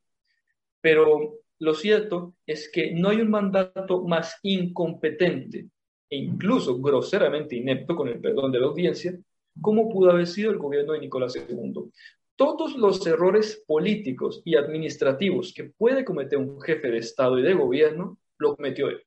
pero 0.80 1.38
lo 1.60 1.74
cierto 1.74 2.34
es 2.46 2.70
que 2.70 2.92
no 2.92 3.08
hay 3.08 3.20
un 3.20 3.30
mandato 3.30 4.04
más 4.04 4.38
incompetente 4.42 5.66
e 6.10 6.16
incluso 6.16 6.80
groseramente 6.80 7.56
inepto, 7.56 7.94
con 7.94 8.08
el 8.08 8.20
perdón 8.20 8.52
de 8.52 8.60
la 8.60 8.66
audiencia, 8.66 9.18
como 9.60 9.88
pudo 9.88 10.10
haber 10.10 10.26
sido 10.26 10.52
el 10.52 10.58
gobierno 10.58 10.92
de 10.92 11.00
Nicolás 11.00 11.34
II. 11.36 11.90
Todos 12.38 12.76
los 12.76 13.04
errores 13.04 13.64
políticos 13.66 14.42
y 14.44 14.54
administrativos 14.54 15.52
que 15.52 15.64
puede 15.64 16.04
cometer 16.04 16.38
un 16.38 16.60
jefe 16.60 16.88
de 16.88 16.98
Estado 16.98 17.36
y 17.40 17.42
de 17.42 17.52
gobierno, 17.52 18.16
lo 18.38 18.54
cometió 18.54 18.88
él. 18.88 19.04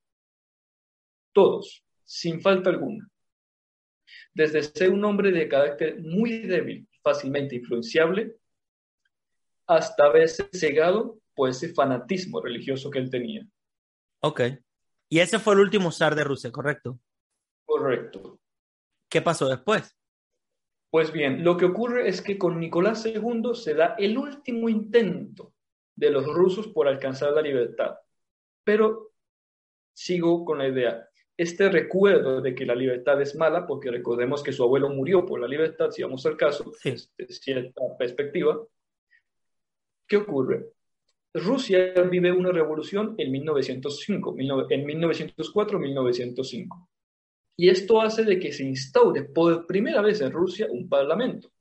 Todos, 1.32 1.82
sin 2.04 2.42
falta 2.42 2.70
alguna. 2.70 3.10
Desde 4.34 4.62
ser 4.64 4.90
un 4.90 5.06
hombre 5.06 5.32
de 5.32 5.48
carácter 5.48 6.02
muy 6.02 6.40
débil, 6.40 6.86
fácilmente 7.02 7.56
influenciable, 7.56 8.36
hasta 9.66 10.08
haberse 10.08 10.50
cegado 10.52 11.18
por 11.34 11.48
ese 11.48 11.74
fanatismo 11.74 12.42
religioso 12.42 12.90
que 12.92 13.00
él 13.00 13.10
tenía. 13.10 13.48
Ok. 14.20 14.42
Y 15.08 15.20
ese 15.20 15.40
fue 15.40 15.54
el 15.54 15.62
último 15.62 15.94
zar 15.94 16.16
de 16.16 16.26
Rusia, 16.26 16.52
¿correcto? 16.52 17.00
Correcto. 17.64 18.42
¿Qué 19.08 19.22
pasó 19.22 19.48
después? 19.48 19.96
Pues 20.92 21.12
bien, 21.14 21.44
lo 21.44 21.56
que 21.56 21.66
ocurre 21.66 22.10
es 22.10 22.22
que 22.22 22.38
con 22.38 22.60
Nicolás 22.60 23.06
II 23.06 23.52
se 23.54 23.74
da 23.74 23.96
el 23.98 24.18
último 24.18 24.68
intento 24.68 25.54
de 25.96 26.12
los 26.12 26.26
rusos 26.26 26.68
por 26.68 26.90
alcanzar 26.90 27.32
la 27.32 27.42
libertad. 27.42 27.96
Pero 28.66 29.14
sigo 29.94 30.44
con 30.44 30.58
la 30.58 30.68
idea. 30.68 31.08
Este 31.38 31.70
recuerdo 31.70 32.42
de 32.42 32.54
que 32.54 32.66
la 32.66 32.76
libertad 32.76 33.22
es 33.22 33.36
mala, 33.36 33.66
porque 33.66 33.90
recordemos 33.90 34.44
que 34.44 34.52
su 34.52 34.64
abuelo 34.64 34.90
murió 34.90 35.26
por 35.26 35.40
la 35.40 35.48
libertad, 35.48 35.92
si 35.92 36.04
vamos 36.04 36.26
al 36.26 36.36
caso, 36.36 36.74
de 36.84 37.28
cierta 37.30 37.82
perspectiva, 37.98 38.62
¿qué 40.06 40.18
ocurre? 40.18 40.74
Rusia 41.34 41.94
vive 42.10 42.34
una 42.34 42.52
revolución 42.52 43.16
en 43.18 43.32
1905, 43.32 44.36
en 44.38 44.86
1904-1905. 44.86 46.88
Y 47.62 47.70
esto 47.70 48.02
hace 48.02 48.24
de 48.24 48.40
que 48.40 48.52
se 48.52 48.64
instaure 48.64 49.22
por 49.22 49.68
primera 49.68 50.02
vez 50.02 50.20
en 50.22 50.32
Rusia 50.32 50.66
un 50.72 50.90
parlamento. 50.90 51.52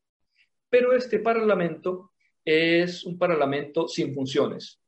Pero 0.70 0.94
este 0.94 1.18
parlamento 1.18 2.12
es 2.42 3.05
un 3.05 3.18
parlamento 3.18 3.86
sin 3.86 4.14
funciones, 4.14 4.80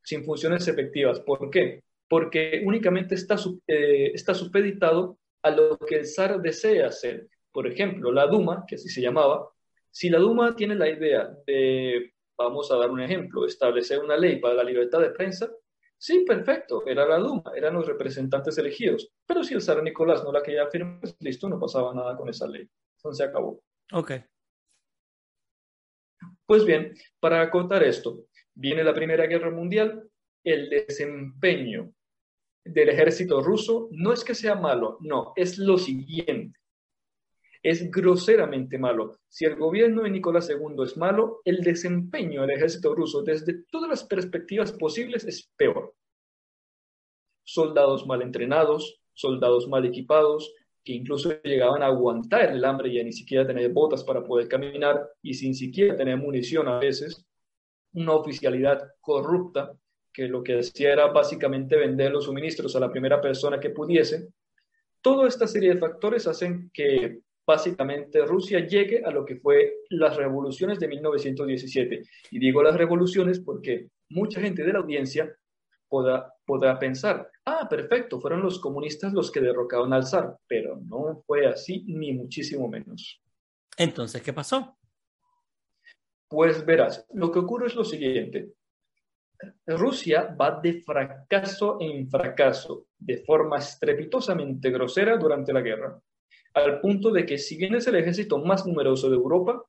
sin 0.00 0.22
funciones 0.24 0.68
efectivas. 0.68 1.18
¿Por 1.22 1.50
qué? 1.50 1.82
Porque 2.08 2.62
únicamente 2.64 3.16
está, 3.16 3.34
eh, 3.66 4.12
está 4.14 4.32
supeditado 4.32 5.18
a 5.42 5.50
lo 5.50 5.76
que 5.76 5.96
el 5.96 6.06
zar 6.06 6.40
desea 6.40 6.86
hacer. 6.86 7.26
Por 7.50 7.66
ejemplo, 7.66 8.12
la 8.12 8.28
Duma, 8.28 8.62
que 8.64 8.76
así 8.76 8.88
se 8.88 9.02
llamaba, 9.02 9.50
si 9.90 10.08
la 10.08 10.20
Duma 10.20 10.54
tiene 10.54 10.76
la 10.76 10.88
idea 10.88 11.36
de, 11.48 12.12
vamos 12.38 12.70
a 12.70 12.76
dar 12.76 12.92
un 12.92 13.00
ejemplo, 13.00 13.44
establecer 13.44 13.98
una 13.98 14.16
ley 14.16 14.38
para 14.38 14.54
la 14.54 14.62
libertad 14.62 15.00
de 15.00 15.10
prensa, 15.10 15.50
Sí, 16.00 16.24
perfecto, 16.24 16.86
era 16.86 17.06
la 17.06 17.18
Duma, 17.18 17.52
eran 17.54 17.74
los 17.74 17.86
representantes 17.86 18.56
elegidos. 18.56 19.12
Pero 19.26 19.44
si 19.44 19.52
el 19.52 19.60
zar 19.60 19.82
Nicolás 19.82 20.24
no 20.24 20.32
la 20.32 20.42
quería 20.42 20.66
firmar, 20.68 20.98
pues 20.98 21.14
listo, 21.20 21.46
no 21.46 21.60
pasaba 21.60 21.92
nada 21.92 22.16
con 22.16 22.26
esa 22.30 22.48
ley. 22.48 22.66
Entonces 22.96 23.18
se 23.18 23.24
acabó. 23.24 23.62
Ok. 23.92 24.12
Pues 26.46 26.64
bien, 26.64 26.94
para 27.20 27.42
acotar 27.42 27.82
esto, 27.82 28.24
viene 28.54 28.82
la 28.82 28.94
Primera 28.94 29.26
Guerra 29.26 29.50
Mundial, 29.50 30.08
el 30.42 30.70
desempeño 30.70 31.92
del 32.64 32.88
ejército 32.88 33.42
ruso 33.42 33.88
no 33.92 34.14
es 34.14 34.24
que 34.24 34.34
sea 34.34 34.54
malo, 34.54 34.96
no, 35.00 35.34
es 35.36 35.58
lo 35.58 35.76
siguiente. 35.76 36.58
Es 37.62 37.90
groseramente 37.90 38.78
malo. 38.78 39.18
Si 39.28 39.44
el 39.44 39.56
gobierno 39.56 40.02
de 40.02 40.10
Nicolás 40.10 40.48
II 40.48 40.82
es 40.82 40.96
malo, 40.96 41.40
el 41.44 41.58
desempeño 41.58 42.40
del 42.42 42.52
ejército 42.52 42.94
ruso 42.94 43.22
desde 43.22 43.64
todas 43.70 43.88
las 43.88 44.04
perspectivas 44.04 44.72
posibles 44.72 45.24
es 45.24 45.50
peor. 45.56 45.94
Soldados 47.44 48.06
mal 48.06 48.22
entrenados, 48.22 49.00
soldados 49.12 49.68
mal 49.68 49.84
equipados, 49.84 50.54
que 50.82 50.92
incluso 50.94 51.40
llegaban 51.42 51.82
a 51.82 51.86
aguantar 51.86 52.50
el 52.50 52.64
hambre 52.64 52.88
y 52.88 53.00
a 53.00 53.04
ni 53.04 53.12
siquiera 53.12 53.46
tener 53.46 53.70
botas 53.70 54.02
para 54.04 54.24
poder 54.24 54.48
caminar 54.48 55.10
y 55.20 55.34
sin 55.34 55.54
siquiera 55.54 55.96
tener 55.96 56.16
munición 56.16 56.68
a 56.68 56.78
veces, 56.78 57.26
una 57.92 58.14
oficialidad 58.14 58.92
corrupta 59.00 59.76
que 60.12 60.28
lo 60.28 60.42
que 60.42 60.58
hacía 60.58 60.92
era 60.92 61.06
básicamente 61.08 61.76
vender 61.76 62.12
los 62.12 62.24
suministros 62.24 62.74
a 62.74 62.80
la 62.80 62.90
primera 62.90 63.20
persona 63.20 63.60
que 63.60 63.70
pudiese. 63.70 64.28
Toda 65.00 65.28
esta 65.28 65.46
serie 65.46 65.74
de 65.74 65.80
factores 65.80 66.26
hacen 66.26 66.70
que 66.72 67.20
básicamente 67.50 68.24
Rusia 68.24 68.64
llegue 68.64 69.02
a 69.04 69.10
lo 69.10 69.24
que 69.24 69.34
fue 69.34 69.80
las 69.88 70.16
revoluciones 70.16 70.78
de 70.78 70.86
1917. 70.86 72.02
Y 72.30 72.38
digo 72.38 72.62
las 72.62 72.76
revoluciones 72.76 73.40
porque 73.40 73.88
mucha 74.08 74.40
gente 74.40 74.62
de 74.62 74.72
la 74.72 74.78
audiencia 74.78 75.36
podrá, 75.88 76.32
podrá 76.46 76.78
pensar, 76.78 77.28
ah, 77.46 77.66
perfecto, 77.68 78.20
fueron 78.20 78.40
los 78.42 78.60
comunistas 78.60 79.12
los 79.12 79.32
que 79.32 79.40
derrocaron 79.40 79.92
al 79.92 80.06
zar, 80.06 80.36
pero 80.46 80.76
no 80.76 81.24
fue 81.26 81.44
así, 81.46 81.82
ni 81.88 82.12
muchísimo 82.12 82.68
menos. 82.68 83.20
Entonces, 83.76 84.22
¿qué 84.22 84.32
pasó? 84.32 84.78
Pues 86.28 86.64
verás, 86.64 87.04
lo 87.12 87.32
que 87.32 87.40
ocurre 87.40 87.66
es 87.66 87.74
lo 87.74 87.84
siguiente. 87.84 88.52
Rusia 89.66 90.36
va 90.40 90.60
de 90.60 90.82
fracaso 90.82 91.78
en 91.80 92.08
fracaso, 92.08 92.86
de 92.96 93.24
forma 93.24 93.58
estrepitosamente 93.58 94.70
grosera 94.70 95.16
durante 95.16 95.52
la 95.52 95.62
guerra 95.62 96.00
al 96.54 96.80
punto 96.80 97.10
de 97.10 97.26
que 97.26 97.38
si 97.38 97.56
bien 97.56 97.74
es 97.74 97.86
el 97.86 97.96
ejército 97.96 98.38
más 98.38 98.66
numeroso 98.66 99.08
de 99.08 99.16
Europa, 99.16 99.62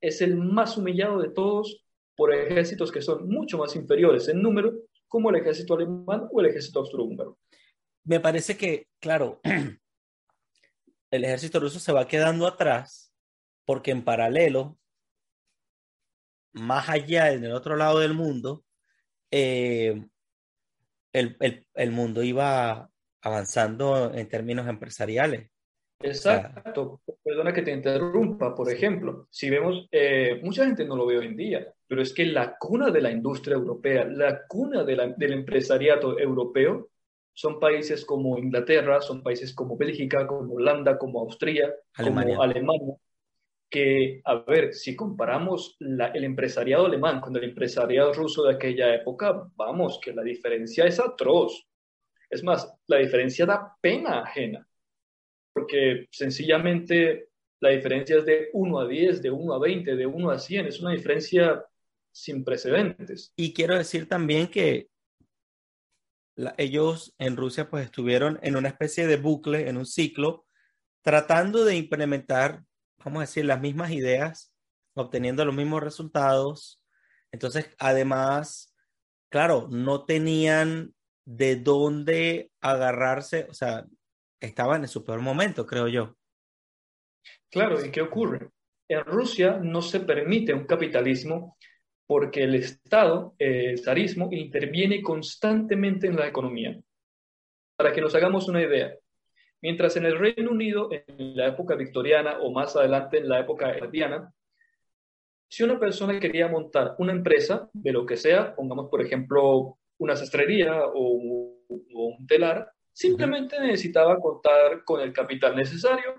es 0.00 0.20
el 0.20 0.36
más 0.36 0.76
humillado 0.76 1.20
de 1.20 1.30
todos 1.30 1.84
por 2.16 2.34
ejércitos 2.34 2.90
que 2.90 3.02
son 3.02 3.28
mucho 3.28 3.58
más 3.58 3.76
inferiores 3.76 4.28
en 4.28 4.42
número, 4.42 4.72
como 5.08 5.30
el 5.30 5.36
ejército 5.36 5.74
alemán 5.74 6.28
o 6.32 6.40
el 6.40 6.46
ejército 6.46 6.80
austrohúngaro. 6.80 7.38
Me 8.04 8.20
parece 8.20 8.56
que, 8.56 8.88
claro, 9.00 9.40
el 11.10 11.24
ejército 11.24 11.60
ruso 11.60 11.78
se 11.78 11.92
va 11.92 12.08
quedando 12.08 12.46
atrás 12.46 13.12
porque 13.64 13.90
en 13.90 14.04
paralelo, 14.04 14.78
más 16.52 16.88
allá, 16.88 17.32
en 17.32 17.44
el 17.44 17.52
otro 17.52 17.76
lado 17.76 17.98
del 17.98 18.14
mundo, 18.14 18.64
eh, 19.30 20.06
el, 21.12 21.66
el 21.74 21.90
mundo 21.90 22.22
iba 22.22 22.90
avanzando 23.20 24.14
en 24.14 24.28
términos 24.28 24.68
empresariales 24.68 25.50
Exacto. 26.00 27.00
Perdona 27.22 27.52
que 27.52 27.62
te 27.62 27.72
interrumpa. 27.72 28.54
Por 28.54 28.70
ejemplo, 28.70 29.26
si 29.30 29.50
vemos, 29.50 29.88
eh, 29.90 30.40
mucha 30.42 30.64
gente 30.64 30.84
no 30.84 30.96
lo 30.96 31.06
ve 31.06 31.18
hoy 31.18 31.26
en 31.26 31.36
día, 31.36 31.74
pero 31.86 32.02
es 32.02 32.12
que 32.12 32.26
la 32.26 32.56
cuna 32.58 32.90
de 32.90 33.00
la 33.00 33.10
industria 33.10 33.54
europea, 33.54 34.04
la 34.04 34.46
cuna 34.46 34.84
del 34.84 35.32
empresariado 35.32 36.18
europeo, 36.18 36.90
son 37.32 37.60
países 37.60 38.04
como 38.04 38.38
Inglaterra, 38.38 39.00
son 39.02 39.22
países 39.22 39.54
como 39.54 39.76
Bélgica, 39.76 40.26
como 40.26 40.54
Holanda, 40.54 40.96
como 40.96 41.20
Austria, 41.20 41.74
como 41.94 42.20
Alemania, 42.40 42.94
que, 43.68 44.22
a 44.24 44.36
ver, 44.36 44.72
si 44.72 44.96
comparamos 44.96 45.76
el 45.80 46.24
empresariado 46.24 46.86
alemán 46.86 47.20
con 47.20 47.36
el 47.36 47.44
empresariado 47.44 48.14
ruso 48.14 48.44
de 48.44 48.54
aquella 48.54 48.94
época, 48.94 49.50
vamos, 49.54 50.00
que 50.02 50.14
la 50.14 50.22
diferencia 50.22 50.86
es 50.86 50.98
atroz. 50.98 51.66
Es 52.30 52.42
más, 52.42 52.72
la 52.86 52.98
diferencia 52.98 53.44
da 53.44 53.76
pena 53.82 54.20
ajena 54.20 54.65
porque 55.56 56.06
sencillamente 56.10 57.30
la 57.60 57.70
diferencia 57.70 58.18
es 58.18 58.26
de 58.26 58.50
1 58.52 58.78
a 58.78 58.86
10, 58.86 59.22
de 59.22 59.30
1 59.30 59.54
a 59.54 59.58
20, 59.58 59.96
de 59.96 60.06
1 60.06 60.30
a 60.30 60.38
100, 60.38 60.66
es 60.66 60.80
una 60.80 60.90
diferencia 60.92 61.64
sin 62.12 62.44
precedentes. 62.44 63.32
Y 63.36 63.54
quiero 63.54 63.74
decir 63.74 64.06
también 64.06 64.48
que 64.48 64.90
ellos 66.58 67.14
en 67.16 67.38
Rusia 67.38 67.70
pues 67.70 67.86
estuvieron 67.86 68.38
en 68.42 68.56
una 68.56 68.68
especie 68.68 69.06
de 69.06 69.16
bucle, 69.16 69.66
en 69.66 69.78
un 69.78 69.86
ciclo, 69.86 70.44
tratando 71.00 71.64
de 71.64 71.76
implementar, 71.76 72.62
vamos 73.02 73.20
a 73.20 73.22
decir, 73.22 73.46
las 73.46 73.62
mismas 73.62 73.92
ideas, 73.92 74.52
obteniendo 74.92 75.42
los 75.46 75.54
mismos 75.54 75.82
resultados. 75.82 76.82
Entonces, 77.32 77.74
además, 77.78 78.74
claro, 79.30 79.68
no 79.70 80.04
tenían 80.04 80.94
de 81.24 81.56
dónde 81.56 82.50
agarrarse, 82.60 83.46
o 83.48 83.54
sea, 83.54 83.86
estaban 84.40 84.82
en 84.82 84.88
su 84.88 85.04
peor 85.04 85.20
momento, 85.20 85.66
creo 85.66 85.88
yo. 85.88 86.16
Claro, 87.50 87.84
¿y 87.84 87.90
qué 87.90 88.02
ocurre? 88.02 88.50
En 88.88 89.04
Rusia 89.04 89.58
no 89.62 89.82
se 89.82 90.00
permite 90.00 90.54
un 90.54 90.66
capitalismo 90.66 91.56
porque 92.06 92.44
el 92.44 92.54
Estado, 92.54 93.34
el 93.38 93.78
zarismo, 93.78 94.28
interviene 94.30 95.02
constantemente 95.02 96.06
en 96.06 96.16
la 96.16 96.28
economía. 96.28 96.78
Para 97.76 97.92
que 97.92 98.00
nos 98.00 98.14
hagamos 98.14 98.48
una 98.48 98.62
idea, 98.62 98.94
mientras 99.60 99.96
en 99.96 100.06
el 100.06 100.18
Reino 100.18 100.50
Unido, 100.50 100.88
en 100.92 101.36
la 101.36 101.48
época 101.48 101.74
victoriana 101.74 102.38
o 102.40 102.52
más 102.52 102.76
adelante 102.76 103.18
en 103.18 103.28
la 103.28 103.40
época 103.40 103.72
ediana, 103.72 104.32
si 105.48 105.62
una 105.62 105.78
persona 105.78 106.18
quería 106.20 106.48
montar 106.48 106.94
una 106.98 107.12
empresa 107.12 107.68
de 107.72 107.92
lo 107.92 108.06
que 108.06 108.16
sea, 108.16 108.54
pongamos 108.54 108.88
por 108.88 109.02
ejemplo 109.02 109.78
una 109.98 110.16
sastrería 110.16 110.86
o 110.86 111.56
un 111.68 112.26
telar, 112.26 112.70
Simplemente 112.96 113.60
necesitaba 113.60 114.18
contar 114.18 114.82
con 114.82 115.02
el 115.02 115.12
capital 115.12 115.54
necesario, 115.54 116.14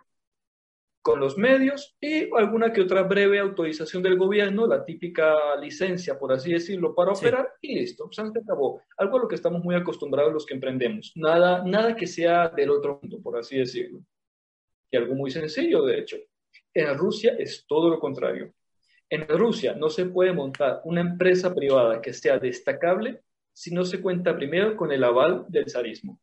con 1.01 1.19
los 1.19 1.35
medios 1.35 1.97
y 1.99 2.29
alguna 2.37 2.71
que 2.71 2.81
otra 2.81 3.01
breve 3.01 3.39
autorización 3.39 4.03
del 4.03 4.15
gobierno, 4.15 4.67
la 4.67 4.85
típica 4.85 5.55
licencia, 5.59 6.19
por 6.19 6.31
así 6.31 6.53
decirlo, 6.53 6.93
para 6.93 7.13
operar 7.13 7.51
y 7.61 7.79
listo, 7.79 8.07
se 8.11 8.21
acabó. 8.21 8.79
Algo 8.95 9.17
a 9.17 9.21
lo 9.21 9.27
que 9.27 9.33
estamos 9.33 9.63
muy 9.63 9.73
acostumbrados 9.73 10.31
los 10.31 10.45
que 10.45 10.53
emprendemos. 10.53 11.13
Nada, 11.15 11.63
nada 11.65 11.95
que 11.95 12.05
sea 12.05 12.49
del 12.49 12.69
otro 12.69 12.99
mundo, 13.01 13.23
por 13.23 13.39
así 13.39 13.57
decirlo. 13.57 14.01
Y 14.91 14.97
algo 14.97 15.15
muy 15.15 15.31
sencillo, 15.31 15.81
de 15.81 15.97
hecho. 15.97 16.17
En 16.75 16.95
Rusia 16.95 17.35
es 17.39 17.65
todo 17.67 17.89
lo 17.89 17.99
contrario. 17.99 18.53
En 19.09 19.27
Rusia 19.27 19.73
no 19.73 19.89
se 19.89 20.05
puede 20.05 20.31
montar 20.31 20.81
una 20.83 21.01
empresa 21.01 21.55
privada 21.55 22.03
que 22.03 22.13
sea 22.13 22.37
destacable 22.37 23.23
si 23.51 23.73
no 23.73 23.83
se 23.83 23.99
cuenta 23.99 24.35
primero 24.35 24.77
con 24.77 24.91
el 24.91 25.03
aval 25.03 25.47
del 25.49 25.67
zarismo. 25.67 26.19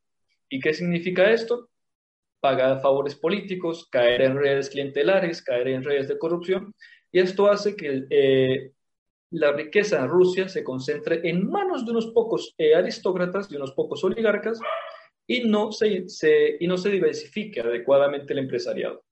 ¿Y 0.48 0.60
qué 0.60 0.74
significa 0.74 1.30
esto? 1.30 1.68
Pagar 2.40 2.80
favores 2.80 3.14
políticos, 3.14 3.88
caer 3.90 4.22
en 4.22 4.36
redes 4.36 4.70
clientelares, 4.70 5.42
caer 5.42 5.68
en 5.68 5.84
redes 5.84 6.08
de 6.08 6.18
corrupción. 6.18 6.74
Y 7.10 7.20
esto 7.20 7.50
hace 7.50 7.76
que 7.76 8.06
eh, 8.10 8.72
la 9.30 9.52
riqueza 9.52 10.00
en 10.00 10.08
Rusia 10.08 10.48
se 10.48 10.62
concentre 10.62 11.20
en 11.28 11.48
manos 11.48 11.84
de 11.84 11.92
unos 11.92 12.08
pocos 12.08 12.54
eh, 12.58 12.74
aristócratas, 12.74 13.48
de 13.48 13.56
unos 13.56 13.72
pocos 13.72 14.04
oligarcas, 14.04 14.60
y 15.26 15.48
no 15.48 15.72
se, 15.72 16.06
y 16.60 16.66
no 16.66 16.76
se 16.76 16.90
diversifique 16.90 17.60
adecuadamente 17.60 18.32
el 18.32 18.40
empresariado. 18.40 19.04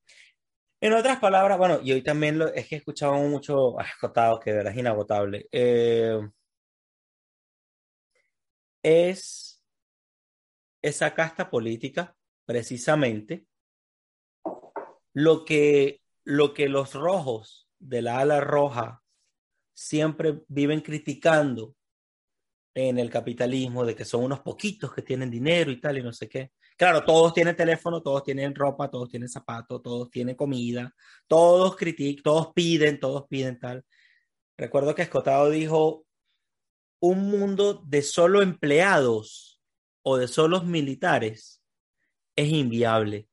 En 0.81 0.93
otras 0.93 1.19
palabras, 1.21 1.57
bueno, 1.59 1.79
y 1.83 1.93
hoy 1.93 2.03
también 2.03 2.39
lo, 2.39 2.49
es 2.53 2.67
que 2.67 2.75
he 2.75 2.79
escuchado 2.79 3.15
mucho 3.15 3.79
agotado, 3.79 4.41
que 4.41 4.51
de 4.51 4.57
verdad 4.57 4.73
es 4.73 4.79
inagotable. 4.79 5.47
Eh, 5.53 6.21
es 8.83 9.52
esa 10.83 11.15
casta 11.15 11.49
política, 11.49 12.17
precisamente, 12.45 13.47
lo 15.15 15.45
que, 15.45 16.01
lo 16.25 16.53
que 16.53 16.69
los 16.69 16.95
rojos 16.95 17.69
de 17.79 18.03
la 18.03 18.19
ala 18.19 18.41
roja 18.41 19.03
siempre 19.75 20.43
viven 20.49 20.81
criticando 20.81 21.75
en 22.75 22.99
el 22.99 23.11
capitalismo, 23.11 23.85
de 23.85 23.95
que 23.95 24.05
son 24.05 24.25
unos 24.25 24.41
poquitos 24.41 24.93
que 24.93 25.03
tienen 25.03 25.31
dinero 25.31 25.71
y 25.71 25.81
tal, 25.81 25.99
y 25.99 26.03
no 26.03 26.13
sé 26.13 26.29
qué. 26.29 26.53
Claro, 26.77 27.05
todos 27.05 27.35
tienen 27.35 27.55
teléfono, 27.55 28.03
todos 28.03 28.25
tienen 28.25 28.55
ropa, 28.55 28.91
todos 28.91 29.09
tienen 29.11 29.29
zapatos, 29.29 29.83
todos 29.83 30.11
tienen 30.11 30.35
comida, 30.35 30.95
todos 31.27 31.77
critican, 31.77 32.23
todos 32.23 32.53
piden, 32.55 32.99
todos 32.99 33.27
piden 33.29 33.59
tal. 33.59 33.85
Recuerdo 34.57 34.95
que 34.95 35.03
Escotado 35.03 35.51
dijo, 35.51 36.07
un 37.01 37.31
mundo 37.31 37.83
de 37.87 38.03
solo 38.03 38.43
empleados 38.43 39.52
o 40.03 40.17
de 40.17 40.29
solos 40.29 40.65
militares 40.65 41.63
es 42.37 42.49
inviable. 42.49 43.29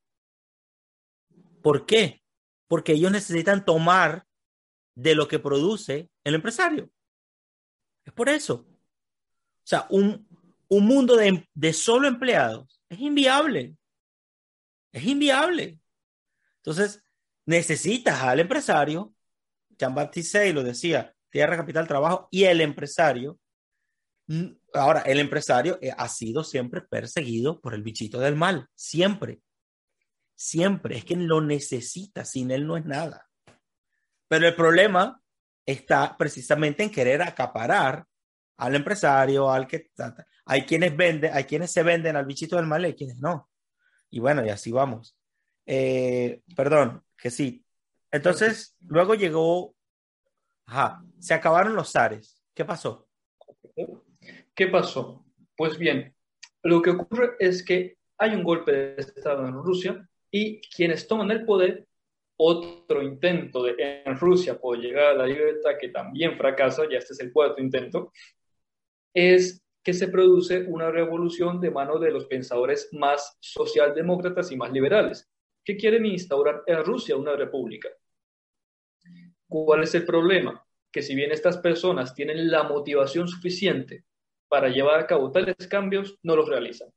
¿Por 1.62 1.86
qué? 1.86 2.22
Porque 2.68 2.92
ellos 2.92 3.10
necesitan 3.10 3.64
tomar 3.64 4.26
de 4.94 5.14
lo 5.14 5.28
que 5.28 5.38
produce 5.38 6.10
el 6.24 6.34
empresario. 6.34 6.90
Es 8.04 8.12
por 8.12 8.28
eso. 8.28 8.66
O 8.66 9.66
sea, 9.66 9.86
un, 9.90 10.26
un 10.68 10.86
mundo 10.86 11.16
de, 11.16 11.48
de 11.54 11.72
solo 11.72 12.08
empleados 12.08 12.82
es 12.88 13.00
inviable. 13.00 13.76
Es 14.92 15.04
inviable. 15.04 15.78
Entonces, 16.56 17.02
necesitas 17.46 18.22
al 18.22 18.40
empresario, 18.40 19.14
Jean-Baptiste 19.78 20.52
lo 20.52 20.62
decía, 20.62 21.14
tierra, 21.30 21.56
capital, 21.56 21.86
trabajo, 21.86 22.28
y 22.30 22.44
el 22.44 22.60
empresario 22.60 23.38
Ahora, 24.74 25.00
el 25.00 25.18
empresario 25.18 25.78
eh, 25.80 25.92
ha 25.96 26.08
sido 26.08 26.44
siempre 26.44 26.80
perseguido 26.80 27.60
por 27.60 27.74
el 27.74 27.82
bichito 27.82 28.18
del 28.20 28.36
mal, 28.36 28.68
siempre, 28.74 29.40
siempre, 30.34 30.96
es 30.96 31.04
que 31.04 31.16
lo 31.16 31.40
necesita, 31.40 32.24
sin 32.24 32.50
él 32.50 32.66
no 32.66 32.76
es 32.76 32.84
nada. 32.84 33.28
Pero 34.28 34.46
el 34.46 34.54
problema 34.54 35.20
está 35.66 36.16
precisamente 36.16 36.82
en 36.82 36.90
querer 36.90 37.20
acaparar 37.22 38.04
al 38.56 38.74
empresario, 38.74 39.50
al 39.50 39.66
que 39.66 39.90
hay 40.44 40.62
quienes 40.62 40.96
venden, 40.96 41.32
hay 41.34 41.44
quienes 41.44 41.72
se 41.72 41.82
venden 41.82 42.16
al 42.16 42.26
bichito 42.26 42.56
del 42.56 42.66
mal 42.66 42.82
y 42.82 42.86
hay 42.86 42.94
quienes 42.94 43.18
no. 43.18 43.50
Y 44.10 44.20
bueno, 44.20 44.44
y 44.44 44.50
así 44.50 44.70
vamos. 44.70 45.16
Eh, 45.66 46.42
perdón, 46.56 47.04
que 47.16 47.30
sí. 47.30 47.64
Entonces, 48.10 48.76
luego 48.80 49.14
llegó, 49.14 49.74
ajá, 50.66 51.02
se 51.18 51.34
acabaron 51.34 51.74
los 51.74 51.92
zares. 51.92 52.42
¿Qué 52.54 52.64
pasó? 52.64 53.09
¿Qué 54.60 54.66
pasó? 54.66 55.24
Pues 55.56 55.78
bien, 55.78 56.14
lo 56.64 56.82
que 56.82 56.90
ocurre 56.90 57.30
es 57.38 57.64
que 57.64 57.96
hay 58.18 58.34
un 58.34 58.44
golpe 58.44 58.70
de 58.72 59.00
Estado 59.00 59.48
en 59.48 59.54
Rusia 59.54 60.06
y 60.30 60.60
quienes 60.60 61.08
toman 61.08 61.30
el 61.30 61.46
poder, 61.46 61.86
otro 62.36 63.00
intento 63.02 63.62
de, 63.62 64.02
en 64.04 64.18
Rusia 64.18 64.60
por 64.60 64.78
llegar 64.78 65.12
a 65.12 65.14
la 65.14 65.26
libertad 65.26 65.78
que 65.80 65.88
también 65.88 66.36
fracasa, 66.36 66.82
ya 66.90 66.98
este 66.98 67.14
es 67.14 67.20
el 67.20 67.32
cuarto 67.32 67.62
intento, 67.62 68.12
es 69.14 69.64
que 69.82 69.94
se 69.94 70.08
produce 70.08 70.66
una 70.66 70.90
revolución 70.90 71.58
de 71.58 71.70
mano 71.70 71.98
de 71.98 72.10
los 72.10 72.26
pensadores 72.26 72.90
más 72.92 73.38
socialdemócratas 73.40 74.52
y 74.52 74.58
más 74.58 74.70
liberales, 74.72 75.26
que 75.64 75.78
quieren 75.78 76.04
instaurar 76.04 76.64
en 76.66 76.84
Rusia 76.84 77.16
una 77.16 77.34
república. 77.34 77.88
¿Cuál 79.48 79.84
es 79.84 79.94
el 79.94 80.04
problema? 80.04 80.62
Que 80.92 81.00
si 81.00 81.14
bien 81.14 81.32
estas 81.32 81.56
personas 81.56 82.14
tienen 82.14 82.50
la 82.50 82.64
motivación 82.64 83.26
suficiente 83.26 84.04
para 84.50 84.68
llevar 84.68 84.98
a 84.98 85.06
cabo 85.06 85.30
tales 85.30 85.54
cambios 85.68 86.18
no 86.24 86.34
los 86.34 86.48
realizan. 86.48 86.88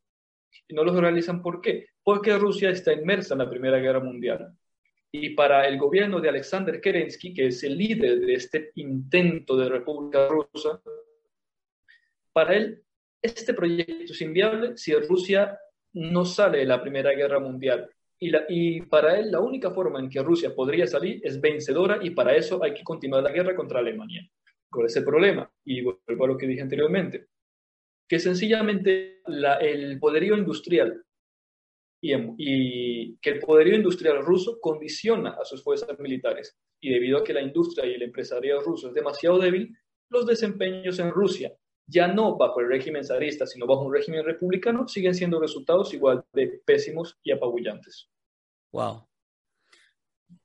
Y 0.67 0.73
no 0.73 0.83
los 0.83 0.99
realizan 0.99 1.43
¿por 1.43 1.61
qué? 1.61 1.85
Porque 2.03 2.35
Rusia 2.35 2.71
está 2.71 2.91
inmersa 2.91 3.35
en 3.35 3.39
la 3.39 3.49
Primera 3.49 3.77
Guerra 3.77 3.99
Mundial. 3.99 4.57
Y 5.11 5.29
para 5.35 5.67
el 5.67 5.77
gobierno 5.77 6.19
de 6.19 6.29
Alexander 6.29 6.81
Kerensky, 6.81 7.31
que 7.31 7.47
es 7.47 7.63
el 7.63 7.77
líder 7.77 8.19
de 8.21 8.33
este 8.33 8.71
intento 8.75 9.55
de 9.55 9.69
República 9.69 10.27
Rusa, 10.27 10.81
para 12.33 12.55
él 12.55 12.83
este 13.21 13.53
proyecto 13.53 14.11
es 14.11 14.21
inviable 14.21 14.75
si 14.75 14.93
Rusia 14.95 15.57
no 15.93 16.25
sale 16.25 16.57
de 16.57 16.65
la 16.65 16.81
Primera 16.81 17.11
Guerra 17.11 17.39
Mundial. 17.39 17.87
Y, 18.19 18.81
para 18.83 19.19
él 19.19 19.31
la 19.31 19.41
única 19.41 19.69
forma 19.69 19.99
en 19.99 20.09
que 20.09 20.23
Rusia 20.23 20.55
podría 20.55 20.87
salir 20.87 21.21
es 21.23 21.39
vencedora 21.39 21.99
y 22.01 22.11
para 22.11 22.35
eso 22.35 22.63
hay 22.63 22.73
que 22.73 22.83
continuar 22.83 23.21
la 23.21 23.31
guerra 23.31 23.55
contra 23.55 23.79
Alemania. 23.79 24.27
¿Cuál 24.71 24.87
es 24.87 24.95
el 24.95 25.03
problema? 25.03 25.51
Y 25.65 25.81
vuelvo 25.81 26.25
a 26.25 26.27
lo 26.29 26.37
que 26.37 26.47
dije 26.47 26.61
anteriormente 26.61 27.27
que 28.07 28.19
sencillamente 28.19 29.21
el 29.61 29.99
poderío 29.99 30.37
industrial 30.37 31.03
y, 32.01 33.17
que 33.17 33.29
el 33.29 33.39
poderío 33.39 33.75
industrial 33.75 34.23
ruso 34.23 34.59
condiciona 34.59 35.31
a 35.31 35.45
sus 35.45 35.63
fuerzas 35.63 35.97
militares. 35.99 36.57
Y 36.81 36.91
debido 36.91 37.19
a 37.19 37.23
que 37.23 37.33
la 37.33 37.41
industria 37.41 37.85
y 37.85 37.93
el 37.93 38.01
empresariado 38.01 38.61
ruso 38.61 38.89
es 38.89 38.93
demasiado 38.93 39.39
débil, 39.39 39.75
los 40.09 40.25
desempeños 40.25 40.99
en 40.99 41.11
Rusia, 41.11 41.55
ya 41.87 42.07
no 42.07 42.37
bajo 42.37 42.59
el 42.59 42.67
régimen 42.67 43.05
zarista, 43.05 43.47
sino 43.47 43.65
bajo 43.65 43.85
un 43.85 43.93
régimen 43.93 44.25
republicano, 44.25 44.87
siguen 44.87 45.15
siendo 45.15 45.39
resultados 45.39 45.93
igual 45.93 46.23
de 46.33 46.61
pésimos 46.65 47.17
y 47.23 47.31
apabullantes. 47.31 48.09
Wow. 48.73 49.07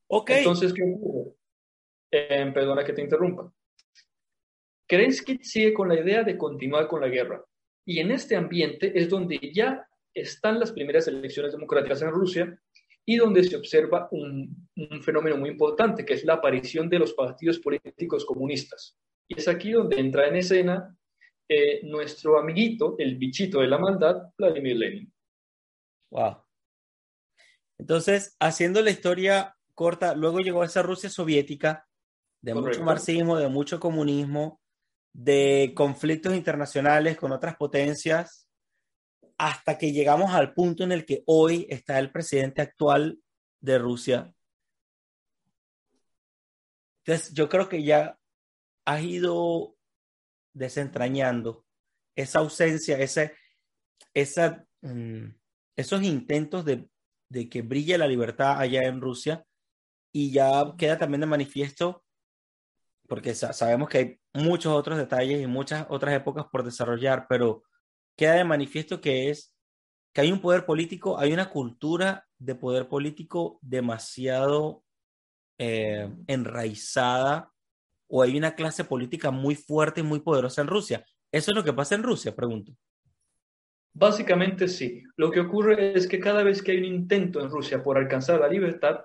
Ok. 0.08 0.30
Entonces, 0.30 0.72
¿qué 0.72 0.82
ocurre? 0.82 1.34
Eh, 2.10 2.50
perdona 2.54 2.84
que 2.84 2.92
te 2.92 3.02
interrumpa. 3.02 3.52
Kerensky 4.88 5.38
sigue 5.42 5.74
con 5.74 5.88
la 5.88 6.00
idea 6.00 6.22
de 6.24 6.38
continuar 6.38 6.88
con 6.88 7.02
la 7.02 7.08
guerra. 7.08 7.44
Y 7.84 8.00
en 8.00 8.10
este 8.10 8.36
ambiente 8.36 8.98
es 8.98 9.08
donde 9.08 9.38
ya 9.52 9.86
están 10.14 10.58
las 10.58 10.72
primeras 10.72 11.06
elecciones 11.06 11.52
democráticas 11.52 12.02
en 12.02 12.10
Rusia 12.10 12.60
y 13.04 13.16
donde 13.16 13.44
se 13.44 13.56
observa 13.56 14.08
un, 14.10 14.68
fenómeno 15.02 15.36
muy 15.36 15.50
importante, 15.50 16.04
que 16.04 16.14
es 16.14 16.24
la 16.24 16.34
aparición 16.34 16.88
de 16.88 16.98
los 16.98 17.14
partidos 17.14 17.58
políticos 17.58 18.24
comunistas. 18.24 18.98
Y 19.28 19.38
es 19.38 19.48
aquí 19.48 19.72
donde 19.72 19.98
entra 19.98 20.26
en 20.28 20.36
escena 20.36 20.96
eh, 21.48 21.80
nuestro 21.84 22.38
amiguito, 22.38 22.96
el 22.98 23.16
bichito 23.16 23.60
de 23.60 23.68
la 23.68 23.78
maldad, 23.78 24.30
Vladimir 24.36 24.76
Lenin. 24.76 25.12
Wow. 26.10 26.36
Entonces, 27.78 28.36
haciendo 28.40 28.82
la 28.82 28.90
historia 28.90 29.56
corta, 29.74 30.14
luego 30.14 30.40
llegó 30.40 30.62
a 30.62 30.66
esa 30.66 30.82
Rusia 30.82 31.08
soviética, 31.08 31.88
de 32.42 32.54
mucho 32.54 32.82
marxismo, 32.82 33.36
de 33.38 33.48
mucho 33.48 33.80
comunismo, 33.80 34.60
de 35.12 35.72
conflictos 35.74 36.34
internacionales 36.34 37.16
con 37.16 37.32
otras 37.32 37.56
potencias, 37.56 38.48
hasta 39.38 39.78
que 39.78 39.92
llegamos 39.92 40.32
al 40.32 40.52
punto 40.52 40.84
en 40.84 40.92
el 40.92 41.04
que 41.04 41.22
hoy 41.26 41.66
está 41.70 41.98
el 41.98 42.10
presidente 42.10 42.60
actual 42.60 43.20
de 43.60 43.78
Rusia. 43.78 44.34
Entonces, 47.04 47.32
yo 47.32 47.48
creo 47.48 47.68
que 47.68 47.82
ya 47.82 48.18
ha 48.84 49.00
ido 49.00 49.76
desentrañando 50.52 51.64
esa 52.16 52.40
ausencia, 52.40 52.98
ese, 52.98 53.34
esa, 54.12 54.66
mm, 54.82 55.26
esos 55.76 56.02
intentos 56.02 56.64
de, 56.64 56.88
de 57.28 57.48
que 57.48 57.62
brille 57.62 57.96
la 57.96 58.08
libertad 58.08 58.58
allá 58.58 58.82
en 58.84 59.00
Rusia 59.00 59.44
y 60.12 60.32
ya 60.32 60.74
queda 60.76 60.98
también 60.98 61.20
de 61.20 61.26
manifiesto, 61.26 62.04
porque 63.06 63.34
sabemos 63.34 63.88
que 63.88 63.98
hay 63.98 64.20
muchos 64.38 64.72
otros 64.72 64.98
detalles 64.98 65.42
y 65.42 65.46
muchas 65.46 65.86
otras 65.88 66.14
épocas 66.14 66.46
por 66.50 66.64
desarrollar, 66.64 67.26
pero 67.28 67.62
queda 68.16 68.34
de 68.34 68.44
manifiesto 68.44 69.00
que 69.00 69.30
es 69.30 69.54
que 70.12 70.22
hay 70.22 70.32
un 70.32 70.40
poder 70.40 70.64
político, 70.64 71.18
hay 71.18 71.32
una 71.32 71.50
cultura 71.50 72.26
de 72.38 72.54
poder 72.54 72.88
político 72.88 73.58
demasiado 73.62 74.82
eh, 75.58 76.10
enraizada 76.26 77.52
o 78.08 78.22
hay 78.22 78.36
una 78.36 78.54
clase 78.54 78.84
política 78.84 79.30
muy 79.30 79.54
fuerte 79.54 80.00
y 80.00 80.04
muy 80.04 80.20
poderosa 80.20 80.62
en 80.62 80.68
Rusia. 80.68 81.04
¿Eso 81.30 81.50
es 81.50 81.56
lo 81.56 81.62
que 81.62 81.72
pasa 81.72 81.94
en 81.94 82.02
Rusia? 82.02 82.34
Pregunto. 82.34 82.72
Básicamente 83.92 84.68
sí. 84.68 85.02
Lo 85.16 85.30
que 85.30 85.40
ocurre 85.40 85.96
es 85.96 86.06
que 86.06 86.20
cada 86.20 86.42
vez 86.42 86.62
que 86.62 86.72
hay 86.72 86.78
un 86.78 86.84
intento 86.84 87.40
en 87.40 87.50
Rusia 87.50 87.82
por 87.82 87.98
alcanzar 87.98 88.40
la 88.40 88.48
libertad, 88.48 89.00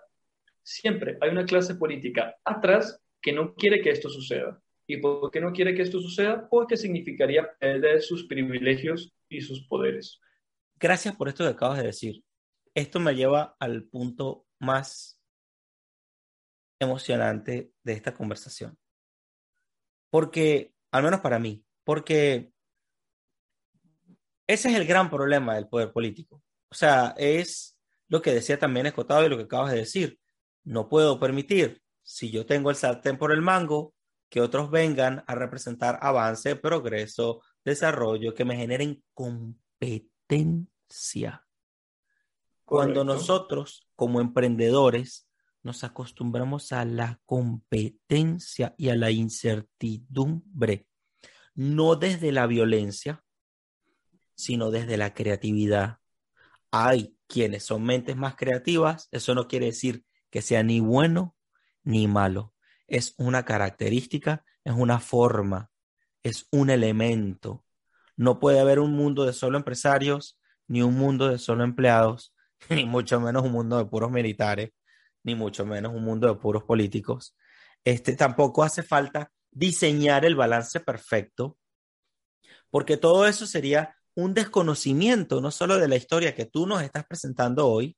siempre 0.62 1.18
hay 1.20 1.32
una 1.32 1.46
clase 1.46 1.76
política 1.76 2.36
atrás 2.46 3.02
que 3.22 3.34
no 3.34 3.54
quiere 3.56 3.82
que 3.82 3.90
esto 3.90 4.10
suceda. 4.10 4.62
¿Y 4.94 4.98
por 4.98 5.32
qué 5.32 5.42
no 5.42 5.52
quiere 5.52 5.74
que 5.74 5.82
esto 5.82 6.00
suceda? 6.00 6.48
Porque 6.48 6.78
significaría 6.78 7.52
perder 7.58 8.00
sus 8.04 8.28
privilegios 8.28 9.12
y 9.28 9.42
sus 9.42 9.66
poderes. 9.66 10.20
Gracias 10.80 11.16
por 11.16 11.28
esto 11.28 11.44
que 11.44 11.50
acabas 11.50 11.80
de 11.80 11.88
decir. 11.88 12.24
Esto 12.76 13.00
me 13.00 13.16
lleva 13.16 13.56
al 13.60 13.86
punto 13.86 14.46
más 14.60 15.20
emocionante 16.80 17.72
de 17.82 17.94
esta 17.94 18.14
conversación. 18.14 18.78
Porque, 20.12 20.76
al 20.92 21.02
menos 21.02 21.22
para 21.22 21.40
mí, 21.40 21.66
porque 21.84 22.54
ese 24.46 24.70
es 24.70 24.76
el 24.76 24.86
gran 24.86 25.10
problema 25.10 25.56
del 25.56 25.68
poder 25.68 25.92
político. 25.92 26.44
O 26.70 26.76
sea, 26.76 27.16
es 27.18 27.80
lo 28.10 28.22
que 28.22 28.32
decía 28.32 28.60
también 28.60 28.86
Escotado 28.86 29.26
y 29.26 29.30
lo 29.30 29.38
que 29.38 29.46
acabas 29.46 29.72
de 29.72 29.80
decir. 29.80 30.20
No 30.64 30.88
puedo 30.88 31.20
permitir, 31.20 31.82
si 32.04 32.30
yo 32.30 32.46
tengo 32.46 32.70
el 32.70 32.76
sartén 32.76 33.18
por 33.18 33.32
el 33.32 33.42
mango, 33.42 33.96
que 34.34 34.42
otros 34.42 34.72
vengan 34.72 35.24
a 35.28 35.36
representar 35.36 36.00
avance, 36.02 36.56
progreso, 36.56 37.44
desarrollo, 37.64 38.34
que 38.34 38.44
me 38.46 38.56
generen 38.56 39.04
competencia. 39.14 40.66
Cuando 42.66 43.04
nosotros, 43.04 43.88
como 43.96 44.22
emprendedores, 44.22 45.30
nos 45.62 45.84
acostumbramos 45.84 46.72
a 46.72 46.84
la 46.84 47.22
competencia 47.28 48.74
y 48.76 48.90
a 48.90 48.96
la 48.96 49.12
incertidumbre, 49.12 50.88
no 51.54 51.96
desde 51.96 52.32
la 52.32 52.48
violencia, 52.48 53.24
sino 54.34 54.72
desde 54.72 54.98
la 54.98 55.14
creatividad. 55.14 56.00
Hay 56.72 57.16
quienes 57.28 57.66
son 57.66 57.84
mentes 57.84 58.16
más 58.16 58.36
creativas, 58.36 59.10
eso 59.12 59.36
no 59.36 59.48
quiere 59.48 59.68
decir 59.68 60.04
que 60.32 60.42
sea 60.42 60.64
ni 60.64 60.80
bueno 60.80 61.36
ni 61.84 62.08
malo 62.08 62.53
es 62.88 63.16
una 63.18 63.46
característica, 63.46 64.44
es 64.64 64.74
una 64.74 65.00
forma, 65.00 65.70
es 66.24 66.48
un 66.52 66.70
elemento. 66.70 67.64
No 68.16 68.40
puede 68.40 68.60
haber 68.60 68.80
un 68.80 68.94
mundo 68.94 69.26
de 69.26 69.34
solo 69.34 69.58
empresarios, 69.58 70.40
ni 70.68 70.82
un 70.82 70.96
mundo 70.96 71.28
de 71.30 71.38
solo 71.38 71.64
empleados, 71.64 72.34
ni 72.70 72.86
mucho 72.86 73.20
menos 73.20 73.44
un 73.44 73.52
mundo 73.52 73.78
de 73.78 73.86
puros 73.86 74.12
militares, 74.12 74.72
ni 75.24 75.36
mucho 75.36 75.66
menos 75.66 75.94
un 75.94 76.04
mundo 76.04 76.28
de 76.28 76.36
puros 76.36 76.64
políticos. 76.64 77.36
Este, 77.84 78.16
tampoco 78.16 78.64
hace 78.64 78.84
falta 78.84 79.32
diseñar 79.52 80.26
el 80.26 80.36
balance 80.36 80.80
perfecto, 80.80 81.58
porque 82.70 82.98
todo 82.98 83.28
eso 83.28 83.46
sería 83.46 83.96
un 84.16 84.34
desconocimiento 84.34 85.42
no 85.42 85.52
solo 85.52 85.78
de 85.78 85.88
la 85.88 85.96
historia 85.96 86.36
que 86.36 86.46
tú 86.46 86.68
nos 86.68 86.82
estás 86.82 87.06
presentando 87.06 87.68
hoy, 87.68 87.98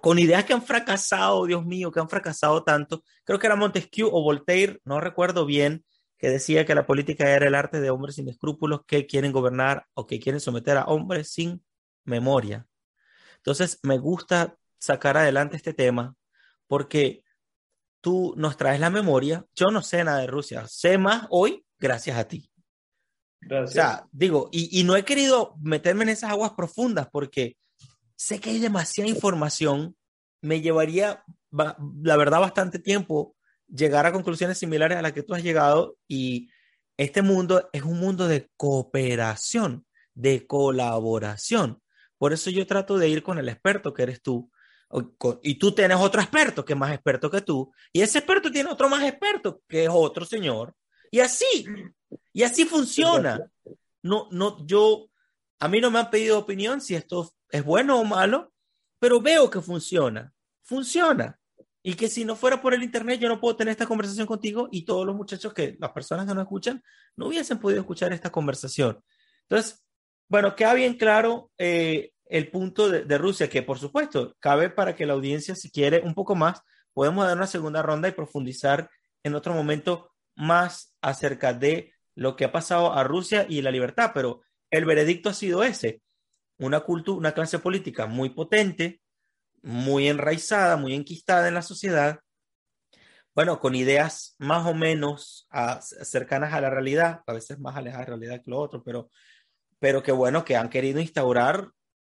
con, 0.00 0.18
ideas 0.18 0.44
que 0.44 0.52
han 0.52 0.62
fracasado, 0.62 1.46
Dios 1.46 1.64
mío, 1.64 1.92
que 1.92 2.00
han 2.00 2.08
fracasado 2.08 2.64
tanto. 2.64 3.04
Creo 3.24 3.38
que 3.38 3.46
era 3.46 3.54
Montesquieu 3.54 4.08
o 4.12 4.22
Voltaire, 4.22 4.80
no 4.84 5.00
recuerdo 5.00 5.46
bien, 5.46 5.84
que 6.18 6.28
decía 6.28 6.66
que 6.66 6.74
la 6.74 6.84
política 6.84 7.30
era 7.30 7.46
el 7.46 7.54
arte 7.54 7.80
de 7.80 7.90
hombres 7.90 8.16
sin 8.16 8.28
escrúpulos 8.28 8.80
que 8.86 9.06
quieren 9.06 9.30
gobernar 9.30 9.86
o 9.94 10.06
que 10.06 10.18
quieren 10.18 10.40
someter 10.40 10.76
a 10.76 10.86
hombres 10.86 11.30
sin 11.30 11.64
memoria. 12.04 12.66
Entonces, 13.36 13.78
me 13.84 13.98
gusta 13.98 14.56
sacar 14.78 15.16
adelante 15.16 15.56
este 15.56 15.72
tema 15.72 16.16
porque 16.66 17.22
tú 18.00 18.34
nos 18.36 18.56
traes 18.56 18.80
la 18.80 18.90
memoria. 18.90 19.44
Yo 19.54 19.66
no 19.66 19.82
sé 19.82 20.02
nada 20.02 20.18
de 20.18 20.26
Rusia, 20.26 20.66
sé 20.66 20.98
más 20.98 21.26
hoy 21.30 21.64
gracias 21.78 22.18
a 22.18 22.26
ti. 22.26 22.50
Gracias. 23.40 23.70
O 23.70 23.72
sea, 23.74 24.08
digo, 24.10 24.48
y, 24.50 24.80
y 24.80 24.82
no 24.82 24.96
he 24.96 25.04
querido 25.04 25.54
meterme 25.60 26.02
en 26.02 26.08
esas 26.08 26.30
aguas 26.30 26.52
profundas 26.56 27.08
porque 27.12 27.56
sé 28.18 28.40
que 28.40 28.50
hay 28.50 28.58
demasiada 28.58 29.08
información, 29.08 29.96
me 30.42 30.60
llevaría, 30.60 31.24
la 31.52 32.16
verdad, 32.16 32.40
bastante 32.40 32.78
tiempo 32.78 33.36
llegar 33.68 34.06
a 34.06 34.12
conclusiones 34.12 34.58
similares 34.58 34.98
a 34.98 35.02
las 35.02 35.12
que 35.12 35.22
tú 35.22 35.34
has 35.34 35.42
llegado 35.42 35.96
y 36.08 36.50
este 36.96 37.22
mundo 37.22 37.70
es 37.72 37.82
un 37.82 38.00
mundo 38.00 38.26
de 38.26 38.50
cooperación, 38.56 39.86
de 40.14 40.46
colaboración. 40.46 41.80
Por 42.18 42.32
eso 42.32 42.50
yo 42.50 42.66
trato 42.66 42.98
de 42.98 43.08
ir 43.08 43.22
con 43.22 43.38
el 43.38 43.48
experto 43.48 43.94
que 43.94 44.02
eres 44.02 44.20
tú. 44.20 44.50
Y 45.42 45.54
tú 45.54 45.72
tienes 45.72 45.98
otro 45.98 46.20
experto 46.20 46.64
que 46.64 46.72
es 46.72 46.78
más 46.78 46.92
experto 46.92 47.30
que 47.30 47.42
tú. 47.42 47.72
Y 47.92 48.00
ese 48.00 48.18
experto 48.18 48.50
tiene 48.50 48.70
otro 48.70 48.88
más 48.88 49.04
experto 49.04 49.62
que 49.68 49.84
es 49.84 49.90
otro 49.92 50.24
señor. 50.24 50.74
Y 51.12 51.20
así, 51.20 51.66
y 52.32 52.42
así 52.42 52.64
funciona. 52.64 53.48
No, 54.02 54.28
no, 54.32 54.66
yo, 54.66 55.08
a 55.60 55.68
mí 55.68 55.80
no 55.80 55.92
me 55.92 56.00
han 56.00 56.10
pedido 56.10 56.38
opinión 56.38 56.80
si 56.80 56.96
esto 56.96 57.32
es 57.50 57.64
bueno 57.64 57.98
o 57.98 58.04
malo, 58.04 58.52
pero 58.98 59.20
veo 59.20 59.50
que 59.50 59.60
funciona, 59.60 60.32
funciona. 60.62 61.38
Y 61.82 61.94
que 61.94 62.08
si 62.08 62.24
no 62.24 62.36
fuera 62.36 62.60
por 62.60 62.74
el 62.74 62.82
Internet, 62.82 63.20
yo 63.20 63.28
no 63.28 63.40
puedo 63.40 63.56
tener 63.56 63.72
esta 63.72 63.86
conversación 63.86 64.26
contigo 64.26 64.68
y 64.70 64.84
todos 64.84 65.06
los 65.06 65.16
muchachos 65.16 65.54
que, 65.54 65.76
las 65.78 65.92
personas 65.92 66.26
que 66.26 66.34
no 66.34 66.42
escuchan, 66.42 66.82
no 67.16 67.28
hubiesen 67.28 67.58
podido 67.58 67.80
escuchar 67.80 68.12
esta 68.12 68.30
conversación. 68.30 69.02
Entonces, 69.42 69.82
bueno, 70.28 70.54
queda 70.54 70.74
bien 70.74 70.94
claro 70.94 71.50
eh, 71.56 72.12
el 72.26 72.50
punto 72.50 72.90
de, 72.90 73.04
de, 73.04 73.18
Rusia, 73.18 73.48
que 73.48 73.62
por 73.62 73.78
supuesto, 73.78 74.36
cabe 74.40 74.68
para 74.68 74.94
que 74.94 75.06
la 75.06 75.14
audiencia, 75.14 75.54
si 75.54 75.70
quiere 75.70 76.00
un 76.00 76.14
poco 76.14 76.34
más, 76.34 76.60
podemos 76.92 77.26
dar 77.26 77.36
una 77.36 77.46
segunda 77.46 77.80
ronda 77.80 78.08
y 78.08 78.12
profundizar 78.12 78.90
en 79.22 79.34
otro 79.34 79.54
momento 79.54 80.10
más 80.34 80.94
acerca 81.00 81.54
de 81.54 81.94
lo 82.14 82.36
que 82.36 82.44
ha 82.44 82.52
pasado 82.52 82.92
a 82.92 83.04
Rusia 83.04 83.46
y 83.48 83.62
la 83.62 83.70
libertad, 83.70 84.10
pero 84.12 84.42
el 84.70 84.84
veredicto 84.84 85.30
ha 85.30 85.34
sido 85.34 85.62
ese 85.62 86.02
una 86.58 86.80
cultura, 86.80 87.18
una 87.18 87.32
clase 87.32 87.58
política 87.58 88.06
muy 88.06 88.30
potente, 88.30 89.00
muy 89.62 90.08
enraizada, 90.08 90.76
muy 90.76 90.94
enquistada 90.94 91.48
en 91.48 91.54
la 91.54 91.62
sociedad, 91.62 92.20
bueno, 93.34 93.60
con 93.60 93.74
ideas 93.74 94.34
más 94.38 94.66
o 94.66 94.74
menos 94.74 95.46
ah, 95.50 95.80
cercanas 95.80 96.52
a 96.52 96.60
la 96.60 96.70
realidad, 96.70 97.22
a 97.26 97.32
veces 97.32 97.58
más 97.60 97.76
alejadas 97.76 98.06
de 98.06 98.10
la 98.10 98.16
realidad 98.18 98.44
que 98.44 98.50
lo 98.50 98.58
otro, 98.58 98.82
pero, 98.82 99.10
pero 99.78 100.02
que 100.02 100.12
bueno, 100.12 100.44
que 100.44 100.56
han 100.56 100.68
querido 100.68 101.00
instaurar 101.00 101.70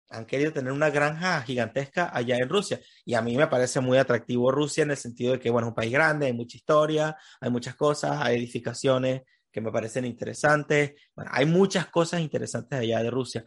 han 0.09 0.25
querido 0.25 0.53
tener 0.53 0.71
una 0.71 0.89
granja 0.89 1.41
gigantesca 1.41 2.09
allá 2.13 2.37
en 2.37 2.49
Rusia. 2.49 2.79
Y 3.05 3.13
a 3.15 3.21
mí 3.21 3.35
me 3.37 3.47
parece 3.47 3.79
muy 3.79 3.97
atractivo 3.97 4.51
Rusia 4.51 4.83
en 4.83 4.91
el 4.91 4.97
sentido 4.97 5.33
de 5.33 5.39
que, 5.39 5.49
bueno, 5.49 5.67
es 5.67 5.71
un 5.71 5.75
país 5.75 5.91
grande, 5.91 6.27
hay 6.27 6.33
mucha 6.33 6.57
historia, 6.57 7.17
hay 7.41 7.49
muchas 7.49 7.75
cosas, 7.75 8.19
hay 8.21 8.37
edificaciones 8.37 9.23
que 9.51 9.61
me 9.61 9.71
parecen 9.71 10.05
interesantes. 10.05 10.93
Hay 11.15 11.45
muchas 11.45 11.87
cosas 11.87 12.21
interesantes 12.21 12.79
allá 12.79 13.01
de 13.03 13.09
Rusia. 13.09 13.45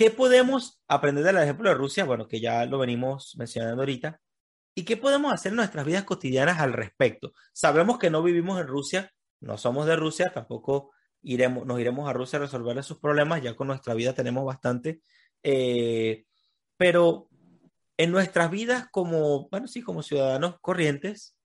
¿Qué 0.00 0.10
podemos 0.10 0.80
aprender 0.88 1.22
del 1.22 1.36
ejemplo 1.36 1.68
de 1.68 1.74
Rusia? 1.74 2.06
Bueno, 2.06 2.26
que 2.26 2.40
ya 2.40 2.64
lo 2.64 2.78
venimos 2.78 3.36
mencionando 3.36 3.82
ahorita. 3.82 4.18
¿Y 4.74 4.86
qué 4.86 4.96
podemos 4.96 5.30
hacer 5.30 5.52
en 5.52 5.56
nuestras 5.56 5.84
vidas 5.84 6.04
cotidianas 6.04 6.58
al 6.58 6.72
respecto? 6.72 7.34
Sabemos 7.52 7.98
que 7.98 8.08
no 8.08 8.22
vivimos 8.22 8.58
en 8.58 8.66
Rusia, 8.66 9.12
no 9.40 9.58
somos 9.58 9.84
de 9.84 9.96
Rusia, 9.96 10.32
tampoco 10.32 10.92
iremos, 11.20 11.66
nos 11.66 11.78
iremos 11.78 12.08
a 12.08 12.14
Rusia 12.14 12.38
a 12.38 12.40
resolver 12.40 12.78
esos 12.78 12.98
problemas, 12.98 13.42
ya 13.42 13.54
con 13.54 13.66
nuestra 13.66 13.92
vida 13.92 14.14
tenemos 14.14 14.42
bastante. 14.46 15.02
Eh, 15.42 16.24
pero 16.78 17.28
en 17.98 18.10
nuestras 18.10 18.50
vidas 18.50 18.86
como, 18.90 19.50
bueno, 19.50 19.68
sí, 19.68 19.82
como 19.82 20.02
ciudadanos 20.02 20.56
corrientes, 20.62 21.36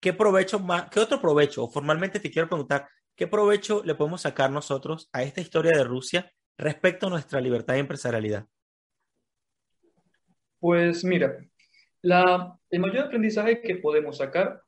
¿qué 0.00 0.12
provecho 0.12 0.60
más, 0.60 0.90
qué 0.90 1.00
otro 1.00 1.18
provecho? 1.18 1.66
Formalmente 1.70 2.20
te 2.20 2.30
quiero 2.30 2.46
preguntar, 2.46 2.90
¿qué 3.16 3.26
provecho 3.26 3.82
le 3.86 3.94
podemos 3.94 4.20
sacar 4.20 4.50
nosotros 4.50 5.08
a 5.14 5.22
esta 5.22 5.40
historia 5.40 5.74
de 5.74 5.84
Rusia 5.84 6.30
respecto 6.60 7.06
a 7.06 7.10
nuestra 7.10 7.40
libertad 7.40 7.74
y 7.74 7.78
empresarialidad? 7.80 8.46
Pues 10.58 11.04
mira, 11.04 11.38
el 12.02 12.80
mayor 12.80 13.06
aprendizaje 13.06 13.60
que 13.60 13.76
podemos 13.76 14.18
sacar 14.18 14.62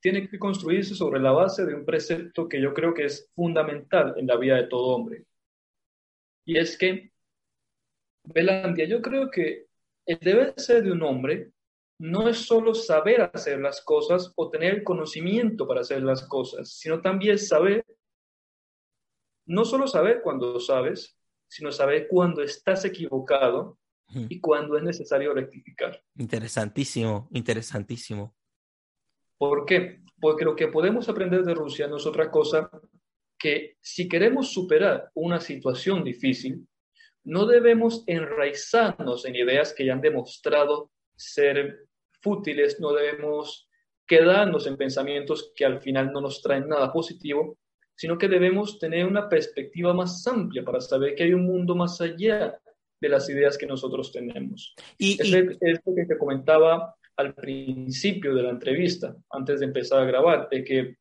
tiene 0.00 0.28
que 0.28 0.38
construirse 0.38 0.94
sobre 0.94 1.18
la 1.18 1.32
base 1.32 1.64
de 1.64 1.74
un 1.74 1.84
precepto 1.84 2.46
que 2.46 2.60
yo 2.60 2.74
creo 2.74 2.92
que 2.92 3.06
es 3.06 3.30
fundamental 3.34 4.14
en 4.18 4.26
la 4.26 4.36
vida 4.36 4.56
de 4.56 4.64
todo 4.64 4.94
hombre. 4.94 5.24
Y 6.44 6.58
es 6.58 6.76
que, 6.76 7.10
Belandia, 8.24 8.84
yo 8.84 9.00
creo 9.00 9.30
que 9.30 9.66
el 10.04 10.18
deber 10.18 10.52
ser 10.58 10.82
de 10.82 10.92
un 10.92 11.02
hombre 11.02 11.52
no 11.98 12.28
es 12.28 12.38
solo 12.38 12.74
saber 12.74 13.22
hacer 13.32 13.60
las 13.60 13.80
cosas 13.80 14.30
o 14.36 14.50
tener 14.50 14.74
el 14.74 14.84
conocimiento 14.84 15.66
para 15.66 15.80
hacer 15.80 16.02
las 16.02 16.26
cosas, 16.26 16.68
sino 16.68 17.00
también 17.00 17.38
saber, 17.38 17.86
no 19.46 19.64
solo 19.64 19.86
saber 19.86 20.20
cuando 20.22 20.58
sabes, 20.60 21.18
sino 21.48 21.70
saber 21.70 22.08
cuando 22.08 22.42
estás 22.42 22.84
equivocado 22.84 23.78
y 24.28 24.40
cuando 24.40 24.76
es 24.76 24.82
necesario 24.82 25.32
rectificar. 25.32 26.00
Interesantísimo, 26.16 27.28
interesantísimo. 27.32 28.36
¿Por 29.38 29.64
qué? 29.64 30.00
Porque 30.20 30.44
lo 30.44 30.54
que 30.54 30.68
podemos 30.68 31.08
aprender 31.08 31.42
de 31.42 31.54
Rusia 31.54 31.88
no 31.88 31.96
es 31.96 32.06
otra 32.06 32.30
cosa 32.30 32.70
que 33.38 33.76
si 33.80 34.08
queremos 34.08 34.52
superar 34.52 35.10
una 35.14 35.40
situación 35.40 36.04
difícil, 36.04 36.66
no 37.24 37.46
debemos 37.46 38.04
enraizarnos 38.06 39.24
en 39.24 39.36
ideas 39.36 39.72
que 39.72 39.86
ya 39.86 39.94
han 39.94 40.00
demostrado 40.00 40.92
ser 41.16 41.88
fútiles, 42.20 42.80
no 42.80 42.92
debemos 42.92 43.68
quedarnos 44.06 44.66
en 44.66 44.76
pensamientos 44.76 45.52
que 45.56 45.64
al 45.64 45.80
final 45.80 46.12
no 46.12 46.20
nos 46.20 46.42
traen 46.42 46.68
nada 46.68 46.92
positivo, 46.92 47.58
sino 47.96 48.18
que 48.18 48.28
debemos 48.28 48.78
tener 48.78 49.06
una 49.06 49.28
perspectiva 49.28 49.92
más 49.94 50.26
amplia 50.26 50.64
para 50.64 50.80
saber 50.80 51.14
que 51.14 51.24
hay 51.24 51.32
un 51.32 51.46
mundo 51.46 51.74
más 51.74 52.00
allá 52.00 52.58
de 53.00 53.08
las 53.08 53.28
ideas 53.28 53.58
que 53.58 53.66
nosotros 53.66 54.10
tenemos. 54.12 54.74
Y, 54.98 55.20
es, 55.20 55.30
lo 55.84 55.94
que 55.94 56.06
te 56.06 56.18
comentaba 56.18 56.94
al 57.16 57.34
principio 57.34 58.34
de 58.34 58.42
la 58.42 58.50
entrevista, 58.50 59.14
antes 59.30 59.60
de 59.60 59.66
empezar 59.66 60.02
a 60.02 60.06
grabar, 60.06 60.48
de 60.50 60.64
que 60.64 60.96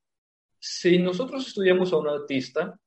si 0.60 1.00
nosotros 1.00 1.48
estudiamos 1.48 1.91
a 1.91 1.98
un 1.98 2.08
artista, 2.08 2.78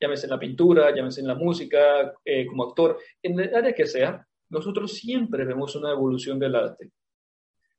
llámese 0.00 0.26
en 0.26 0.30
la 0.30 0.38
pintura, 0.38 0.94
llámese 0.94 1.20
en 1.20 1.28
la 1.28 1.34
música, 1.34 2.12
eh, 2.24 2.46
como 2.46 2.64
actor, 2.64 2.98
en 3.22 3.40
el 3.40 3.54
área 3.54 3.72
que 3.72 3.86
sea, 3.86 4.26
nosotros 4.50 4.92
siempre 4.92 5.44
vemos 5.44 5.74
una 5.74 5.90
evolución 5.90 6.38
del 6.38 6.54
arte. 6.54 6.90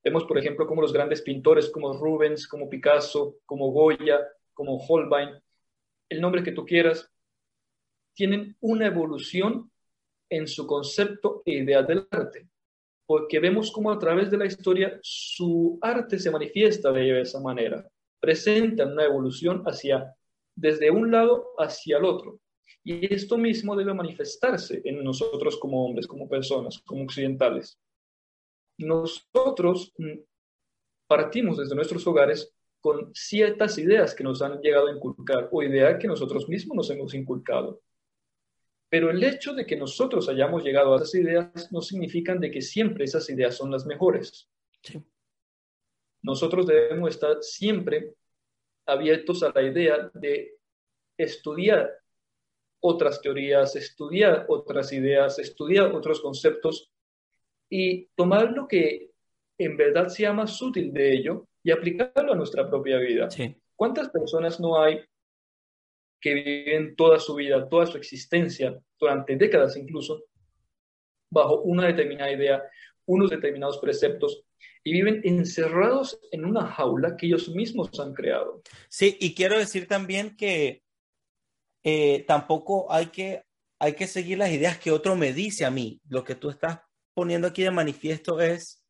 Vemos, 0.03 0.25
por 0.25 0.37
ejemplo, 0.37 0.67
como 0.67 0.81
los 0.81 0.93
grandes 0.93 1.21
pintores 1.21 1.69
como 1.69 1.93
Rubens, 1.93 2.47
como 2.47 2.69
Picasso, 2.69 3.37
como 3.45 3.71
Goya, 3.71 4.19
como 4.53 4.77
Holbein, 4.77 5.29
el 6.09 6.21
nombre 6.21 6.43
que 6.43 6.51
tú 6.51 6.65
quieras, 6.65 7.11
tienen 8.13 8.55
una 8.61 8.87
evolución 8.87 9.71
en 10.29 10.47
su 10.47 10.65
concepto 10.65 11.43
e 11.45 11.53
idea 11.53 11.83
del 11.83 12.07
arte 12.09 12.47
porque 13.05 13.39
vemos 13.39 13.71
cómo 13.71 13.91
a 13.91 13.99
través 13.99 14.31
de 14.31 14.37
la 14.37 14.45
historia 14.45 14.99
su 15.01 15.77
arte 15.81 16.19
se 16.19 16.31
manifiesta 16.31 16.91
de 16.91 17.21
esa 17.21 17.39
manera, 17.39 17.87
presenta 18.19 18.85
una 18.85 19.03
evolución 19.03 19.63
hacia, 19.65 20.15
desde 20.55 20.89
un 20.89 21.11
lado 21.11 21.53
hacia 21.57 21.97
el 21.97 22.05
otro. 22.05 22.39
Y 22.83 23.13
esto 23.13 23.37
mismo 23.37 23.75
debe 23.75 23.93
manifestarse 23.93 24.81
en 24.83 25.03
nosotros 25.03 25.57
como 25.57 25.85
hombres, 25.85 26.07
como 26.07 26.27
personas, 26.27 26.79
como 26.85 27.03
occidentales. 27.03 27.79
Nosotros 28.77 29.93
mm, 29.97 30.19
partimos 31.07 31.57
desde 31.57 31.75
nuestros 31.75 32.05
hogares 32.07 32.53
con 32.85 33.15
ciertas 33.15 33.79
ideas 33.79 34.13
que 34.13 34.23
nos 34.23 34.43
han 34.43 34.61
llegado 34.61 34.85
a 34.85 34.91
inculcar 34.91 35.49
o 35.51 35.63
ideas 35.63 35.97
que 35.99 36.07
nosotros 36.07 36.47
mismos 36.47 36.77
nos 36.77 36.89
hemos 36.91 37.15
inculcado. 37.15 37.81
Pero 38.89 39.09
el 39.09 39.23
hecho 39.23 39.55
de 39.55 39.65
que 39.65 39.75
nosotros 39.75 40.29
hayamos 40.29 40.63
llegado 40.63 40.93
a 40.93 40.97
esas 40.97 41.15
ideas 41.15 41.71
no 41.71 41.81
significa 41.81 42.35
de 42.35 42.51
que 42.51 42.61
siempre 42.61 43.05
esas 43.05 43.27
ideas 43.31 43.55
son 43.57 43.71
las 43.71 43.87
mejores. 43.87 44.47
Nosotros 46.21 46.67
debemos 46.67 47.09
estar 47.09 47.41
siempre 47.41 48.13
abiertos 48.85 49.41
a 49.41 49.51
la 49.51 49.63
idea 49.63 50.11
de 50.13 50.59
estudiar 51.17 51.91
otras 52.81 53.19
teorías, 53.19 53.75
estudiar 53.75 54.45
otras 54.47 54.93
ideas, 54.93 55.39
estudiar 55.39 55.91
otros 55.91 56.21
conceptos 56.21 56.91
y 57.67 58.05
tomar 58.15 58.51
lo 58.51 58.67
que 58.67 59.09
en 59.57 59.75
verdad 59.75 60.07
sea 60.09 60.33
más 60.33 60.61
útil 60.61 60.93
de 60.93 61.13
ello 61.13 61.47
y 61.65 61.71
aplicarlo 61.71 62.33
a 62.33 62.35
nuestra 62.35 62.69
propia 62.69 62.99
vida. 62.99 63.27
¿Cuántas 63.75 64.09
personas 64.09 64.59
no 64.59 64.79
hay 64.79 65.03
que 66.21 66.35
viven 66.35 66.95
toda 66.95 67.19
su 67.19 67.33
vida, 67.33 67.67
toda 67.67 67.87
su 67.87 67.97
existencia, 67.97 68.79
durante 68.99 69.35
décadas 69.35 69.75
incluso, 69.75 70.25
bajo 71.31 71.61
una 71.61 71.87
determinada 71.87 72.31
idea, 72.31 72.63
unos 73.07 73.31
determinados 73.31 73.79
preceptos, 73.79 74.43
y 74.83 74.93
viven 74.93 75.21
encerrados 75.23 76.19
en 76.31 76.45
una 76.45 76.67
jaula 76.67 77.17
que 77.17 77.25
ellos 77.25 77.49
mismos 77.49 77.99
han 77.99 78.13
creado. 78.13 78.61
Sí, 78.87 79.17
y 79.19 79.33
quiero 79.33 79.57
decir 79.57 79.87
también 79.87 80.37
que 80.37 80.83
eh, 81.83 82.25
tampoco 82.27 82.91
hay 82.91 83.07
que, 83.07 83.43
hay 83.79 83.93
que 83.93 84.05
seguir 84.05 84.37
las 84.37 84.51
ideas 84.51 84.77
que 84.77 84.91
otro 84.91 85.15
me 85.15 85.33
dice 85.33 85.65
a 85.65 85.71
mí. 85.71 85.99
Lo 86.09 86.23
que 86.23 86.35
tú 86.35 86.51
estás 86.51 86.81
poniendo 87.15 87.47
aquí 87.47 87.63
de 87.63 87.71
manifiesto 87.71 88.39
es 88.39 88.84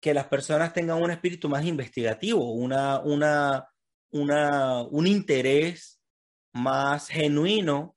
que 0.00 0.14
las 0.14 0.26
personas 0.26 0.72
tengan 0.72 1.02
un 1.02 1.10
espíritu 1.10 1.48
más 1.48 1.64
investigativo, 1.64 2.52
una, 2.52 3.00
una, 3.00 3.68
una, 4.10 4.82
un 4.82 5.06
interés 5.06 6.00
más 6.52 7.08
genuino 7.08 7.96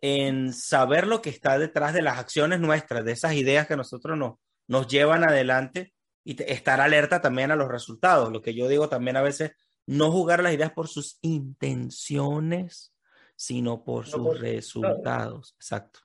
en 0.00 0.52
saber 0.52 1.06
lo 1.06 1.20
que 1.20 1.30
está 1.30 1.58
detrás 1.58 1.92
de 1.92 2.02
las 2.02 2.18
acciones 2.18 2.60
nuestras, 2.60 3.04
de 3.04 3.12
esas 3.12 3.34
ideas 3.34 3.66
que 3.66 3.76
nosotros 3.76 4.16
nos, 4.16 4.34
nos 4.68 4.86
llevan 4.86 5.28
adelante 5.28 5.92
y 6.24 6.40
estar 6.44 6.80
alerta 6.80 7.20
también 7.20 7.50
a 7.50 7.56
los 7.56 7.68
resultados. 7.68 8.30
Lo 8.30 8.42
que 8.42 8.54
yo 8.54 8.68
digo 8.68 8.88
también 8.88 9.16
a 9.16 9.22
veces, 9.22 9.52
no 9.86 10.12
jugar 10.12 10.42
las 10.42 10.52
ideas 10.52 10.72
por 10.72 10.88
sus 10.88 11.18
intenciones, 11.22 12.94
sino 13.34 13.82
por 13.84 14.06
sus 14.06 14.38
resultados. 14.38 15.54
Exacto. 15.58 16.00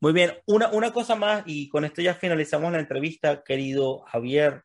Muy 0.00 0.12
bien, 0.12 0.32
una, 0.46 0.70
una, 0.70 0.92
cosa 0.92 1.14
más 1.14 1.42
y 1.46 1.68
con 1.68 1.84
esto 1.84 2.02
ya 2.02 2.14
finalizamos 2.14 2.72
la 2.72 2.80
entrevista, 2.80 3.42
querido 3.42 4.00
Javier. 4.00 4.62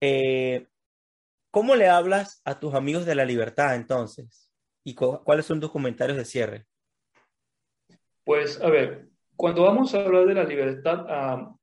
Eh, 0.00 0.66
¿Cómo 1.50 1.76
le 1.76 1.88
hablas 1.88 2.40
a 2.44 2.58
tus 2.58 2.74
amigos 2.74 3.04
de 3.04 3.14
la 3.14 3.24
libertad 3.24 3.74
entonces? 3.74 4.50
¿Y 4.84 4.94
cuáles 4.94 5.46
son 5.46 5.60
tus 5.60 5.70
comentarios 5.70 6.16
de 6.16 6.24
cierre? 6.24 6.66
Pues, 8.24 8.60
a 8.60 8.70
ver, 8.70 9.08
cuando 9.36 9.62
vamos 9.62 9.94
a 9.94 10.04
hablar 10.04 10.26
de 10.26 10.34
la 10.34 10.44
libertad, 10.44 11.04
ah, 11.08 11.54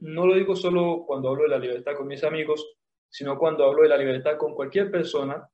no 0.00 0.26
lo 0.26 0.34
digo 0.34 0.56
solo 0.56 1.04
cuando 1.06 1.28
hablo 1.28 1.44
de 1.44 1.50
la 1.50 1.58
libertad 1.58 1.94
con 1.96 2.06
mis 2.06 2.24
amigos, 2.24 2.76
sino 3.08 3.38
cuando 3.38 3.64
hablo 3.64 3.82
de 3.82 3.88
la 3.88 3.96
libertad 3.96 4.36
con 4.36 4.54
cualquier 4.54 4.90
persona, 4.90 5.48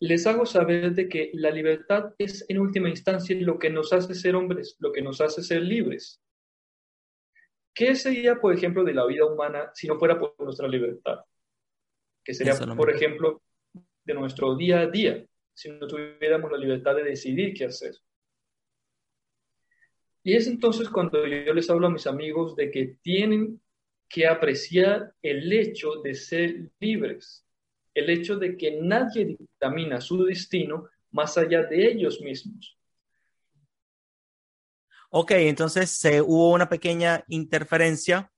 les 0.00 0.26
hago 0.26 0.46
saber 0.46 0.94
de 0.94 1.08
que 1.08 1.30
la 1.34 1.50
libertad 1.50 2.14
es 2.18 2.44
en 2.48 2.58
última 2.58 2.88
instancia 2.88 3.36
lo 3.40 3.58
que 3.58 3.70
nos 3.70 3.92
hace 3.92 4.14
ser 4.14 4.34
hombres, 4.34 4.76
lo 4.80 4.92
que 4.92 5.02
nos 5.02 5.20
hace 5.20 5.42
ser 5.42 5.62
libres. 5.62 6.20
¿Qué 7.74 7.94
sería, 7.94 8.40
por 8.40 8.54
ejemplo, 8.54 8.82
de 8.82 8.94
la 8.94 9.06
vida 9.06 9.26
humana 9.26 9.70
si 9.74 9.86
no 9.86 9.98
fuera 9.98 10.18
por 10.18 10.34
nuestra 10.40 10.66
libertad? 10.66 11.20
que 12.24 12.34
sería, 12.34 12.54
por 12.76 12.90
ejemplo, 12.90 13.42
de 14.04 14.14
nuestro 14.14 14.56
día 14.56 14.80
a 14.80 14.86
día, 14.86 15.24
si 15.54 15.70
no 15.70 15.86
tuviéramos 15.86 16.50
la 16.50 16.58
libertad 16.58 16.94
de 16.94 17.04
decidir 17.04 17.54
qué 17.54 17.66
hacer. 17.66 17.94
Y 20.22 20.34
es 20.34 20.46
entonces 20.46 20.88
cuando 20.88 21.26
yo 21.26 21.54
les 21.54 21.70
hablo 21.70 21.86
a 21.86 21.90
mis 21.90 22.06
amigos 22.06 22.54
de 22.56 22.70
que 22.70 22.98
tienen 23.00 23.60
que 24.08 24.26
apreciar 24.26 25.14
el 25.22 25.50
hecho 25.52 26.02
de 26.02 26.14
ser 26.14 26.70
libres, 26.78 27.46
el 28.00 28.10
hecho 28.10 28.36
de 28.36 28.56
que 28.56 28.80
nadie 28.80 29.24
dictamina 29.24 30.00
su 30.00 30.24
destino 30.24 30.88
más 31.10 31.36
allá 31.38 31.62
de 31.64 31.90
ellos 31.90 32.20
mismos. 32.20 32.76
Ok, 35.10 35.32
entonces 35.32 35.90
se 35.90 36.22
hubo 36.22 36.52
una 36.52 36.68
pequeña 36.68 37.24
interferencia. 37.28 38.30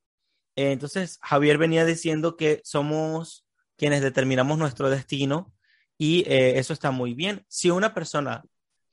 Eh, 0.56 0.72
entonces 0.72 1.18
Javier 1.22 1.58
venía 1.58 1.84
diciendo 1.84 2.36
que 2.36 2.62
somos 2.64 3.46
quienes 3.76 4.00
determinamos 4.00 4.58
nuestro 4.58 4.88
destino 4.88 5.52
y 5.98 6.24
eh, 6.26 6.58
eso 6.58 6.72
está 6.72 6.90
muy 6.90 7.14
bien. 7.14 7.44
Si 7.48 7.70
una 7.70 7.92
persona 7.92 8.42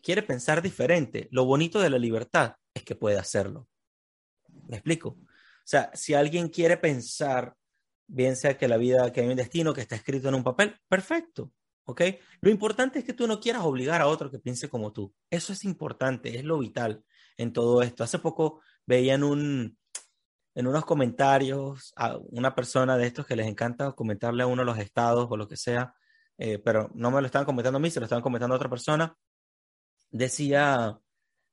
quiere 0.02 0.24
pensar 0.24 0.62
diferente, 0.62 1.28
lo 1.32 1.46
bonito 1.46 1.80
de 1.80 1.90
la 1.90 1.98
libertad 1.98 2.56
es 2.74 2.84
que 2.84 2.96
puede 2.96 3.18
hacerlo. 3.18 3.68
¿Me 4.68 4.78
explico? 4.78 5.10
O 5.10 5.72
sea, 5.72 5.92
si 5.94 6.14
alguien 6.14 6.50
quiere 6.50 6.78
pensar, 6.78 7.56
bien 8.10 8.36
sea 8.36 8.58
que 8.58 8.68
la 8.68 8.78
vida, 8.78 9.14
que 9.14 9.22
hay 9.22 9.28
un 9.28 9.36
destino 9.36 9.74
que 9.74 9.82
está 9.82 9.96
escrito 9.96 10.28
en 10.28 10.36
un 10.36 10.44
papel, 10.44 10.76
perfecto. 10.88 11.52
¿Ok? 11.86 12.02
Lo 12.42 12.52
importante 12.52 13.00
es 13.00 13.06
que 13.06 13.14
tú 13.14 13.26
no 13.26 13.40
quieras 13.40 13.64
obligar 13.64 14.02
a 14.02 14.08
otro 14.08 14.30
que 14.30 14.38
piense 14.38 14.70
como 14.70 14.92
tú. 14.92 15.14
Eso 15.30 15.54
es 15.54 15.64
importante, 15.64 16.38
es 16.38 16.44
lo 16.44 16.60
vital 16.60 17.04
en 17.38 17.52
todo 17.54 17.82
esto. 17.82 18.04
Hace 18.04 18.20
poco 18.20 18.62
veía 18.86 19.16
en, 19.16 19.24
un, 19.24 19.78
en 20.54 20.68
unos 20.68 20.86
comentarios 20.86 21.94
a 21.96 22.18
una 22.30 22.54
persona 22.54 22.98
de 22.98 23.08
estos 23.08 23.26
que 23.26 23.36
les 23.36 23.48
encanta 23.48 23.94
comentarle 23.94 24.44
a 24.44 24.48
uno 24.48 24.64
los 24.64 24.78
estados 24.78 25.28
o 25.32 25.38
lo 25.38 25.48
que 25.48 25.58
sea, 25.58 25.96
eh, 26.38 26.60
pero 26.60 26.92
no 26.94 27.10
me 27.10 27.22
lo 27.22 27.26
estaban 27.26 27.46
comentando 27.46 27.78
a 27.78 27.82
mí, 27.82 27.90
se 27.90 28.00
lo 28.00 28.06
estaban 28.06 28.24
comentando 28.24 28.54
a 28.54 28.58
otra 28.58 28.70
persona. 28.70 29.16
Decía, 30.12 31.00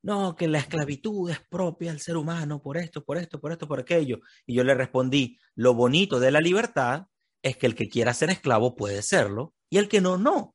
no, 0.07 0.37
que 0.37 0.47
la 0.47 0.59
esclavitud 0.59 1.29
es 1.29 1.41
propia 1.41 1.91
al 1.91 1.99
ser 1.99 2.17
humano 2.17 2.63
por 2.63 2.77
esto, 2.77 3.05
por 3.05 3.19
esto, 3.19 3.41
por 3.41 3.51
esto, 3.51 3.67
por 3.67 3.81
aquello. 3.81 4.21
Y 4.47 4.55
yo 4.55 4.63
le 4.63 4.73
respondí, 4.73 5.37
lo 5.57 5.75
bonito 5.75 6.21
de 6.21 6.31
la 6.31 6.41
libertad 6.41 7.09
es 7.43 7.57
que 7.57 7.67
el 7.67 7.75
que 7.75 7.89
quiera 7.89 8.15
ser 8.15 8.31
esclavo 8.31 8.77
puede 8.77 9.03
serlo 9.03 9.53
y 9.69 9.79
el 9.79 9.89
que 9.89 10.01
no, 10.01 10.17
no. 10.17 10.55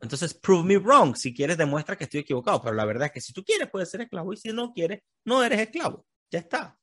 Entonces, 0.00 0.32
prove 0.32 0.62
me 0.62 0.78
wrong. 0.78 1.16
Si 1.16 1.34
quieres, 1.34 1.58
demuestra 1.58 1.96
que 1.96 2.04
estoy 2.04 2.20
equivocado. 2.20 2.62
Pero 2.62 2.76
la 2.76 2.84
verdad 2.84 3.06
es 3.06 3.12
que 3.12 3.20
si 3.20 3.32
tú 3.32 3.42
quieres, 3.42 3.68
puedes 3.68 3.90
ser 3.90 4.02
esclavo. 4.02 4.32
Y 4.32 4.36
si 4.36 4.52
no 4.52 4.72
quieres, 4.72 5.00
no 5.24 5.42
eres 5.42 5.58
esclavo. 5.58 6.06
Ya 6.30 6.38
está. 6.38 6.78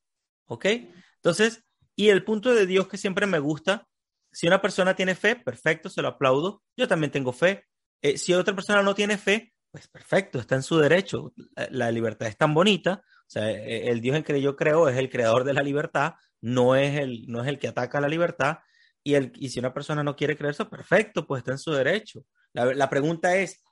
¿Ok? 0.48 0.66
Entonces, 1.14 1.64
y 1.96 2.10
el 2.10 2.24
punto 2.24 2.54
de 2.54 2.66
Dios 2.66 2.88
que 2.88 2.98
siempre 2.98 3.26
me 3.26 3.38
gusta, 3.38 3.88
si 4.30 4.46
una 4.46 4.60
persona 4.60 4.94
tiene 4.94 5.14
fe, 5.14 5.34
perfecto, 5.34 5.88
se 5.88 6.02
lo 6.02 6.08
aplaudo. 6.08 6.62
Yo 6.76 6.86
también 6.86 7.10
tengo 7.10 7.32
fe. 7.32 7.64
Eh, 8.02 8.18
si 8.18 8.34
otra 8.34 8.54
persona 8.54 8.82
no 8.82 8.94
tiene 8.94 9.16
fe, 9.16 9.54
pues 9.78 9.88
perfecto, 9.88 10.38
está 10.38 10.56
en 10.56 10.62
su 10.62 10.78
derecho. 10.78 11.32
La, 11.70 11.90
libertad 11.90 12.28
es 12.28 12.36
tan 12.36 12.54
bonita. 12.54 13.02
O 13.04 13.30
sea, 13.30 13.50
e, 13.50 13.88
el 13.88 14.00
Dios 14.00 14.16
en 14.16 14.24
que 14.24 14.40
yo 14.40 14.56
creo 14.56 14.88
es 14.88 14.96
el 14.96 15.08
creador 15.08 15.44
de 15.44 15.52
la 15.52 15.62
libertad, 15.62 16.14
no 16.40 16.74
es 16.74 16.98
el, 16.98 17.26
no 17.28 17.42
es 17.42 17.48
el 17.48 17.58
que 17.58 17.68
ataca 17.68 18.00
la 18.00 18.08
libertad. 18.08 18.58
Y, 19.04 19.14
el, 19.14 19.32
y 19.36 19.50
si 19.50 19.60
una 19.60 19.72
persona 19.72 20.02
no 20.02 20.16
quiere 20.16 20.36
creer 20.36 20.54
eso, 20.54 20.68
perfecto, 20.68 21.26
pues 21.26 21.40
está 21.40 21.52
en 21.52 21.58
su 21.58 21.72
derecho. 21.72 22.24
La, 22.52 22.64
la 22.74 22.90
pregunta 22.90 23.36
es, 23.36 23.62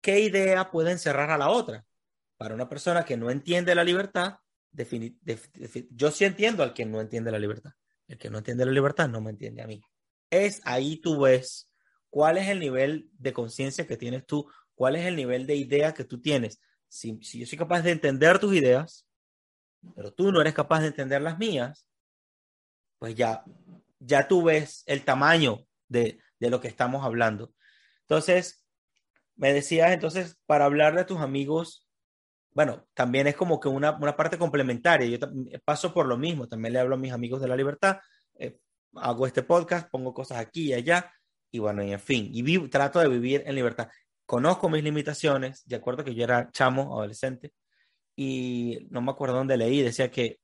¿qué 0.00 0.20
idea 0.20 0.70
puede 0.70 0.92
encerrar 0.92 1.30
a 1.30 1.38
la 1.38 1.48
otra? 1.48 1.84
Para 2.36 2.54
una 2.54 2.68
persona 2.68 3.04
que 3.04 3.16
no 3.16 3.30
entiende 3.30 3.74
la 3.74 3.82
libertad, 3.82 4.36
yo 5.90 6.10
sí 6.10 6.24
entiendo 6.24 6.62
al 6.62 6.72
que 6.72 6.86
no 6.86 7.00
entiende 7.00 7.32
la 7.32 7.38
libertad. 7.38 7.72
El 8.06 8.18
que 8.18 8.30
no 8.30 8.38
entiende 8.38 8.64
la 8.64 8.72
libertad 8.72 9.08
no 9.08 9.20
me 9.20 9.30
entiende 9.30 9.62
a 9.62 9.66
mí. 9.66 9.82
Es 10.30 10.60
ahí 10.64 10.98
tú 11.00 11.20
ves 11.20 11.70
cuál 12.10 12.38
es 12.38 12.48
el 12.48 12.60
nivel 12.60 13.10
de 13.12 13.32
conciencia 13.32 13.86
que 13.86 13.96
tienes 13.96 14.24
tú 14.26 14.48
cuál 14.78 14.94
es 14.94 15.04
el 15.06 15.16
nivel 15.16 15.44
de 15.44 15.56
idea 15.56 15.92
que 15.92 16.04
tú 16.04 16.20
tienes. 16.20 16.60
Si, 16.86 17.18
yo 17.18 17.46
soy 17.46 17.58
capaz 17.58 17.82
de 17.82 17.90
entender 17.90 18.38
tus 18.38 18.54
ideas, 18.54 19.08
pero 19.96 20.12
tú 20.12 20.30
no 20.30 20.40
eres 20.40 20.54
capaz 20.54 20.82
de 20.82 20.86
entender 20.86 21.20
las 21.20 21.36
mías, 21.36 21.84
pues 23.00 23.16
ya, 23.16 23.42
ya 23.98 24.28
tú 24.28 24.44
ves 24.44 24.84
el 24.86 25.04
tamaño 25.04 25.66
de, 25.88 26.20
lo 26.38 26.60
que 26.60 26.68
estamos 26.68 27.04
hablando. 27.04 27.52
Entonces, 28.02 28.64
me 29.34 29.52
decías, 29.52 29.90
entonces, 29.90 30.38
para 30.46 30.66
hablar 30.66 30.94
de 30.94 31.04
tus 31.04 31.18
amigos, 31.18 31.88
bueno, 32.52 32.86
también 32.94 33.26
es 33.26 33.34
como 33.34 33.58
que 33.58 33.68
una, 33.68 33.98
parte 34.16 34.38
complementaria. 34.38 35.08
Yo 35.08 35.18
paso 35.64 35.92
por 35.92 36.06
lo 36.06 36.16
mismo, 36.16 36.46
también 36.46 36.74
le 36.74 36.78
hablo 36.78 36.94
a 36.94 36.98
mis 36.98 37.12
amigos 37.12 37.40
de 37.40 37.48
la 37.48 37.56
libertad, 37.56 37.98
eh, 38.36 38.60
hago 38.94 39.26
este 39.26 39.42
podcast, 39.42 39.90
pongo 39.90 40.14
cosas 40.14 40.38
aquí 40.38 40.68
y 40.68 40.74
allá, 40.74 41.12
y 41.50 41.58
bueno, 41.58 41.82
y 41.82 41.92
en 41.92 42.00
fin, 42.00 42.30
y 42.32 42.68
trato 42.68 43.00
de 43.00 43.08
vivir 43.08 43.42
en 43.44 43.56
libertad 43.56 43.88
conozco 44.28 44.68
mis 44.68 44.84
limitaciones, 44.84 45.66
de 45.66 45.76
acuerdo 45.76 46.04
que 46.04 46.14
yo 46.14 46.22
era 46.22 46.50
chamo, 46.50 46.98
adolescente, 46.98 47.54
y 48.14 48.86
no 48.90 49.00
me 49.00 49.10
acuerdo 49.10 49.36
dónde 49.36 49.56
leí, 49.56 49.80
decía 49.80 50.10
que 50.10 50.38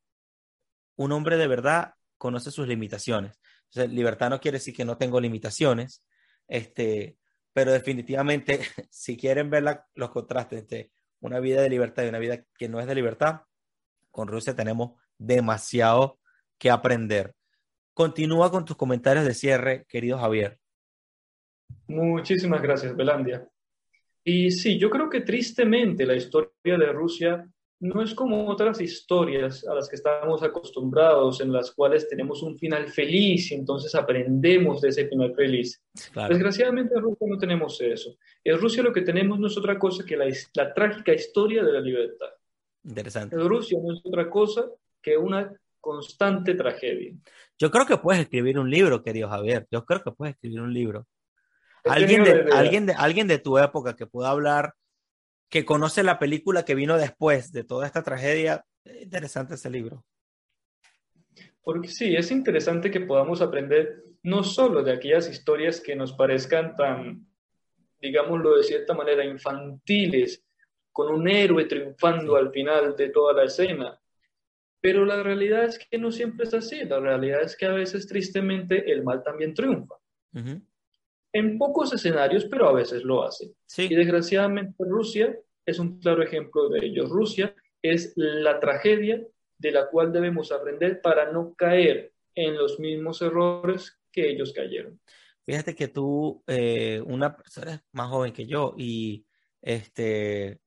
un 0.97 1.13
hombre 1.13 1.37
de 1.37 1.47
verdad 1.47 1.93
conoce 2.17 2.51
sus 2.51 2.67
limitaciones. 2.67 3.39
Libertad 3.75 4.31
no 4.31 4.41
quiere 4.41 4.57
decir 4.57 4.75
que 4.75 4.87
no 4.87 4.97
tengo 4.97 5.21
limitaciones, 5.21 6.03
este, 6.49 7.19
pero 7.53 7.73
definitivamente, 7.73 8.61
si 8.91 9.19
quieren 9.19 9.51
ver 9.51 9.65
los 9.95 10.11
contrastes 10.11 10.61
entre 10.61 10.91
una 11.21 11.39
vida 11.39 11.61
de 11.61 11.69
libertad 11.69 12.05
y 12.05 12.09
una 12.09 12.19
vida 12.19 12.43
que 12.57 12.71
no 12.71 12.81
es 12.81 12.87
de 12.87 12.95
libertad, 12.95 13.43
con 14.11 14.29
Rusia 14.29 14.57
tenemos 14.57 14.93
demasiado 15.19 16.19
que 16.57 16.71
aprender. 16.71 17.35
Continúa 17.93 18.51
con 18.51 18.65
tus 18.65 18.79
comentarios 18.79 19.27
de 19.27 19.35
cierre, 19.35 19.85
querido 19.91 20.17
Javier. 20.19 20.59
Muchísimas 21.87 22.63
gracias, 22.63 22.97
Belandia. 22.97 23.47
Y 24.25 24.51
sí, 24.51 24.79
yo 24.79 24.89
creo 24.89 25.11
que 25.11 25.21
tristemente 25.21 26.07
la 26.07 26.17
historia 26.17 26.51
de 26.65 26.93
Rusia 26.93 27.47
no 27.81 28.03
es 28.03 28.15
como 28.15 28.49
otras 28.49 28.81
historias 28.81 29.67
a 29.67 29.75
las 29.75 29.89
que 29.89 29.97
estamos 29.97 30.43
acostumbrados, 30.43 31.43
en 31.43 31.53
las 31.53 31.71
cuales 31.73 32.09
tenemos 32.09 32.43
un 32.43 32.57
final 32.59 32.89
feliz 32.89 33.53
y 33.53 33.55
entonces 33.55 33.95
aprendemos 33.95 34.81
de 34.81 34.89
ese 34.89 35.07
final 35.07 35.35
feliz. 35.35 35.83
Desgraciadamente 36.29 36.95
en 36.95 37.03
Rusia 37.03 37.27
no 37.29 37.37
tenemos 37.37 37.79
eso. 37.83 38.17
En 38.43 38.59
Rusia 38.59 38.83
lo 38.83 38.93
que 38.93 39.03
tenemos 39.03 39.39
no 39.39 39.49
es 39.49 39.59
otra 39.59 39.79
cosa 39.79 40.05
que 40.05 40.17
la, 40.17 40.27
la 40.55 40.73
trágica 40.73 41.13
historia 41.13 41.63
de 41.63 41.73
la 41.73 41.81
libertad. 41.81 42.29
Interesante. 42.85 43.37
En 43.37 43.47
Rusia 43.47 43.79
no 43.83 43.93
es 43.93 44.01
otra 44.05 44.31
cosa 44.31 44.67
que 45.03 45.19
una 45.19 45.53
constante 45.79 46.55
tragedia. 46.55 47.13
Yo 47.59 47.71
creo 47.71 47.85
que 47.85 47.99
puedes 47.99 48.23
escribir 48.23 48.59
un 48.59 48.71
libro, 48.71 49.03
querido 49.03 49.29
Javier. 49.29 49.67
Yo 49.71 49.85
creo 49.85 50.03
que 50.03 50.13
puedes 50.13 50.35
escribir 50.35 50.63
un 50.63 50.73
libro. 50.73 51.07
Alguien 51.85 52.25
de, 52.25 52.51
alguien, 52.53 52.87
de, 52.87 52.95
alguien 52.95 53.29
de 53.29 53.39
tu 53.39 53.59
época 53.59 53.95
que 53.95 54.07
pueda 54.07 54.31
hablar, 54.31 54.75
que 55.51 55.65
conoce 55.65 56.03
la 56.03 56.19
película 56.19 56.65
que 56.65 56.75
vino 56.75 56.97
después 56.97 57.53
de 57.53 57.65
toda 57.65 57.87
esta 57.87 58.03
tragedia. 58.03 58.65
Interesante 58.85 59.55
ese 59.55 59.71
libro. 59.71 60.05
Porque 61.63 61.89
sí, 61.89 62.17
es 62.17 62.31
interesante 62.31 62.91
que 62.91 63.01
podamos 63.01 63.41
aprender 63.41 64.05
no 64.23 64.43
solo 64.43 64.83
de 64.83 64.93
aquellas 64.93 65.29
historias 65.29 65.81
que 65.81 65.95
nos 65.95 66.13
parezcan 66.13 66.75
tan, 66.77 67.27
digámoslo 68.01 68.57
de 68.57 68.65
cierta 68.65 68.95
manera, 68.95 69.25
infantiles, 69.25 70.43
con 70.91 71.13
un 71.13 71.29
héroe 71.29 71.67
triunfando 71.67 72.37
al 72.37 72.51
final 72.51 72.97
de 72.97 73.11
toda 73.11 73.35
la 73.35 73.45
escena, 73.45 74.01
pero 74.81 75.05
la 75.05 75.23
realidad 75.23 75.65
es 75.65 75.79
que 75.79 75.99
no 75.99 76.13
siempre 76.13 76.47
es 76.47 76.55
así. 76.55 76.85
La 76.85 77.01
realidad 77.01 77.43
es 77.43 77.57
que 77.57 77.67
a 77.67 77.73
veces, 77.73 78.07
tristemente, 78.07 78.91
el 78.91 79.03
mal 79.03 79.23
también 79.23 79.55
triunfa 79.55 79.97
en 81.35 81.59
pocos 81.59 81.93
escenarios, 81.93 82.47
pero 82.47 82.69
a 82.69 82.73
veces 82.73 83.03
lo 83.03 83.25
hace. 83.25 83.53
Y 83.77 83.95
desgraciadamente 83.95 84.77
Rusia 84.79 85.37
es 85.67 85.79
un 85.81 85.99
claro 85.99 86.23
ejemplo 86.23 86.69
de 86.69 86.87
ello. 86.87 87.07
Rusia 87.07 87.55
es 87.83 88.13
la 88.15 88.61
tragedia 88.61 89.21
de 89.59 89.73
la 89.73 89.89
cual 89.91 90.13
debemos 90.13 90.53
aprender 90.53 91.01
para 91.03 91.33
no 91.33 91.55
caer 91.55 92.13
en 92.37 92.57
los 92.57 92.79
mismos 92.79 93.21
errores 93.21 93.99
que 94.13 94.31
ellos 94.31 94.53
cayeron. 94.53 95.01
Fíjate 95.45 95.75
que 95.75 95.89
tú, 95.89 96.43
eh, 96.47 97.03
una 97.05 97.37
persona 97.37 97.85
más 97.93 98.09
joven 98.09 98.33
que 98.33 98.47
yo, 98.47 98.75
y 98.79 99.27
este, 99.61 100.61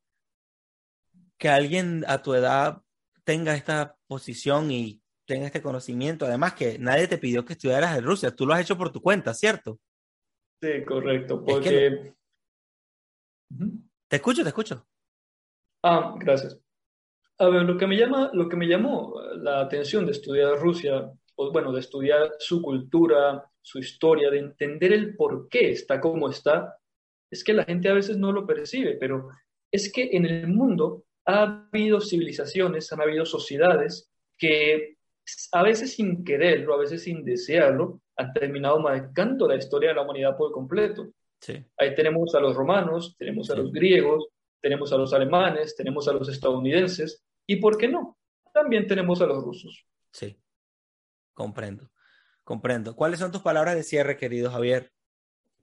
que 1.37 1.49
alguien 1.49 2.03
a 2.07 2.21
tu 2.21 2.33
edad 2.33 2.81
tenga 3.23 3.55
esta 3.55 3.95
posición 4.05 4.69
y 4.71 5.01
tenga 5.25 5.45
este 5.45 5.61
conocimiento, 5.61 6.25
además 6.25 6.53
que 6.53 6.77
nadie 6.77 7.07
te 7.07 7.17
pidió 7.17 7.45
que 7.45 7.53
estudiaras 7.53 7.97
en 7.97 8.03
Rusia, 8.03 8.35
tú 8.35 8.45
lo 8.45 8.53
has 8.53 8.61
hecho 8.61 8.77
por 8.77 8.91
tu 8.91 9.01
cuenta, 9.01 9.33
¿cierto? 9.33 9.79
Sí, 10.61 10.83
correcto, 10.85 11.43
porque... 11.43 12.13
Te 14.07 14.15
escucho, 14.15 14.43
te 14.43 14.49
escucho. 14.49 14.85
Ah, 15.83 16.15
gracias. 16.17 16.59
A 17.39 17.49
ver, 17.49 17.63
lo 17.63 17.77
que 17.77 17.85
me 17.85 17.95
llama, 17.95 18.31
lo 18.33 18.49
que 18.49 18.55
me 18.55 18.67
llamó 18.67 19.21
la 19.35 19.61
atención 19.61 20.05
de 20.05 20.13
estudiar 20.13 20.59
Rusia, 20.59 21.11
o 21.35 21.51
bueno, 21.51 21.71
de 21.71 21.81
estudiar 21.81 22.31
su 22.39 22.61
cultura, 22.61 23.45
su 23.61 23.79
historia, 23.79 24.31
de 24.31 24.39
entender 24.39 24.91
el 24.93 25.15
por 25.15 25.47
qué 25.47 25.71
está 25.71 26.01
como 26.01 26.29
está, 26.29 26.77
es 27.29 27.43
que 27.43 27.53
la 27.53 27.65
gente 27.65 27.89
a 27.89 27.93
veces 27.93 28.17
no 28.17 28.31
lo 28.31 28.47
percibe, 28.47 28.95
pero 28.95 29.29
es 29.71 29.91
que 29.91 30.09
en 30.13 30.25
el 30.25 30.47
mundo 30.47 31.05
ha 31.25 31.67
habido 31.71 32.01
civilizaciones, 32.01 32.91
han 32.91 33.01
habido 33.01 33.25
sociedades 33.25 34.09
que 34.37 34.97
a 35.51 35.61
veces 35.61 35.93
sin 35.93 36.23
quererlo, 36.23 36.73
a 36.73 36.79
veces 36.79 37.03
sin 37.03 37.23
desearlo, 37.23 38.01
han 38.17 38.33
terminado 38.33 38.79
marcando 38.79 39.47
la 39.47 39.55
historia 39.55 39.89
de 39.89 39.95
la 39.95 40.01
humanidad 40.01 40.35
por 40.35 40.51
completo. 40.51 41.11
Sí. 41.39 41.63
Ahí 41.77 41.93
tenemos 41.93 42.33
a 42.35 42.39
los 42.39 42.55
romanos, 42.55 43.15
tenemos 43.17 43.49
a 43.51 43.55
los 43.55 43.71
griegos, 43.71 44.27
tenemos 44.59 44.91
a 44.91 44.97
los 44.97 45.13
alemanes, 45.13 45.75
tenemos 45.75 46.07
a 46.07 46.13
los 46.13 46.27
estadounidenses 46.27 47.23
y, 47.45 47.57
¿por 47.57 47.77
qué 47.77 47.87
no? 47.87 48.17
También 48.53 48.87
tenemos 48.87 49.21
a 49.21 49.27
los 49.27 49.43
rusos. 49.43 49.85
Sí, 50.11 50.35
comprendo, 51.33 51.91
comprendo. 52.43 52.95
¿Cuáles 52.95 53.19
son 53.19 53.31
tus 53.31 53.41
palabras 53.41 53.75
de 53.75 53.83
cierre, 53.83 54.17
querido 54.17 54.49
Javier, 54.49 54.91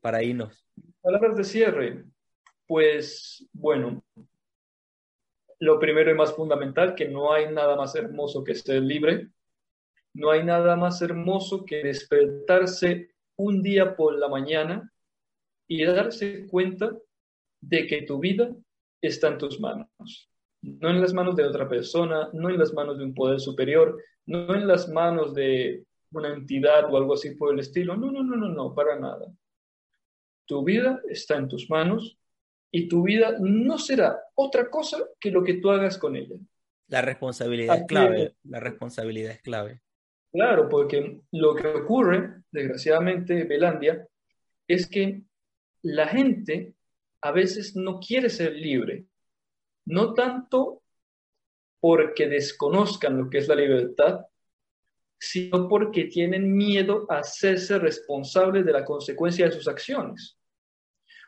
para 0.01 0.23
irnos? 0.23 0.65
Palabras 1.03 1.37
de 1.37 1.45
cierre. 1.45 2.05
Pues 2.67 3.47
bueno, 3.53 4.05
lo 5.59 5.79
primero 5.79 6.11
y 6.11 6.15
más 6.15 6.33
fundamental, 6.35 6.95
que 6.95 7.09
no 7.09 7.33
hay 7.33 7.53
nada 7.53 7.75
más 7.77 7.95
hermoso 7.97 8.45
que 8.45 8.55
ser 8.55 8.83
libre. 8.83 9.29
No 10.15 10.31
hay 10.31 10.45
nada 10.45 10.77
más 10.77 11.03
hermoso 11.03 11.65
que 11.65 11.83
despertarse 11.83 13.11
un 13.37 13.63
día 13.63 13.97
por 13.97 14.17
la 14.17 14.29
mañana 14.29 14.91
y 15.67 15.85
darse 15.85 16.47
cuenta 16.47 16.97
de 17.61 17.87
que 17.87 18.03
tu 18.03 18.19
vida 18.19 18.55
está 19.01 19.29
en 19.29 19.39
tus 19.39 19.61
manos. 19.61 20.31
No 20.63 20.89
en 20.89 21.01
las 21.01 21.13
manos 21.13 21.37
de 21.37 21.45
otra 21.45 21.69
persona, 21.69 22.31
no 22.33 22.49
en 22.49 22.59
las 22.59 22.73
manos 22.73 22.99
de 22.99 23.05
un 23.05 23.15
poder 23.15 23.41
superior, 23.41 24.01
no 24.27 24.55
en 24.55 24.67
las 24.67 24.89
manos 24.89 25.35
de 25.35 25.85
una 26.13 26.33
entidad 26.33 26.93
o 26.93 26.97
algo 26.97 27.15
así 27.15 27.35
por 27.35 27.53
el 27.53 27.61
estilo. 27.61 27.97
No, 27.97 28.11
no, 28.11 28.23
no, 28.23 28.37
no, 28.37 28.49
no, 28.49 28.75
para 28.75 28.99
nada. 28.99 29.27
Tu 30.47 30.63
vida 30.63 31.01
está 31.09 31.37
en 31.37 31.49
tus 31.49 31.69
manos 31.69 32.19
y 32.71 32.89
tu 32.89 33.03
vida 33.03 33.37
no 33.41 33.79
será 33.79 34.21
otra 34.35 34.71
cosa 34.71 34.99
que 35.19 35.31
lo 35.31 35.43
que 35.43 35.55
tú 35.55 35.71
hagas 35.71 35.99
con 35.99 36.17
ella. 36.17 36.37
La 36.89 37.03
responsabilidad 37.03 37.77
es 37.77 37.85
clave, 37.87 38.35
la 38.45 38.61
responsabilidad 38.61 39.33
es 39.33 39.43
clave. 39.43 39.81
Claro, 40.35 40.69
porque 40.69 41.21
lo 41.31 41.55
que 41.55 41.69
ocurre, 41.69 42.43
desgraciadamente, 42.51 43.45
Belandia, 43.45 44.05
es 44.67 44.89
que 44.89 45.23
la 45.83 46.09
gente 46.09 46.75
a 47.21 47.31
veces 47.31 47.77
no 47.77 48.01
quiere 48.01 48.29
ser 48.29 48.53
libre, 48.53 49.07
no 49.87 50.13
tanto 50.13 50.83
porque 51.79 52.29
desconozcan 52.29 53.17
lo 53.17 53.31
que 53.31 53.39
es 53.39 53.47
la 53.47 53.55
libertad, 53.55 54.23
sino 55.21 55.69
porque 55.69 56.07
tienen 56.07 56.53
miedo 56.53 57.07
a 57.09 57.19
hacerse 57.19 57.79
responsables 57.79 58.67
de 58.67 58.73
la 58.73 58.85
consecuencia 58.85 59.47
de 59.47 59.53
sus 59.53 59.69
acciones. 59.69 60.37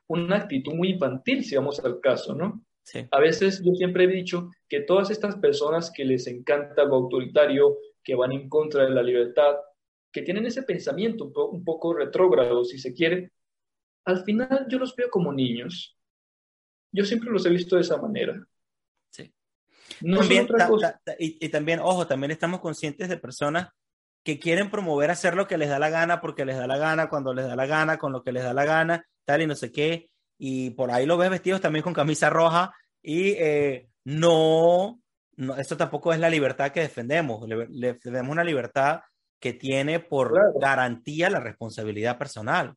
Una 0.08 0.38
actitud 0.38 0.74
muy 0.74 0.90
infantil, 0.90 1.44
si 1.44 1.54
vamos 1.54 1.78
al 1.78 2.00
caso, 2.00 2.34
¿no? 2.34 2.60
A 3.12 3.20
veces 3.20 3.62
yo 3.64 3.72
siempre 3.74 4.04
he 4.04 4.08
dicho 4.08 4.50
que 4.68 4.80
todas 4.80 5.10
estas 5.10 5.36
personas 5.36 5.92
que 5.92 6.04
les 6.04 6.26
encanta 6.26 6.84
lo 6.84 6.96
autoritario, 6.96 7.76
que 8.06 8.14
van 8.14 8.30
en 8.30 8.48
contra 8.48 8.84
de 8.84 8.90
la 8.90 9.02
libertad, 9.02 9.56
que 10.12 10.22
tienen 10.22 10.46
ese 10.46 10.62
pensamiento 10.62 11.24
un, 11.50 11.64
poco 11.64 11.92
retrógrado, 11.92 12.64
si 12.64 12.78
se 12.78 12.94
quiere, 12.94 13.32
al 14.04 14.22
final 14.22 14.66
yo 14.68 14.78
los 14.78 14.94
veo 14.94 15.10
como 15.10 15.32
niños. 15.32 15.98
Yo 16.92 17.04
siempre 17.04 17.30
los 17.30 17.44
he 17.44 17.50
visto 17.50 17.74
de 17.74 17.82
esa 17.82 17.96
manera. 17.96 18.46
Sí. 19.10 19.34
y, 21.18 21.48
también, 21.48 21.80
ojo, 21.80 22.06
también 22.06 22.30
estamos 22.30 22.60
conscientes 22.60 23.08
de 23.08 23.16
personas 23.16 23.70
que 24.22 24.38
quieren 24.38 24.70
promover 24.70 25.10
hacer 25.10 25.34
lo 25.34 25.48
que 25.48 25.58
les 25.58 25.68
da 25.68 25.80
la 25.80 25.90
gana 25.90 26.20
porque 26.20 26.44
les 26.44 26.56
da 26.56 26.68
la 26.68 26.78
gana, 26.78 27.08
cuando 27.08 27.34
les 27.34 27.46
da 27.48 27.56
la 27.56 27.66
gana, 27.66 27.98
con 27.98 28.12
lo 28.12 28.22
que 28.22 28.30
les 28.30 28.44
da 28.44 28.54
la 28.54 28.64
gana, 28.64 29.04
tal 29.24 29.42
y 29.42 29.48
no 29.48 29.56
sé 29.56 29.72
qué. 29.72 30.10
Y 30.38 30.70
por 30.70 30.92
ahí 30.92 31.06
lo 31.06 31.16
ves 31.16 31.30
vestidos 31.30 31.60
también 31.60 31.82
con 31.82 31.92
camisa 31.92 32.30
roja 32.30 32.72
y 33.02 33.30
eh, 33.30 33.88
no, 34.04 35.00
no, 35.36 35.56
esto 35.56 35.76
tampoco 35.76 36.12
es 36.12 36.20
la 36.20 36.30
libertad 36.30 36.72
que 36.72 36.80
defendemos. 36.80 37.46
Le, 37.48 37.66
defendemos 37.68 38.32
una 38.32 38.44
libertad 38.44 39.00
que 39.38 39.52
tiene 39.52 40.00
por 40.00 40.58
garantía 40.58 41.30
la 41.30 41.40
responsabilidad 41.40 42.18
personal. 42.18 42.74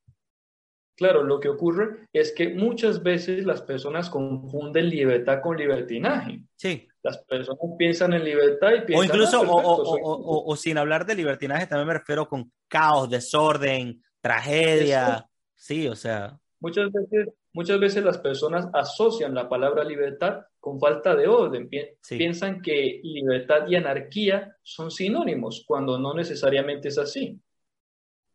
Claro, 0.96 1.24
lo 1.24 1.40
que 1.40 1.48
ocurre 1.48 2.08
es 2.12 2.34
que 2.34 2.50
muchas 2.50 3.02
veces 3.02 3.46
las 3.46 3.62
personas 3.62 4.10
confunden 4.10 4.90
libertad 4.90 5.40
con 5.42 5.56
libertinaje. 5.56 6.42
Sí. 6.58 6.90
Las 7.02 7.20
personas 7.20 7.62
piensan 7.78 8.12
en 8.12 8.26
libertad 8.26 8.72
y 8.74 8.82
piensan... 8.82 9.00
O 9.00 9.04
incluso, 9.06 9.38
ah, 9.38 9.48
o, 9.50 10.52
o, 10.52 10.56
sin 10.58 10.78
hablar 10.78 11.06
de 11.06 11.16
libertinaje, 11.16 11.68
también 11.68 11.88
me 11.88 11.94
refiero 11.94 12.28
con 12.28 12.52
caos, 12.68 13.10
desorden, 13.10 14.04
tragedia. 14.20 15.26
Sí, 15.56 15.88
o 15.88 15.96
sea... 15.96 16.38
Muchas 16.60 16.92
veces, 16.92 17.30
muchas 17.54 17.80
veces 17.80 18.04
las 18.04 18.18
personas 18.18 18.68
asocian 18.74 19.34
la 19.34 19.48
palabra 19.48 19.86
libertad 19.86 20.42
con 20.60 20.80
falta 20.80 21.16
de 21.16 21.28
orden. 21.28 21.70
Piensan 22.08 22.62
que 22.62 23.00
libertad 23.04 23.68
y 23.68 23.76
anarquía 23.76 24.56
son 24.62 24.92
sinónimos, 24.92 25.64
cuando 25.66 25.98
no 26.00 26.14
necesariamente 26.14 26.90
es 26.90 26.98
así. 26.98 27.40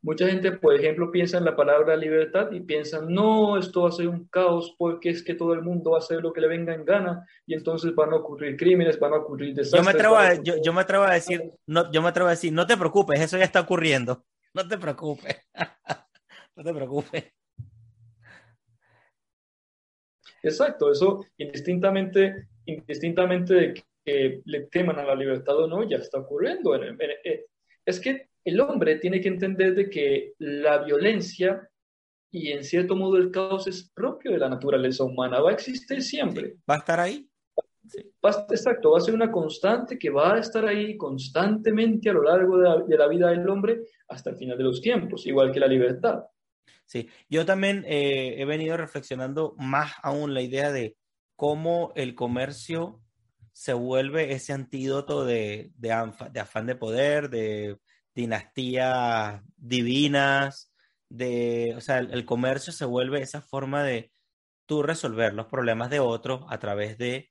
Mucha 0.04 0.26
gente, 0.26 0.52
por 0.52 0.74
ejemplo, 0.74 1.10
piensa 1.10 1.38
en 1.38 1.46
la 1.46 1.56
palabra 1.56 1.96
libertad 1.96 2.52
y 2.52 2.60
piensa, 2.60 3.00
no, 3.00 3.56
esto 3.56 3.84
va 3.84 3.88
a 3.88 3.92
ser 3.92 4.08
un 4.08 4.28
caos 4.28 4.74
porque 4.76 5.08
es 5.08 5.22
que 5.22 5.34
todo 5.34 5.54
el 5.54 5.62
mundo 5.62 5.92
va 5.92 5.96
a 5.96 6.00
hacer 6.00 6.20
lo 6.20 6.30
que 6.30 6.42
le 6.42 6.48
venga 6.48 6.74
en 6.74 6.84
gana 6.84 7.26
y 7.46 7.54
entonces 7.54 7.94
van 7.94 8.12
a 8.12 8.16
ocurrir 8.16 8.54
crímenes, 8.58 9.00
van 9.00 9.14
a 9.14 9.16
ocurrir 9.16 9.54
desastres. 9.54 9.80
Yo 9.80 9.84
me 9.84 9.92
atrevo 9.92 10.16
a, 10.16 10.34
yo, 10.34 10.72
me 10.74 10.82
atrevo 10.82 11.04
a 11.04 11.14
decir, 11.14 11.50
no, 11.66 11.90
yo 11.90 12.02
me 12.02 12.08
atrevo 12.10 12.28
a 12.28 12.32
decir, 12.32 12.52
no 12.52 12.66
te 12.66 12.76
preocupes, 12.76 13.18
eso 13.18 13.38
ya 13.38 13.44
está 13.44 13.60
ocurriendo. 13.60 14.26
No 14.52 14.68
te 14.68 14.76
preocupes. 14.76 15.36
no 16.56 16.62
te 16.62 16.74
preocupes. 16.74 17.24
Exacto, 20.44 20.90
eso 20.90 21.24
indistintamente, 21.38 22.48
indistintamente 22.66 23.54
de 23.54 23.74
que 24.04 24.42
le 24.44 24.60
teman 24.66 24.98
a 24.98 25.04
la 25.04 25.14
libertad 25.14 25.58
o 25.58 25.66
no, 25.66 25.88
ya 25.88 25.96
está 25.96 26.18
ocurriendo. 26.18 26.78
Es 27.84 28.00
que 28.00 28.28
el 28.44 28.60
hombre 28.60 28.96
tiene 28.96 29.20
que 29.20 29.28
entender 29.28 29.74
de 29.74 29.88
que 29.88 30.34
la 30.38 30.84
violencia 30.84 31.68
y 32.34 32.50
en 32.50 32.64
cierto 32.64 32.96
modo 32.96 33.16
el 33.16 33.30
caos 33.30 33.68
es 33.68 33.88
propio 33.94 34.32
de 34.32 34.38
la 34.38 34.48
naturaleza 34.48 35.04
humana, 35.04 35.40
va 35.40 35.50
a 35.50 35.54
existir 35.54 36.02
siempre. 36.02 36.56
va 36.68 36.74
a 36.74 36.78
estar 36.78 36.98
ahí. 36.98 37.30
exacto, 38.50 38.90
va 38.90 38.98
a 38.98 39.00
ser 39.00 39.14
una 39.14 39.30
constante 39.30 39.96
que 39.96 40.10
va 40.10 40.34
a 40.34 40.40
estar 40.40 40.66
ahí 40.66 40.96
constantemente 40.96 42.10
a 42.10 42.12
lo 42.12 42.24
largo 42.24 42.58
de 42.58 42.96
la, 42.96 43.06
vida 43.06 43.30
del 43.30 43.48
hombre 43.48 43.82
hasta 44.08 44.30
el 44.30 44.36
final 44.36 44.58
de 44.58 44.64
los 44.64 44.80
tiempos, 44.80 45.24
igual 45.28 45.52
que 45.52 45.60
la 45.60 45.68
libertad. 45.68 46.24
Sí, 46.86 47.08
yo 47.28 47.46
también 47.46 47.84
eh, 47.86 48.36
he 48.38 48.44
venido 48.44 48.76
reflexionando 48.76 49.54
más 49.58 49.92
aún 50.02 50.34
la 50.34 50.42
idea 50.42 50.70
de 50.70 50.96
cómo 51.36 51.92
el 51.96 52.14
comercio 52.14 53.00
se 53.52 53.72
vuelve 53.72 54.32
ese 54.32 54.52
antídoto 54.52 55.24
de, 55.24 55.70
de 55.76 55.92
afán 55.92 56.66
de 56.66 56.76
poder, 56.76 57.30
de 57.30 57.78
dinastías 58.14 59.42
divinas, 59.56 60.72
de, 61.08 61.74
o 61.76 61.80
sea, 61.80 61.98
el, 61.98 62.24
comercio 62.24 62.72
se 62.72 62.84
vuelve 62.84 63.22
esa 63.22 63.42
forma 63.42 63.82
de 63.84 64.12
tú 64.66 64.82
resolver 64.82 65.34
los 65.34 65.46
problemas 65.46 65.90
de 65.90 66.00
otros 66.00 66.44
a 66.48 66.58
través 66.58 66.98
de 66.98 67.30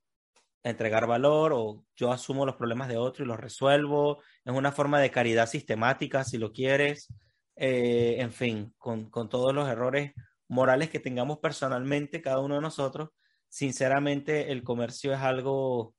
entregar 0.64 1.08
valor 1.08 1.52
o 1.54 1.86
yo 1.96 2.12
asumo 2.12 2.46
los 2.46 2.56
problemas 2.56 2.88
de 2.88 2.98
otro 2.98 3.26
y 3.26 3.28
los 3.28 3.40
resuelvo. 3.40 4.22
Es 4.46 4.54
una 4.54 4.72
forma 4.72 5.00
de 5.02 5.12
caridad 5.12 5.48
sistemática, 5.48 6.24
si 6.24 6.38
lo 6.38 6.54
quieres. 6.54 7.08
Eh, 7.56 8.16
en 8.20 8.32
fin, 8.32 8.74
con, 8.78 9.10
con, 9.10 9.30
todos 9.30 9.54
los 9.54 9.70
errores 9.70 10.14
morales 10.48 10.90
que 10.90 11.00
tengamos 11.00 11.40
personalmente 11.40 12.22
cada 12.22 12.40
uno 12.40 12.56
de 12.56 12.62
nosotros, 12.62 13.10
sinceramente 13.48 14.52
el 14.52 14.64
comercio 14.64 15.14
es 15.14 15.20
algo 15.20 15.94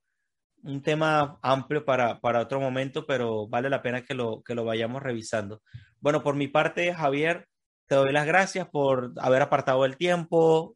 un 0.65 0.81
tema 0.81 1.39
amplio 1.41 1.85
para, 1.85 2.19
para, 2.19 2.41
otro 2.41 2.59
momento, 2.59 3.05
pero 3.05 3.47
vale 3.47 3.69
la 3.69 3.81
pena 3.81 4.03
que 4.03 4.15
lo, 4.15 4.41
que 4.41 4.55
lo 4.55 4.65
vayamos 4.65 5.01
revisando. 5.01 5.61
Bueno, 5.99 6.23
por 6.23 6.35
mi 6.35 6.47
parte, 6.47 6.93
Javier, 6.93 7.47
te 7.87 7.95
doy 7.95 8.11
las 8.11 8.25
gracias 8.25 8.67
por 8.69 9.13
haber 9.17 9.43
apartado 9.43 9.85
el 9.85 9.95
tiempo. 9.95 10.75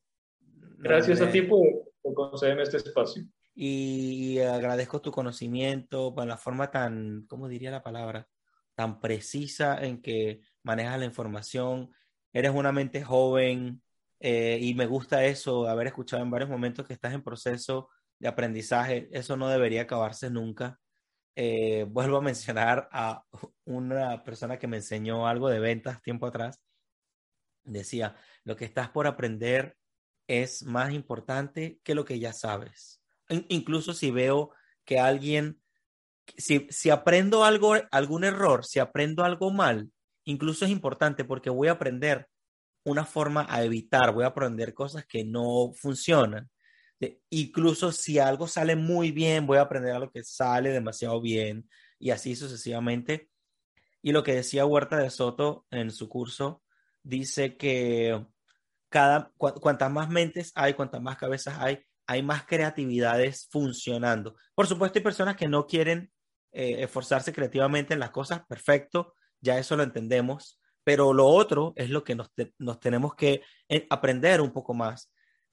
Gracias 0.78 1.22
a 1.22 1.32
ti 1.32 1.42
por, 1.42 1.66
concederme 2.14 2.64
este 2.64 2.78
espacio. 2.78 3.24
Y, 3.56 4.40
agradezco 4.40 5.02
tu 5.02 5.12
conocimiento, 5.12 6.14
por 6.14 6.28
la 6.28 6.38
forma 6.38 6.70
tan, 6.70 7.26
¿cómo 7.28 7.48
diría 7.48 7.72
la 7.72 7.84
palabra? 7.84 8.28
Tan 8.76 9.00
precisa 9.00 9.84
en 9.84 10.02
que 10.02 10.42
manejas 10.70 11.00
la 11.00 11.06
información. 11.06 11.92
Eres 12.32 12.52
una 12.52 12.72
mente 12.72 13.04
joven 13.04 13.82
eh, 14.20 14.60
y 14.62 14.76
me 14.76 14.86
gusta 14.86 15.26
eso, 15.26 15.68
haber 15.68 15.88
escuchado 15.88 16.22
en 16.22 16.30
varios 16.30 16.50
momentos 16.50 16.86
que 16.86 16.94
estás 16.94 17.14
en 17.14 17.24
proceso 17.24 17.90
de 18.20 18.28
aprendizaje, 18.28 19.10
eso 19.12 19.36
no 19.36 19.48
debería 19.48 19.84
acabarse 19.84 20.30
nunca. 20.30 20.80
Eh, 21.36 21.86
vuelvo 21.90 22.18
a 22.18 22.22
mencionar 22.22 22.88
a 22.92 23.24
una 23.66 24.24
persona 24.24 24.60
que 24.60 24.68
me 24.68 24.78
enseñó 24.78 25.28
algo 25.28 25.50
de 25.50 25.60
ventas 25.60 26.04
tiempo 26.04 26.28
atrás. 26.28 26.62
Decía, 27.64 28.16
lo 28.44 28.56
que 28.56 28.66
estás 28.66 28.90
por 28.90 29.08
aprender 29.08 29.76
es 30.28 30.64
más 30.64 30.94
importante 30.94 31.80
que 31.84 31.96
lo 31.96 32.06
que 32.06 32.20
ya 32.20 32.34
sabes. 32.34 33.02
incluso 33.50 33.94
si 33.94 34.12
veo 34.12 34.52
que 34.86 35.00
alguien, 35.00 35.60
si, 36.38 36.68
si 36.70 36.92
aprendo 36.92 37.44
algo, 37.44 37.74
algún 37.92 38.24
error, 38.24 38.66
si 38.66 38.80
aprendo 38.80 39.24
algo 39.24 39.52
mal, 39.52 39.92
incluso 40.30 40.66
es 40.66 40.72
importante 40.72 41.26
porque 41.26 41.50
voy 41.50 41.68
a 41.68 41.74
aprender 41.74 42.28
una 42.84 43.06
forma 43.06 43.46
a 43.50 43.64
evitar, 43.64 44.14
voy 44.14 44.24
a 44.24 44.28
aprender 44.28 44.74
cosas 44.74 45.06
que 45.06 45.24
no 45.24 45.72
funcionan 45.76 46.50
incluso 47.30 47.92
si 47.92 48.20
algo 48.20 48.48
sale 48.48 48.76
muy 48.76 49.12
bien, 49.12 49.48
voy 49.48 49.58
a 49.58 49.62
aprender 49.62 49.94
a 49.94 50.00
lo 50.00 50.12
que 50.12 50.24
sale 50.24 50.70
demasiado 50.70 51.22
bien 51.22 51.70
y 51.98 52.12
así 52.12 52.36
sucesivamente. 52.36 53.30
Y 54.02 54.12
lo 54.12 54.24
que 54.24 54.36
decía 54.36 54.66
Huerta 54.66 54.98
de 54.98 55.10
Soto 55.10 55.66
en 55.72 55.92
su 55.92 56.10
curso, 56.10 56.64
dice 57.04 57.58
que 57.58 58.26
cada, 58.90 59.32
cuantas 59.38 59.92
más 59.92 60.10
mentes 60.10 60.52
hay, 60.56 60.74
cuantas 60.74 61.02
más 61.02 61.18
cabezas 61.18 61.58
hay, 61.60 61.80
hay 62.08 62.24
más 62.24 62.46
creatividades 62.46 63.48
funcionando. 63.52 64.36
Por 64.56 64.68
supuesto, 64.68 65.00
hay 65.00 65.04
personas 65.04 65.36
que 65.36 65.48
no 65.48 65.68
quieren 65.68 66.12
eh, 66.52 66.84
esforzarse 66.84 67.34
creativamente 67.34 67.94
en 67.94 68.00
las 68.00 68.12
cosas, 68.12 68.42
perfecto, 68.48 69.14
ya 69.42 69.58
eso 69.58 69.76
lo 69.76 69.84
entendemos, 69.84 70.60
pero 70.84 71.14
lo 71.14 71.28
otro 71.28 71.74
es 71.76 71.90
lo 71.90 72.04
que 72.04 72.16
nos, 72.16 72.32
nos 72.58 72.80
tenemos 72.80 73.16
que 73.16 73.42
eh, 73.68 73.86
aprender 73.90 74.42
un 74.42 74.52
poco 74.52 74.74
más 74.74 75.12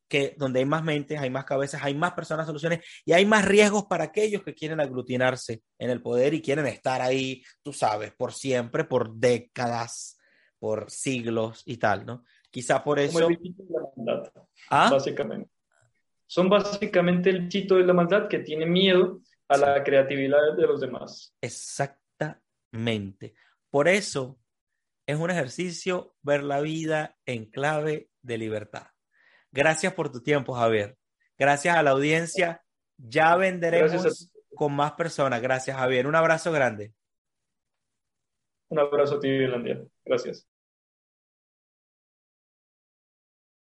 que 0.09 0.35
donde 0.39 0.61
hay 0.61 0.65
más 0.65 0.85
mentes, 0.85 1.19
hay 1.19 1.31
más 1.31 1.45
cabezas, 1.45 1.83
hay 1.83 1.95
más 1.95 2.13
personas, 2.13 2.47
soluciones 2.47 2.85
y 3.05 3.13
hay 3.13 3.27
más 3.27 3.45
riesgos 3.45 3.87
para 3.87 4.05
aquellos 4.05 4.43
que 4.43 4.55
quieren 4.55 4.81
aglutinarse 4.81 5.63
en 5.79 5.91
el 5.91 6.01
poder 6.01 6.35
y 6.35 6.43
quieren 6.43 6.67
estar 6.67 7.03
ahí, 7.03 7.43
tú 7.63 7.73
sabes, 7.73 8.13
por 8.15 8.33
siempre, 8.33 8.85
por 8.85 9.15
décadas, 9.15 10.19
por 10.59 10.91
siglos 10.91 11.63
y 11.67 11.77
tal, 11.79 12.07
¿no? 12.07 12.25
Quizá 12.51 12.83
por 12.83 12.99
eso... 12.99 13.15
Como 13.15 13.29
el 13.31 13.37
bichito 13.37 13.65
de 13.65 13.71
la 13.73 13.81
maldad, 13.97 14.33
¿Ah? 14.71 14.89
básicamente. 14.91 15.51
Son 16.27 16.49
básicamente 16.49 17.31
el 17.31 17.49
chito 17.49 17.77
de 17.77 17.85
la 17.85 17.93
maldad 17.93 18.29
que 18.29 18.41
tiene 18.41 18.67
miedo 18.67 19.21
a 19.49 19.57
la 19.57 19.85
creatividad 19.85 20.57
de 20.57 20.67
los 20.67 20.81
demás. 20.81 21.35
Exactamente. 21.41 23.35
Por 23.77 23.89
eso 23.89 24.41
es 25.07 25.19
un 25.19 25.31
ejercicio 25.31 26.17
ver 26.23 26.43
la 26.43 26.63
vida 26.63 27.19
en 27.27 27.45
clave 27.45 28.09
de 28.23 28.39
libertad. 28.39 28.87
Gracias 29.53 29.93
por 29.93 30.11
tu 30.11 30.23
tiempo, 30.23 30.55
Javier. 30.55 30.97
Gracias 31.37 31.77
a 31.77 31.83
la 31.83 31.91
audiencia. 31.91 32.65
Ya 32.97 33.37
venderemos 33.37 34.33
con 34.55 34.75
más 34.75 34.93
personas. 34.93 35.43
Gracias, 35.43 35.77
Javier. 35.77 36.07
Un 36.07 36.15
abrazo 36.15 36.53
grande. 36.53 36.95
Un 38.71 38.79
abrazo 38.79 39.17
a 39.17 39.21
ti, 39.21 39.29
Irlandia. 39.29 39.87
Gracias. 40.07 40.49